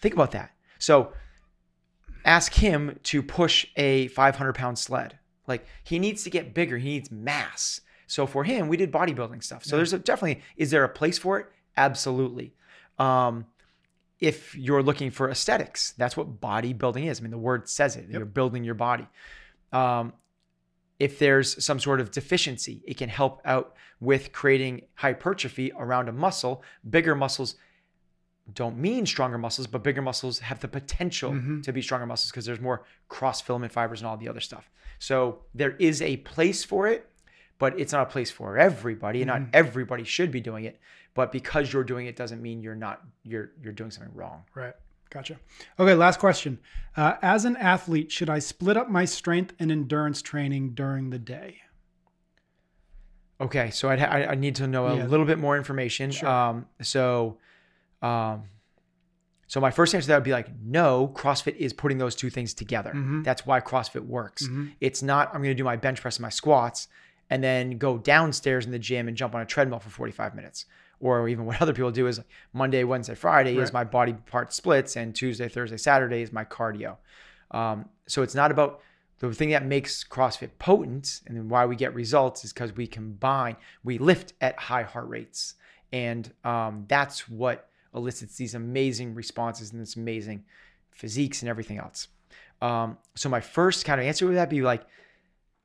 Think 0.00 0.14
about 0.14 0.32
that. 0.32 0.50
So 0.78 1.12
ask 2.24 2.54
him 2.54 2.98
to 3.04 3.22
push 3.22 3.66
a 3.76 4.08
500 4.08 4.52
pound 4.54 4.78
sled. 4.78 5.18
Like 5.46 5.66
he 5.82 5.98
needs 5.98 6.24
to 6.24 6.30
get 6.30 6.54
bigger. 6.54 6.78
He 6.78 6.90
needs 6.90 7.10
mass. 7.10 7.80
So 8.06 8.26
for 8.26 8.44
him, 8.44 8.68
we 8.68 8.76
did 8.76 8.90
bodybuilding 8.90 9.42
stuff. 9.42 9.64
So 9.64 9.76
there's 9.76 9.92
a, 9.92 9.98
definitely 9.98 10.42
is 10.56 10.70
there 10.70 10.84
a 10.84 10.88
place 10.88 11.18
for 11.18 11.38
it? 11.38 11.46
Absolutely. 11.76 12.54
Um, 12.98 13.46
if 14.18 14.54
you're 14.56 14.82
looking 14.82 15.10
for 15.10 15.30
aesthetics, 15.30 15.92
that's 15.96 16.16
what 16.16 16.40
bodybuilding 16.40 17.08
is. 17.08 17.20
I 17.20 17.22
mean, 17.22 17.30
the 17.30 17.38
word 17.38 17.68
says 17.68 17.96
it. 17.96 18.08
You're 18.08 18.24
building 18.24 18.64
your 18.64 18.74
body. 18.74 19.06
Um, 19.72 20.12
if 20.98 21.18
there's 21.18 21.64
some 21.64 21.78
sort 21.78 22.00
of 22.00 22.10
deficiency, 22.10 22.82
it 22.86 22.96
can 22.96 23.08
help 23.08 23.40
out 23.44 23.74
with 24.00 24.32
creating 24.32 24.82
hypertrophy 24.94 25.72
around 25.78 26.08
a 26.08 26.12
muscle. 26.12 26.62
Bigger 26.88 27.14
muscles 27.14 27.56
don't 28.54 28.78
mean 28.78 29.06
stronger 29.06 29.38
muscles, 29.38 29.66
but 29.66 29.82
bigger 29.82 30.02
muscles 30.02 30.38
have 30.40 30.60
the 30.60 30.68
potential 30.68 31.32
mm-hmm. 31.32 31.60
to 31.60 31.72
be 31.72 31.82
stronger 31.82 32.06
muscles 32.06 32.30
because 32.30 32.46
there's 32.46 32.60
more 32.60 32.84
cross 33.08 33.40
filament 33.40 33.72
fibers 33.72 34.00
and 34.00 34.08
all 34.08 34.16
the 34.16 34.28
other 34.28 34.40
stuff. 34.40 34.70
So 34.98 35.40
there 35.54 35.72
is 35.78 36.02
a 36.02 36.16
place 36.18 36.64
for 36.64 36.86
it, 36.88 37.08
but 37.58 37.78
it's 37.78 37.92
not 37.92 38.02
a 38.02 38.10
place 38.10 38.30
for 38.30 38.56
everybody, 38.56 39.20
and 39.22 39.28
not 39.28 39.40
mm-hmm. 39.40 39.50
everybody 39.52 40.04
should 40.04 40.30
be 40.30 40.40
doing 40.40 40.64
it. 40.64 40.80
But 41.14 41.32
because 41.32 41.72
you're 41.72 41.84
doing 41.84 42.06
it 42.06 42.16
doesn't 42.16 42.40
mean 42.40 42.62
you're 42.62 42.74
not 42.74 43.02
you're 43.22 43.50
you're 43.60 43.72
doing 43.72 43.90
something 43.90 44.14
wrong. 44.14 44.44
Right. 44.54 44.74
Gotcha. 45.10 45.38
Okay, 45.78 45.94
last 45.94 46.18
question. 46.20 46.58
Uh, 46.96 47.14
as 47.22 47.44
an 47.44 47.56
athlete, 47.56 48.12
should 48.12 48.28
I 48.28 48.38
split 48.40 48.76
up 48.76 48.90
my 48.90 49.04
strength 49.04 49.54
and 49.58 49.72
endurance 49.72 50.20
training 50.20 50.74
during 50.74 51.10
the 51.10 51.18
day? 51.18 51.58
Okay, 53.40 53.70
so 53.70 53.88
I'd 53.88 54.00
ha- 54.00 54.06
I, 54.10 54.32
I 54.32 54.34
need 54.34 54.56
to 54.56 54.66
know 54.66 54.86
a 54.86 54.96
Yeah. 54.96 55.06
little 55.06 55.24
bit 55.26 55.38
more 55.38 55.56
information. 55.56 56.10
Sure. 56.10 56.28
Um, 56.28 56.66
so, 56.82 57.38
um, 58.02 58.44
so 59.46 59.60
my 59.60 59.70
first 59.70 59.94
answer 59.94 60.04
to 60.04 60.08
that 60.08 60.16
would 60.16 60.24
be 60.24 60.32
like, 60.32 60.48
no, 60.60 61.08
CrossFit 61.14 61.56
is 61.56 61.72
putting 61.72 61.98
those 61.98 62.14
two 62.16 62.30
things 62.30 62.52
together. 62.52 62.92
Mhm. 62.94 63.24
That's 63.24 63.46
why 63.46 63.60
CrossFit 63.60 64.04
works. 64.04 64.46
Mhm. 64.46 64.72
It's 64.80 65.02
not 65.02 65.28
I'm 65.28 65.40
going 65.40 65.50
to 65.50 65.54
do 65.54 65.64
my 65.64 65.76
bench 65.76 66.00
press 66.02 66.16
and 66.16 66.22
my 66.22 66.28
squats 66.30 66.88
and 67.30 67.42
then 67.42 67.78
go 67.78 67.96
downstairs 67.96 68.66
in 68.66 68.72
the 68.72 68.78
gym 68.78 69.06
and 69.08 69.16
jump 69.16 69.34
on 69.34 69.40
a 69.40 69.46
treadmill 69.46 69.78
for 69.78 69.90
45 69.90 70.34
minutes. 70.34 70.66
Or 71.00 71.28
even 71.28 71.46
what 71.46 71.62
other 71.62 71.72
people 71.72 71.90
do 71.90 72.06
is 72.06 72.20
Monday, 72.52 72.84
Wednesday, 72.84 73.14
Friday 73.14 73.56
is 73.56 73.72
my 73.72 73.84
body 73.84 74.14
part 74.14 74.52
splits, 74.52 74.96
and 74.96 75.14
Tuesday, 75.14 75.48
Thursday, 75.48 75.76
Saturday 75.76 76.22
is 76.22 76.32
my 76.32 76.44
cardio. 76.44 76.96
Um, 77.50 77.88
so 78.06 78.22
it's 78.22 78.34
not 78.34 78.50
about 78.50 78.80
the 79.20 79.32
thing 79.32 79.50
that 79.50 79.64
makes 79.64 80.04
CrossFit 80.04 80.50
potent 80.58 81.22
and 81.26 81.50
why 81.50 81.66
we 81.66 81.76
get 81.76 81.94
results 81.94 82.44
is 82.44 82.52
because 82.52 82.76
we 82.76 82.86
combine, 82.86 83.56
we 83.82 83.98
lift 83.98 84.32
at 84.40 84.58
high 84.58 84.84
heart 84.84 85.08
rates. 85.08 85.54
And 85.92 86.32
um, 86.44 86.84
that's 86.88 87.28
what 87.28 87.68
elicits 87.94 88.36
these 88.36 88.54
amazing 88.54 89.14
responses 89.14 89.72
and 89.72 89.80
this 89.80 89.96
amazing 89.96 90.44
physiques 90.90 91.42
and 91.42 91.48
everything 91.48 91.78
else. 91.78 92.08
Um, 92.60 92.98
so 93.14 93.28
my 93.28 93.40
first 93.40 93.84
kind 93.84 94.00
of 94.00 94.06
answer 94.06 94.26
would 94.26 94.36
that 94.36 94.50
be 94.50 94.62
like, 94.62 94.84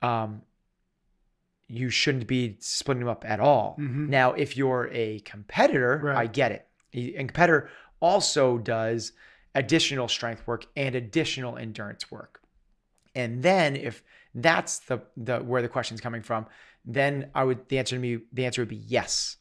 um, 0.02 0.42
you 1.68 1.90
shouldn't 1.90 2.28
be 2.28 2.58
splitting 2.60 3.00
them 3.02 3.10
up 3.10 3.24
at 3.28 3.40
all. 3.40 3.78
Mhm. 3.80 4.10
Now, 4.10 4.34
if 4.34 4.56
you're 4.58 4.90
a 4.92 5.20
competitor, 5.22 6.00
Right. 6.04 6.18
I 6.18 6.28
get 6.28 6.52
it. 6.52 6.68
A 6.94 7.14
competitor 7.14 7.70
also 8.00 8.58
does 8.58 9.14
additional 9.56 10.08
strength 10.08 10.46
work 10.46 10.66
and 10.76 10.94
additional 10.96 11.58
endurance 11.58 12.12
work. 12.12 12.42
And 13.16 13.42
then 13.44 13.76
if 13.76 14.04
that's 14.36 14.80
the 14.80 15.00
the 15.16 15.40
where 15.40 15.62
the 15.62 15.70
question's 15.70 16.02
coming 16.02 16.22
from, 16.22 16.48
then 16.86 17.30
I 17.36 17.44
would 17.44 17.70
the 17.70 17.78
answer 17.80 17.96
to 17.96 18.00
me 18.02 18.20
the 18.32 18.46
answer 18.46 18.62
would 18.62 18.70
be 18.70 18.76
yes. 18.76 19.38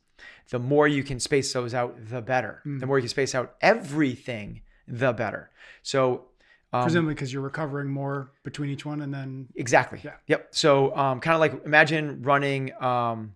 The 0.51 0.59
more 0.59 0.87
you 0.87 1.03
can 1.03 1.19
space 1.19 1.53
those 1.53 1.73
out, 1.75 1.97
the 2.09 2.21
better. 2.21 2.61
The 2.65 2.87
more 2.87 2.99
you 2.99 3.03
can 3.03 3.09
space 3.09 3.35
out 3.35 3.57
everything, 3.63 4.63
the 4.87 5.13
better. 5.13 5.51
So 5.83 6.27
um, 6.73 6.83
Presumably 6.85 7.15
because 7.15 7.33
you're 7.33 7.43
recovering 7.43 7.89
more 7.91 8.31
between 8.45 8.71
each 8.71 8.85
one, 8.87 9.03
and 9.03 9.13
then 9.13 9.49
Exactly. 9.57 10.01
Yeah. 10.03 10.13
Yep. 10.27 10.49
So 10.53 10.97
um, 10.97 11.21
kind 11.21 11.35
of 11.35 11.41
like 11.41 11.65
imagine 11.67 12.23
running 12.23 12.73
um, 12.83 13.35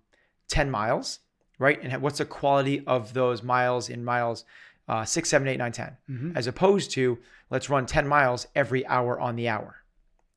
10 0.49 0.71
miles, 0.71 1.19
right? 1.59 1.79
And 1.83 2.01
what's 2.03 2.19
the 2.19 2.25
quality 2.25 2.83
of 2.87 3.13
those 3.13 3.43
miles 3.43 3.89
in 3.89 4.05
miles 4.05 4.45
uh, 4.89 5.05
six, 5.05 5.29
seven, 5.29 5.49
eight, 5.49 5.59
nine, 5.59 5.73
10, 5.73 5.97
Mhm. 6.09 6.37
as 6.37 6.47
opposed 6.47 6.93
to 6.93 7.19
let's 7.51 7.69
run 7.69 7.87
10 7.87 8.07
miles 8.07 8.47
every 8.55 8.87
hour 8.87 9.19
on 9.19 9.35
the 9.35 9.49
hour, 9.49 9.83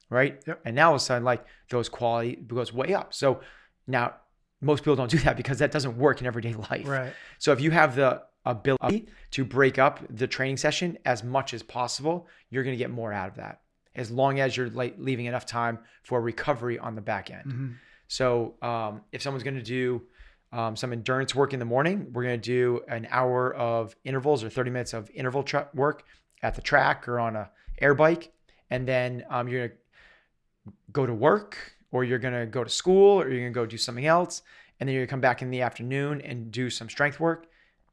right? 0.09 0.41
Yep. 0.47 0.61
And 0.65 0.75
now 0.75 0.89
all 0.89 0.95
of 0.95 1.01
a 1.01 1.03
sudden, 1.03 1.23
like 1.23 1.45
those 1.69 1.87
quality 1.87 2.35
goes 2.35 2.73
way 2.73 2.93
up. 2.95 3.13
So 3.13 3.41
now 3.85 4.15
most 4.59 4.81
people 4.81 4.95
don't 4.95 5.11
do 5.11 5.19
that 5.19 5.37
because 5.37 5.59
that 5.59 5.71
doesn't 5.71 5.97
work 5.97 6.19
in 6.19 6.25
everyday 6.27 6.53
life. 6.71 6.87
right. 6.87 7.13
So 7.37 7.51
if 7.53 7.61
you 7.61 7.69
have 7.71 7.95
the 7.95 8.23
ability 8.45 9.07
to 9.31 9.45
break 9.45 9.77
up 9.77 9.99
the 10.09 10.27
training 10.27 10.57
session 10.57 10.97
as 11.05 11.23
much 11.23 11.53
as 11.53 11.61
possible, 11.63 12.27
you're 12.49 12.63
going 12.63 12.73
to 12.73 12.77
get 12.77 12.89
more 12.89 13.11
out 13.13 13.29
of 13.29 13.35
that. 13.35 13.61
As 13.95 14.09
long 14.11 14.39
as 14.39 14.55
you're 14.55 14.69
like 14.69 14.95
leaving 14.97 15.25
enough 15.25 15.45
time 15.45 15.79
for 16.03 16.21
recovery 16.21 16.79
on 16.79 16.95
the 16.95 17.01
back 17.01 17.29
end. 17.31 17.45
Mhm. 17.45 17.75
So 18.07 18.55
um, 18.61 19.01
if 19.11 19.21
someone's 19.21 19.43
going 19.43 19.57
to 19.57 19.61
do 19.61 20.03
um, 20.51 20.75
some 20.75 20.93
endurance 20.93 21.35
work 21.35 21.53
in 21.53 21.59
the 21.59 21.65
morning, 21.65 22.11
we're 22.11 22.23
going 22.23 22.39
to 22.39 22.45
do 22.49 22.81
an 22.87 23.07
hour 23.11 23.53
of 23.53 23.95
intervals 24.03 24.43
or 24.43 24.49
30 24.49 24.71
minutes 24.71 24.93
of 24.93 25.11
interval 25.11 25.43
tra- 25.43 25.69
work 25.75 26.03
at 26.41 26.55
the 26.55 26.61
track 26.61 27.07
or 27.07 27.19
on 27.19 27.35
a 27.35 27.49
air 27.81 27.93
bike, 27.93 28.31
and 28.71 28.87
then 28.87 29.23
um, 29.29 29.47
you're 29.47 29.67
going 29.67 29.69
to 29.69 30.73
go 30.91 31.05
to 31.05 31.13
work 31.13 31.57
or 31.91 32.03
you're 32.03 32.19
going 32.19 32.33
to 32.33 32.45
go 32.45 32.63
to 32.63 32.69
school 32.69 33.21
or 33.21 33.29
you're 33.29 33.41
going 33.41 33.53
to 33.53 33.59
go 33.59 33.65
do 33.65 33.77
something 33.77 34.05
else, 34.05 34.41
and 34.79 34.87
then 34.87 34.93
you're 34.93 35.01
going 35.01 35.07
to 35.07 35.11
come 35.11 35.21
back 35.21 35.41
in 35.41 35.51
the 35.51 35.61
afternoon 35.61 36.21
and 36.21 36.51
do 36.51 36.69
some 36.69 36.89
strength 36.89 37.19
work. 37.19 37.47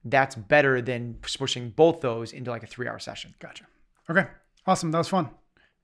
That's 0.08 0.34
better 0.36 0.80
than 0.80 1.14
pushing 1.38 1.70
both 1.70 2.00
those 2.00 2.32
into 2.32 2.50
like 2.50 2.62
a 2.62 2.66
three-hour 2.66 2.98
session. 2.98 3.34
Gotcha. 3.40 3.64
Okay. 4.08 4.26
Awesome. 4.66 4.90
That 4.92 4.98
was 4.98 5.08
fun, 5.08 5.28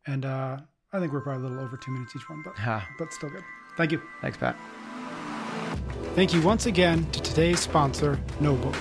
and 0.07 0.25
uh, 0.25 0.59
I 0.93 0.99
think 1.01 1.13
we're 1.13 1.21
probably 1.21 1.47
a 1.47 1.49
little 1.49 1.65
over 1.65 1.77
two 1.77 1.91
minutes 1.91 2.15
each 2.17 2.29
one, 2.29 2.43
but 2.45 2.55
Ha. 2.57 2.87
but 2.99 3.13
still 3.13 3.31
good. 3.31 3.43
Thank 3.77 3.93
you. 3.93 4.01
Thanks, 4.21 4.37
Pat. 4.37 4.57
Thank 6.15 6.35
you 6.35 6.43
once 6.43 6.67
again 6.67 7.11
to 7.13 7.23
today's 7.23 7.59
sponsor, 7.61 8.21
NOBULL. 8.41 8.73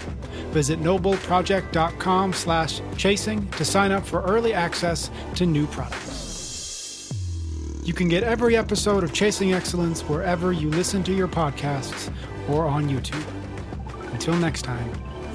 Visit 0.51 0.79
nobullproject.com 0.81 2.33
slash 2.33 2.81
chasing 2.97 3.47
to 3.51 3.63
sign 3.63 3.91
up 3.93 4.05
for 4.05 4.21
early 4.23 4.53
access 4.53 5.09
to 5.35 5.45
new 5.45 5.65
products. 5.67 7.13
You 7.85 7.93
can 7.93 8.09
get 8.09 8.23
every 8.23 8.57
episode 8.57 9.03
of 9.03 9.13
Chasing 9.13 9.53
Excellence 9.53 10.01
wherever 10.01 10.51
you 10.51 10.69
listen 10.69 11.03
to 11.03 11.13
your 11.13 11.27
podcasts 11.29 12.13
or 12.49 12.65
on 12.65 12.89
YouTube. 12.89 13.23
Until 14.13 14.35
next 14.35 14.63
time, 14.63 14.91